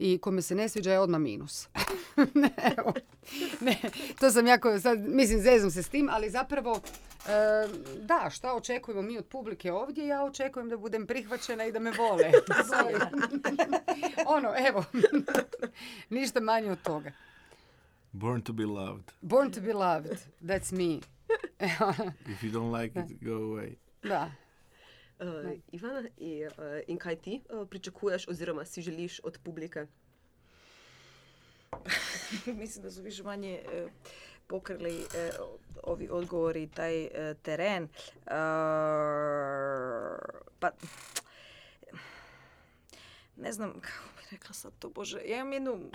i 0.00 0.18
kome 0.18 0.42
se 0.42 0.54
ne 0.54 0.68
sviđa 0.68 0.92
je 0.92 1.00
odmah 1.00 1.20
minus. 1.20 1.68
ne, 2.34 2.50
ne, 3.60 3.80
to 4.20 4.30
sam 4.30 4.46
jako, 4.46 4.80
sad, 4.80 4.98
mislim, 4.98 5.40
zezam 5.40 5.70
se 5.70 5.82
s 5.82 5.88
tim, 5.88 6.08
ali 6.12 6.30
zapravo, 6.30 6.80
da, 8.00 8.30
šta 8.30 8.54
očekujemo 8.54 9.02
mi 9.02 9.18
od 9.18 9.26
publike 9.26 9.72
ovdje? 9.72 10.06
Ja 10.06 10.24
očekujem 10.24 10.68
da 10.68 10.76
budem 10.76 11.06
prihvaćena 11.06 11.64
i 11.64 11.72
da 11.72 11.78
me 11.78 11.90
vole. 11.90 12.24
ono, 14.36 14.54
evo, 14.68 14.84
ništa 16.10 16.40
manje 16.40 16.70
od 16.70 16.82
toga. 16.82 17.12
Born 18.12 18.42
to 18.42 18.52
be 18.52 18.66
loved. 18.66 19.12
Born 19.20 19.52
to 19.52 19.60
be 19.60 19.72
loved, 19.72 20.18
that's 20.42 20.72
me. 20.72 21.00
If 22.26 22.42
you 22.42 22.52
don't 22.52 22.82
like 22.82 23.00
it, 23.00 23.24
go 23.24 23.32
away. 23.32 23.74
Da. 24.02 24.30
Uh, 25.20 25.50
Ivana, 25.72 26.08
i, 26.16 26.46
uh, 26.46 26.52
in 26.86 26.98
kaj 26.98 27.16
ti 27.16 27.40
uh, 27.50 27.68
pričakuješ 27.68 28.28
oziroma 28.28 28.64
si 28.64 28.82
želiš 28.82 29.20
od 29.24 29.38
publike? 29.44 29.86
Mislim 32.60 32.82
da 32.82 32.90
su 32.90 33.02
više 33.02 33.22
manje 33.22 33.62
uh, 33.64 33.90
pokrili 34.46 35.04
ovi 35.82 36.08
odgovori 36.10 36.68
taj 36.68 37.04
uh, 37.04 37.10
teren. 37.42 37.88
pa 40.58 40.70
ne 43.36 43.52
znam 43.52 43.80
kako 43.80 44.08
bi 44.16 44.22
rekla 44.30 44.54
sad 44.54 44.72
to, 44.78 44.88
Bože. 44.88 45.20
Ja 45.26 45.36
imam 45.36 45.52
jednu, 45.52 45.90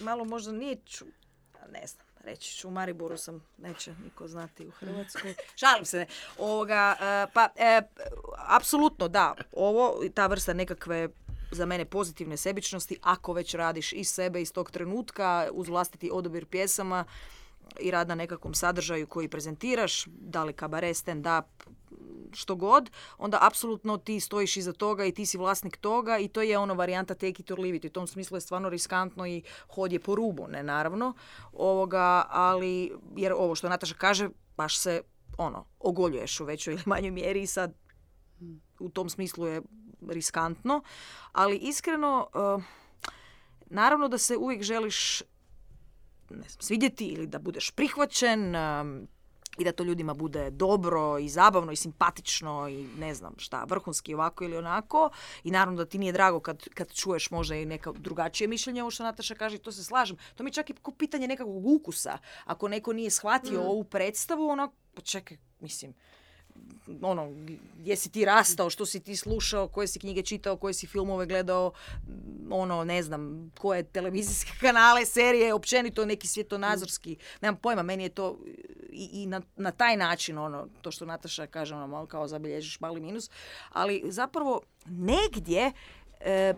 malo 0.00 0.24
možda 0.24 0.52
nije 0.52 0.76
ču, 0.84 1.04
ne 1.72 1.86
znam 1.86 2.06
reći 2.26 2.56
ću, 2.56 2.68
u 2.68 2.70
Mariboru 2.70 3.16
sam, 3.16 3.42
neće 3.58 3.94
niko 4.04 4.28
znati 4.28 4.66
u 4.66 4.70
Hrvatskoj. 4.70 5.34
Šalim 5.60 5.84
se, 5.84 5.98
ne. 5.98 6.06
Ovoga, 6.38 6.96
e, 7.00 7.26
pa, 7.32 7.48
e, 7.56 7.82
apsolutno 8.36 9.08
da, 9.08 9.34
ovo, 9.52 9.94
ta 10.14 10.26
vrsta 10.26 10.52
nekakve 10.52 11.08
za 11.50 11.66
mene 11.66 11.84
pozitivne 11.84 12.36
sebičnosti, 12.36 12.98
ako 13.02 13.32
već 13.32 13.54
radiš 13.54 13.92
iz 13.92 14.08
sebe, 14.08 14.42
iz 14.42 14.52
tog 14.52 14.70
trenutka, 14.70 15.48
uz 15.52 15.68
vlastiti 15.68 16.10
odabir 16.12 16.46
pjesama 16.46 17.04
i 17.80 17.90
rad 17.90 18.08
na 18.08 18.14
nekakvom 18.14 18.54
sadržaju 18.54 19.06
koji 19.06 19.28
prezentiraš, 19.28 20.04
da 20.06 20.44
li 20.44 20.52
kabare, 20.52 20.88
stand-up, 20.88 21.44
što 22.32 22.54
god, 22.54 22.90
onda 23.18 23.38
apsolutno 23.40 23.98
ti 23.98 24.20
stojiš 24.20 24.56
iza 24.56 24.72
toga 24.72 25.04
i 25.04 25.12
ti 25.12 25.26
si 25.26 25.38
vlasnik 25.38 25.76
toga 25.76 26.18
i 26.18 26.28
to 26.28 26.42
je 26.42 26.58
ono 26.58 26.74
varijanta 26.74 27.14
take 27.14 27.42
it 27.42 27.50
or 27.50 27.60
leave 27.60 27.76
it. 27.76 27.84
U 27.84 27.90
tom 27.90 28.06
smislu 28.06 28.36
je 28.36 28.40
stvarno 28.40 28.68
riskantno 28.68 29.26
i 29.26 29.42
hod 29.68 29.92
je 29.92 30.00
po 30.00 30.14
rubu, 30.14 30.46
ne 30.48 30.62
naravno. 30.62 31.14
Ovoga, 31.52 32.26
ali, 32.28 32.92
jer 33.16 33.32
ovo 33.32 33.54
što 33.54 33.68
Nataša 33.68 33.94
kaže, 33.94 34.28
baš 34.56 34.78
se 34.78 35.02
ono, 35.38 35.64
ogoljuješ 35.80 36.40
u 36.40 36.44
većoj 36.44 36.74
ili 36.74 36.82
manjoj 36.86 37.10
mjeri 37.10 37.42
i 37.42 37.46
sad 37.46 37.74
u 38.80 38.88
tom 38.88 39.08
smislu 39.08 39.46
je 39.46 39.62
riskantno. 40.08 40.82
Ali 41.32 41.56
iskreno, 41.56 42.28
uh, 42.34 42.62
naravno 43.66 44.08
da 44.08 44.18
se 44.18 44.36
uvijek 44.36 44.62
želiš 44.62 45.22
ne 46.30 46.48
znam, 46.48 46.62
svidjeti 46.62 47.06
ili 47.06 47.26
da 47.26 47.38
budeš 47.38 47.70
prihvaćen, 47.70 48.54
i 49.58 49.64
da 49.64 49.72
to 49.72 49.84
ljudima 49.84 50.14
bude 50.14 50.50
dobro 50.50 51.18
i 51.18 51.28
zabavno 51.28 51.72
i 51.72 51.76
simpatično 51.76 52.68
i 52.68 52.86
ne 52.98 53.14
znam 53.14 53.34
šta, 53.36 53.64
vrhunski 53.64 54.14
ovako 54.14 54.44
ili 54.44 54.56
onako. 54.56 55.10
I 55.44 55.50
naravno 55.50 55.76
da 55.76 55.90
ti 55.90 55.98
nije 55.98 56.12
drago 56.12 56.40
kad, 56.40 56.68
kad 56.74 56.92
čuješ 56.92 57.30
možda 57.30 57.54
i 57.54 57.66
neka 57.66 57.92
drugačije 57.92 58.48
mišljenje, 58.48 58.82
ovo 58.82 58.90
što 58.90 59.02
Nataša 59.02 59.34
kaže, 59.34 59.58
to 59.58 59.72
se 59.72 59.84
slažem. 59.84 60.16
To 60.34 60.44
mi 60.44 60.52
čak 60.52 60.70
i 60.70 60.74
pitanje 60.98 61.28
nekakvog 61.28 61.66
ukusa. 61.66 62.18
Ako 62.44 62.68
neko 62.68 62.92
nije 62.92 63.10
shvatio 63.10 63.62
mm. 63.62 63.66
ovu 63.66 63.84
predstavu, 63.84 64.48
ono, 64.48 64.72
pa 64.94 65.02
čekaj, 65.02 65.36
mislim, 65.60 65.94
ono, 67.02 67.32
gdje 67.78 67.96
si 67.96 68.10
ti 68.10 68.24
rastao, 68.24 68.70
što 68.70 68.86
si 68.86 69.00
ti 69.00 69.16
slušao, 69.16 69.68
koje 69.68 69.86
si 69.86 69.98
knjige 69.98 70.22
čitao, 70.22 70.56
koje 70.56 70.74
si 70.74 70.86
filmove 70.86 71.26
gledao, 71.26 71.72
ono, 72.50 72.84
ne 72.84 73.02
znam, 73.02 73.52
koje 73.58 73.82
televizijske 73.82 74.52
kanale, 74.66 75.06
serije, 75.06 75.54
općenito 75.54 76.04
neki 76.04 76.26
svjetonazorski, 76.26 77.16
nemam 77.40 77.60
pojma, 77.60 77.82
meni 77.82 78.02
je 78.02 78.08
to 78.08 78.38
i, 78.90 79.10
i 79.12 79.26
na, 79.26 79.40
na, 79.56 79.70
taj 79.70 79.96
način, 79.96 80.38
ono, 80.38 80.68
to 80.82 80.90
što 80.90 81.06
Nataša 81.06 81.46
kaže, 81.46 81.74
ono, 81.74 81.86
malo 81.86 82.06
kao 82.06 82.28
zabilježiš 82.28 82.80
mali 82.80 83.00
minus, 83.00 83.30
ali 83.72 84.02
zapravo 84.04 84.60
negdje 84.86 85.72
e, 86.20 86.54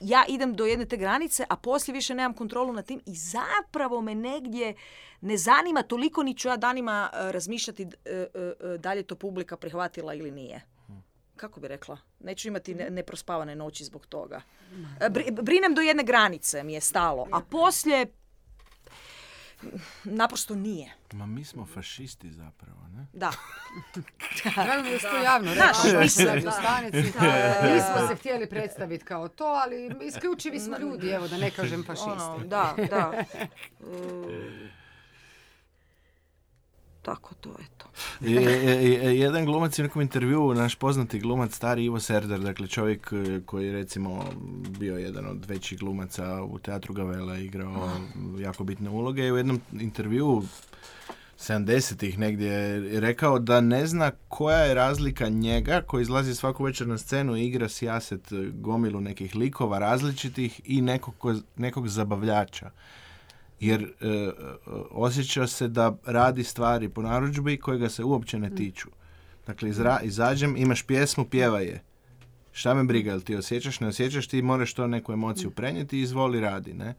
ja 0.00 0.24
idem 0.28 0.54
do 0.54 0.66
jedne 0.66 0.86
te 0.86 0.96
granice, 0.96 1.44
a 1.48 1.56
poslije 1.56 1.92
više 1.92 2.14
nemam 2.14 2.34
kontrolu 2.34 2.72
nad 2.72 2.86
tim 2.86 3.00
i 3.06 3.14
zapravo 3.14 4.00
me 4.00 4.14
negdje 4.14 4.74
ne 5.20 5.36
zanima 5.36 5.82
toliko 5.82 6.22
ni 6.22 6.34
ću 6.34 6.48
ja 6.48 6.56
danima 6.56 7.10
e, 7.12 7.32
razmišljati 7.32 7.82
e, 7.82 8.10
e, 8.10 8.78
da 8.78 8.92
li 8.92 8.98
je 8.98 9.02
to 9.02 9.16
publika 9.16 9.56
prihvatila 9.56 10.14
ili 10.14 10.30
nije. 10.30 10.60
Kako 11.36 11.60
bi 11.60 11.68
rekla? 11.68 11.98
Neću 12.20 12.48
imati 12.48 12.74
neprospavane 12.74 13.56
noći 13.56 13.84
zbog 13.84 14.06
toga. 14.06 14.42
Brinem 15.42 15.74
do 15.74 15.80
jedne 15.80 16.02
granice 16.02 16.62
mi 16.62 16.72
je 16.72 16.80
stalo, 16.80 17.28
a 17.32 17.40
poslije 17.40 18.06
naprosto 20.04 20.54
nije. 20.54 20.92
Ma 21.12 21.26
mi 21.26 21.44
smo 21.44 21.66
fašisti 21.66 22.32
zapravo, 22.32 22.88
ne? 22.88 23.06
Da. 23.12 23.32
Mi 24.82 24.88
je 24.88 24.98
to 24.98 25.16
javno 25.16 25.54
rekao. 25.54 26.00
Nismo 27.74 28.08
se 28.08 28.16
htjeli 28.16 28.48
predstaviti 28.48 29.04
kao 29.04 29.28
to, 29.28 29.44
ali 29.44 29.94
isključivi 30.02 30.60
smo 30.60 30.78
ljudi, 30.78 31.08
evo 31.08 31.28
da 31.28 31.36
ne 31.36 31.50
kažem 31.50 31.84
fašisti. 31.84 32.10
Ono, 32.10 32.38
da, 32.38 32.74
da. 32.90 33.24
tako 37.08 37.34
to 37.34 37.48
je 37.48 37.66
to. 37.78 37.86
jedan 39.10 39.44
glumac 39.44 39.78
u 39.78 39.82
nekom 39.82 40.02
intervju, 40.02 40.54
naš 40.54 40.74
poznati 40.74 41.20
glumac, 41.20 41.54
stari 41.56 41.84
Ivo 41.84 42.00
Serdar, 42.00 42.40
dakle 42.40 42.66
čovjek 42.66 43.12
e, 43.12 43.40
koji 43.46 43.66
je 43.66 43.72
recimo 43.72 44.24
bio 44.78 44.96
jedan 44.96 45.26
od 45.26 45.44
većih 45.44 45.78
glumaca 45.78 46.42
u 46.42 46.58
teatru 46.58 46.94
Gavela, 46.94 47.38
igrao 47.38 47.90
jako 48.38 48.64
bitne 48.64 48.90
uloge. 48.90 49.32
U 49.32 49.36
jednom 49.36 49.60
intervju 49.72 50.42
70-ih 51.38 52.18
negdje 52.18 52.52
je 52.52 53.00
rekao 53.00 53.38
da 53.38 53.60
ne 53.60 53.86
zna 53.86 54.10
koja 54.28 54.58
je 54.58 54.74
razlika 54.74 55.28
njega 55.28 55.82
koji 55.86 56.02
izlazi 56.02 56.34
svaku 56.34 56.64
večer 56.64 56.86
na 56.86 56.98
scenu 56.98 57.36
i 57.36 57.46
igra 57.46 57.68
sijaset 57.68 58.32
gomilu 58.52 59.00
nekih 59.00 59.36
likova 59.36 59.78
različitih 59.78 60.60
i 60.64 60.80
nekog, 60.80 61.14
nekog 61.56 61.88
zabavljača 61.88 62.70
jer 63.60 63.82
e, 63.82 64.30
osjeća 64.90 65.46
se 65.46 65.68
da 65.68 65.96
radi 66.04 66.44
stvari 66.44 66.88
po 66.88 67.02
narudžbi 67.02 67.56
koje 67.56 67.78
ga 67.78 67.88
se 67.88 68.04
uopće 68.04 68.38
ne 68.38 68.48
mm. 68.48 68.56
tiču. 68.56 68.88
Dakle, 69.46 69.68
izra, 69.68 70.00
izađem, 70.02 70.56
imaš 70.56 70.82
pjesmu, 70.82 71.24
pjevaj 71.24 71.64
je. 71.64 71.82
Šta 72.52 72.74
me 72.74 72.84
briga, 72.84 73.10
jel 73.10 73.20
ti 73.20 73.36
osjećaš, 73.36 73.80
ne 73.80 73.86
osjećaš, 73.86 74.28
ti 74.28 74.42
moraš 74.42 74.74
to 74.74 74.86
neku 74.86 75.12
emociju 75.12 75.50
mm. 75.50 75.52
prenijeti 75.52 75.98
i 75.98 76.02
izvoli 76.02 76.40
radi, 76.40 76.74
ne? 76.74 76.94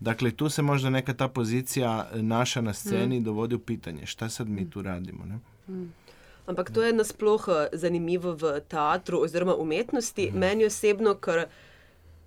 Dakle, 0.00 0.30
tu 0.30 0.48
se 0.48 0.62
možda 0.62 0.90
neka 0.90 1.14
ta 1.14 1.28
pozicija 1.28 2.08
naša 2.14 2.60
na 2.60 2.72
sceni 2.72 3.20
mm. 3.20 3.24
dovodi 3.24 3.54
u 3.54 3.58
pitanje. 3.58 4.06
Šta 4.06 4.28
sad 4.28 4.48
mi 4.48 4.70
tu 4.70 4.82
radimo, 4.82 5.24
ne? 5.24 5.38
Ampak 6.46 6.70
to 6.70 6.82
je 6.82 6.92
nasploh 6.92 7.44
eh, 7.48 7.68
zanimivo 7.72 8.32
v 8.32 8.60
teatru 8.68 9.20
oziroma 9.22 9.54
umetnosti. 9.54 10.30
Mm. 10.32 10.38
Meni 10.38 10.64
osebno, 10.64 11.14
ker 11.14 11.46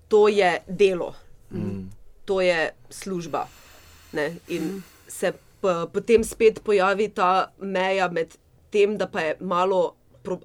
to 0.07 0.27
je 0.27 0.59
delo. 0.67 1.13
Mm 1.51 2.04
to 2.25 2.41
je 2.41 2.71
služba. 2.89 3.47
Ne? 4.13 4.35
In 4.47 4.63
mm. 4.63 4.83
se 5.07 5.33
potem 5.93 6.23
spet 6.23 6.63
pojavi 6.63 7.09
ta 7.09 7.51
meja 7.59 8.09
med 8.09 8.37
tem, 8.69 8.97
da 8.97 9.07
pa 9.07 9.19
je 9.21 9.37
malo 9.39 9.95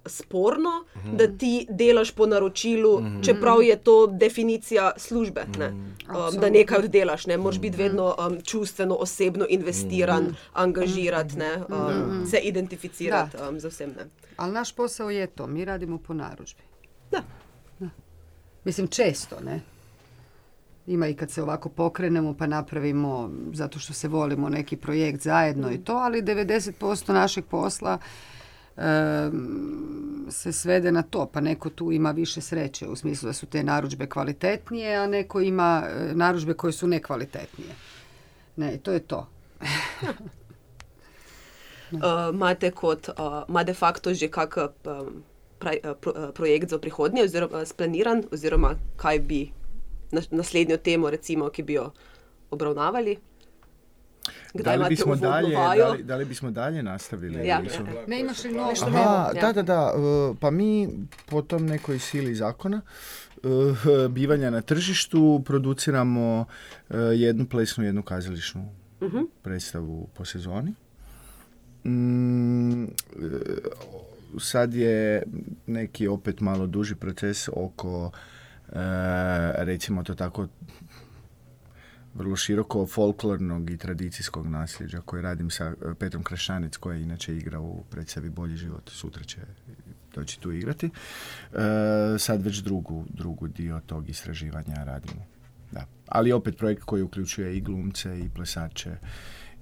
sporno, 0.07 0.85
mm. 0.95 1.17
da 1.17 1.27
ti 1.39 1.67
delaš 1.71 2.11
po 2.11 2.27
naročilu, 2.27 3.01
mm. 3.01 3.23
čeprav 3.23 3.63
je 3.63 3.77
to 3.77 4.07
definicija 4.07 4.93
službe. 4.97 5.45
Ne? 5.59 5.71
Mm. 5.71 5.95
Um, 6.11 6.41
da 6.41 6.51
nekaj 6.51 6.79
oddelaš, 6.79 7.27
ne 7.27 7.37
moreš 7.37 7.61
biti 7.61 7.77
vedno 7.77 8.15
um, 8.19 8.41
čustveno, 8.43 8.95
osebno 8.95 9.47
investiran, 9.49 10.25
mm. 10.25 10.37
angažirati, 10.53 11.39
ne? 11.39 11.57
Um, 11.69 12.21
mm. 12.21 12.27
se 12.27 12.39
identificirati 12.39 13.37
um, 13.49 13.61
za 13.61 13.69
vsem. 13.69 13.91
Ne? 13.91 14.07
Ali 14.37 14.53
naš 14.53 14.73
posao 14.73 15.11
je 15.11 15.27
to, 15.27 15.47
mi 15.47 15.65
radimo 15.65 15.99
po 15.99 16.15
narudžbi. 16.15 16.63
Da. 17.11 17.23
Mislim, 18.65 18.89
često, 18.89 19.41
ne? 19.45 19.61
Ima 20.87 21.09
i 21.09 21.15
kad 21.15 21.31
se 21.31 21.43
ovako 21.43 21.69
pokrenemo 21.69 22.35
pa 22.35 22.47
napravimo, 22.47 23.31
zato 23.53 23.79
što 23.79 23.93
se 23.93 24.09
volimo, 24.09 24.49
neki 24.49 24.77
projekt 24.77 25.23
zajedno 25.23 25.71
i 25.71 25.79
to, 25.79 25.93
ali 25.93 26.23
90% 26.23 27.13
našeg 27.13 27.45
posla 27.45 27.99
se 30.31 30.53
svede 30.53 30.93
na 30.93 31.03
to, 31.03 31.27
pa 31.27 31.41
neko 31.41 31.71
tu 31.71 31.93
ima 31.93 32.11
više 32.11 32.41
sreće 32.41 32.89
u 32.89 32.97
smislu 32.97 33.27
da 33.27 33.33
su 33.33 33.47
te 33.47 33.63
narudžbe 33.63 34.07
kvalitetnije, 34.07 34.97
a 34.97 35.07
neko 35.07 35.41
ima 35.41 35.83
e, 35.89 36.15
narudžbe 36.15 36.55
koje 36.55 36.73
su 36.73 36.87
nekvalitetnije. 36.87 37.71
Ne, 38.57 38.77
to 38.77 38.93
je 38.93 39.01
to. 39.01 39.29
uh, 41.91 42.01
imate 42.35 42.71
kot, 42.71 43.09
ima 43.49 43.65
de 43.65 43.75
facto 43.75 44.15
že 44.15 44.29
kak 44.29 44.57
uh, 44.57 44.71
projekt 46.35 46.71
za 46.71 46.79
prihodnje, 46.79 47.23
oziroma 47.23 47.65
splaniran, 47.65 48.25
oziroma 48.33 48.75
kaj 48.97 49.19
bi 49.19 49.51
naslednjo 50.13 50.77
temo, 50.77 51.11
recimo, 51.11 51.49
ki 51.49 51.63
bi 51.63 51.79
jo 51.79 51.91
obravnavali? 52.51 53.19
da 54.55 54.75
li 54.75 54.89
bismo 54.89 55.17
dalje, 55.17 55.57
da 56.03 56.17
li, 56.17 56.25
bismo 56.25 56.51
dalje 56.51 56.83
nastavili? 56.83 57.47
Ja. 57.47 57.63
Ne 58.07 58.21
imaš 58.21 58.45
li 58.45 58.53
novo? 58.53 58.73
Aha, 58.87 59.33
da, 59.41 59.53
da, 59.53 59.63
da. 59.63 59.95
Uh, 59.95 60.37
pa 60.41 60.51
mi 60.51 60.89
po 61.27 61.43
tom 61.43 61.67
nekoj 61.67 61.99
sili 61.99 62.35
zakona 62.35 62.81
uh, 63.43 64.11
bivanja 64.11 64.51
na 64.51 64.61
tržištu 64.61 65.43
produciramo 65.47 66.41
uh, 66.41 66.97
jednu 67.15 67.47
plesnu, 67.47 67.85
jednu 67.85 68.03
kazališnu 68.03 68.69
uh-huh. 69.01 69.27
predstavu 69.43 70.09
po 70.15 70.25
sezoni. 70.25 70.75
Mm, 71.85 72.85
sad 74.39 74.75
je 74.75 75.23
neki 75.67 76.09
opet 76.09 76.41
malo 76.41 76.67
duži 76.67 76.95
proces 76.95 77.49
oko 77.53 78.11
recimo 79.65 80.03
to 80.03 80.15
tako 80.15 80.49
vrlo 82.15 82.37
široko 82.37 82.87
folklornog 82.87 83.71
i 83.71 83.79
tradicijskog 83.79 84.47
nasljeđa 84.47 85.01
koje 85.01 85.23
radim 85.23 85.51
sa 85.51 85.65
e, 85.65 85.95
Petrom 85.99 86.23
Krašanec 86.23 86.77
koji 86.77 87.03
inače 87.03 87.37
igra 87.37 87.61
u 87.61 87.85
predstavi 87.91 88.31
Bolji 88.31 88.57
život. 88.57 88.91
Sutra 88.91 89.25
će 89.25 89.39
doći 90.15 90.41
tu 90.41 90.53
igrati. 90.53 90.87
E, 90.87 90.89
sad 92.19 92.43
već 92.43 92.57
drugu, 92.57 93.05
drugu 93.09 93.49
dio 93.49 93.81
tog 93.87 94.09
istraživanja 94.09 94.85
radimo. 94.85 95.27
Da. 95.73 95.87
Ali 96.07 96.33
opet 96.33 96.57
projekt 96.57 96.83
koji 96.83 97.03
uključuje 97.03 97.57
i 97.57 97.61
glumce 97.61 98.21
i 98.21 98.31
plesače 98.35 98.97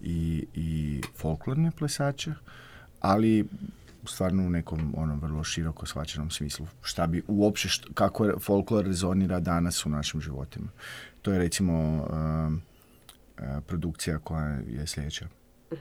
i, 0.03 0.47
i 0.55 1.01
folklorne 1.17 1.71
plesače, 1.71 2.35
ali 3.01 3.49
stvarno 4.09 4.47
u 4.47 4.51
nekom 4.51 4.95
onom 4.97 5.21
vrlo 5.21 5.45
široko 5.45 5.87
shvaćenom 5.87 6.31
smislu. 6.31 6.67
Šta 6.83 7.07
bi 7.07 7.23
uopće, 7.29 7.69
kako 7.95 8.39
folklor 8.41 8.85
rezonira 8.85 9.41
danas 9.41 9.87
u 9.87 9.89
našim 9.89 10.21
životima. 10.21 10.69
To 11.23 11.33
je 11.33 11.39
recimo 11.39 11.75
um, 11.75 12.63
uh, 13.39 13.45
produkcija 13.67 14.19
koja 14.19 14.59
je 14.67 14.87
sljedeća, 14.87 15.29
uh, 15.71 15.77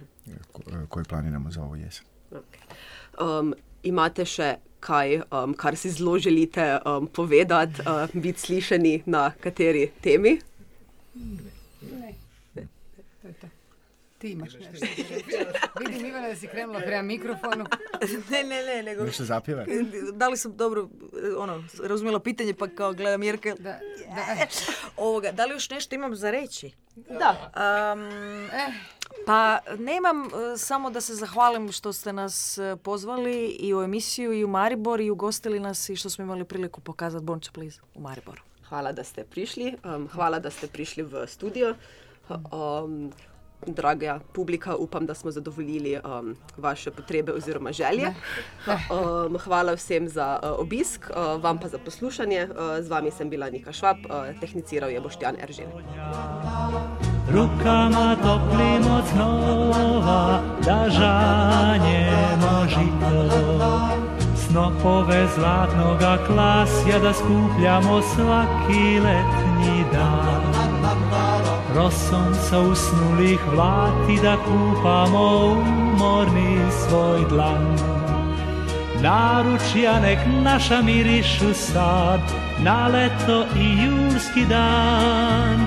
koju 0.90 1.06
planiramo 1.06 1.52
za 1.52 1.64
ovo 1.64 1.76
jesen. 1.76 2.06
Okay. 2.32 3.40
Um, 3.40 3.54
imate 3.84 4.26
še 4.26 4.56
kaj, 4.80 5.22
um, 5.32 5.54
kar 5.54 5.76
si 5.76 5.92
zelo 5.92 6.20
želite 6.20 6.78
um, 6.86 7.08
povedati, 7.08 7.82
uh, 7.82 8.22
biti 8.22 8.40
slišani 8.40 9.04
na 9.06 9.32
kateri 9.32 9.92
temi? 10.02 10.40
Ne. 11.14 12.14
ne. 12.56 12.68
To 13.22 13.28
je 13.28 13.34
to. 13.34 13.57
Ti 14.28 14.32
imaš 14.32 14.54
nešto. 14.54 14.86
Vidim 15.80 16.06
Ivana 16.06 16.28
da 16.28 16.36
si 16.36 16.48
krenula 16.48 16.80
prema 16.80 17.02
mikrofonu. 17.02 17.66
ne, 18.32 18.44
ne, 18.44 18.64
ne. 18.64 18.84
Nego... 18.84 19.04
Nešto 19.04 19.24
zapjeva? 19.24 19.66
Da 20.14 20.28
li 20.28 20.38
sam 20.38 20.58
dobro 20.58 20.90
ono, 21.38 21.64
razumjela 21.84 22.20
pitanje 22.20 22.54
pa 22.54 22.68
kao 22.68 22.94
gledam 22.94 23.24
Jerke. 23.24 23.54
Da, 23.60 23.80
da. 24.08 24.48
Ovoga, 25.08 25.32
da 25.32 25.46
li 25.46 25.54
još 25.54 25.70
nešto 25.70 25.96
imam 25.96 26.16
za 26.16 26.32
reći? 26.32 26.72
Da. 26.96 27.52
Um, 27.94 28.02
eh. 28.54 28.74
Pa 29.26 29.60
nemam 29.78 30.26
e, 30.26 30.58
samo 30.58 30.90
da 30.90 31.02
se 31.02 31.16
zahvalim 31.16 31.72
što 31.72 31.94
ste 31.94 32.14
nas 32.14 32.58
e, 32.58 32.76
pozvali 32.84 33.48
i 33.48 33.74
u 33.74 33.82
emisiju 33.82 34.34
i 34.34 34.44
u 34.44 34.48
Maribor 34.48 35.02
i 35.02 35.10
ugostili 35.10 35.60
nas 35.60 35.90
i 35.90 35.96
što 35.96 36.10
smo 36.10 36.24
imali 36.24 36.46
priliku 36.46 36.82
pokazati 36.82 37.26
Bonča 37.26 37.52
Please 37.54 37.80
u 37.96 38.02
Mariboru. 38.02 38.42
Hvala 38.70 38.92
da 38.92 39.04
ste 39.04 39.24
prišli. 39.24 39.76
Um, 39.84 40.08
hvala 40.08 40.40
da 40.40 40.50
ste 40.50 40.68
prišli 40.68 41.04
v 41.04 41.28
studio. 41.28 41.76
Um, 42.30 43.12
draga 43.66 44.20
publika, 44.34 44.76
upam, 44.76 45.06
da 45.06 45.14
smo 45.14 45.32
zadovoljili 45.32 45.98
um, 45.98 46.36
vaše 46.58 46.92
potrebe 46.92 47.32
oziroma 47.34 47.72
želje. 47.72 48.08
Um, 48.68 49.38
hvala 49.38 49.74
vsem 49.74 50.10
za 50.10 50.40
uh, 50.44 50.60
obisk, 50.60 51.10
uh, 51.10 51.44
vam 51.44 51.60
pa 51.60 51.68
za 51.68 51.78
poslušanje. 51.78 52.48
Uh, 52.52 52.84
z 52.86 52.90
vami 52.90 53.12
sem 53.12 53.30
bila 53.30 53.50
Nika 53.50 53.72
Švab, 53.74 53.98
uh, 53.98 54.40
tehniciral 54.40 54.90
je 54.90 55.02
Boštjan 55.02 55.36
Eržin. 55.44 55.68
Rukama 57.32 58.16
toplim 58.16 58.92
od 58.92 59.04
znova, 59.14 60.42
da 60.66 60.90
žanjemo 60.90 62.68
žito. 62.70 63.88
Snopove 64.48 65.28
zlatnoga 65.36 66.18
klasja 66.28 67.00
da 67.00 67.14
skupljamo 67.14 68.02
svaki 68.02 69.00
letnji 69.00 69.86
dan. 69.94 70.47
Rosom 71.78 72.34
sa 72.34 72.58
usnulih 72.60 73.40
vlati 73.54 74.18
da 74.22 74.34
kupamo 74.42 75.46
umorni 75.62 76.58
svoj 76.72 77.22
dlan. 77.30 77.78
Naručja 79.02 80.00
nek 80.00 80.20
naša 80.44 80.82
mirišu 80.82 81.54
sad, 81.54 82.22
na 82.60 82.88
leto 82.88 83.46
i 83.56 83.78
julski 83.84 84.46
dan. 84.46 85.60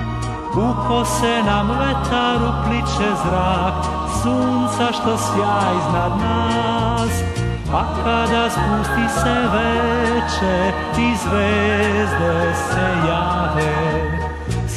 U 0.51 0.87
kose 0.87 1.43
nam 1.45 1.69
vetar 1.79 2.39
upliče 2.49 3.09
zrak, 3.23 3.85
sunca 4.23 4.91
što 4.91 5.17
sja 5.17 5.59
iznad 5.79 6.11
nas. 6.19 7.23
Pa 7.71 7.85
kada 8.03 8.49
spusti 8.49 9.19
se 9.21 9.35
veče 9.53 10.71
i 10.97 11.15
zvezde 11.23 12.53
se 12.55 12.87
jave, 13.07 14.10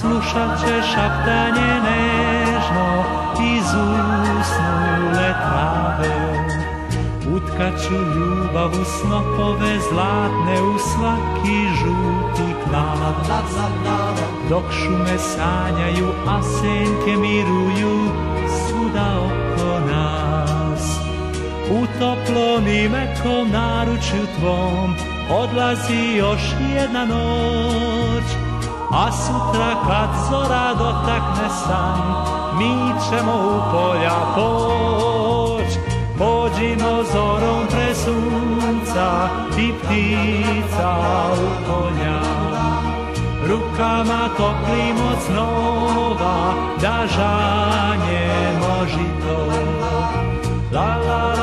slušat 0.05 0.61
će 0.61 0.83
šaptanje 0.93 1.73
nežno 1.89 3.05
iz 3.57 3.69
usnule 4.41 5.31
trave. 5.45 6.15
Utkaću 7.37 7.95
ljubav 7.95 8.71
u 8.71 8.85
snopove 8.85 9.79
zlatne 9.91 10.63
u 10.63 10.79
svaki 10.79 11.59
žuti 11.79 12.55
klav. 12.65 13.15
Dok 14.49 14.65
šume 14.73 15.19
sanjaju, 15.19 16.09
a 16.27 16.43
senke 16.43 17.17
miruju 17.17 18.11
svuda 18.49 19.19
oko 19.19 19.81
nas. 19.91 20.99
U 21.71 21.87
toplom 22.01 22.67
i 22.67 22.89
mekom 22.89 23.51
naručju 23.53 24.27
tvom 24.39 24.95
odlazi 25.31 26.17
još 26.17 26.43
jedna 26.75 27.05
noć 27.05 28.44
a 28.95 29.13
sutra 29.13 29.75
kad 29.87 30.11
zora 30.31 30.75
dotakne 30.79 31.49
san, 31.49 32.01
mi 32.59 32.93
ćemo 33.09 33.33
u 33.33 33.73
polja 33.73 34.17
poć. 34.35 35.71
Pođimo 36.19 37.03
zorom 37.13 37.67
pre 37.71 37.95
sunca 37.95 39.29
i 39.59 39.73
ptica 39.73 40.97
u 41.33 41.49
polja. 41.67 42.21
Rukama 43.49 44.29
toplim 44.37 44.97
od 45.13 45.19
snova, 45.27 46.55
da 46.81 47.07
žanjemo 47.17 48.87
žito. 48.87 49.39
La 50.73 50.97
la 50.97 51.34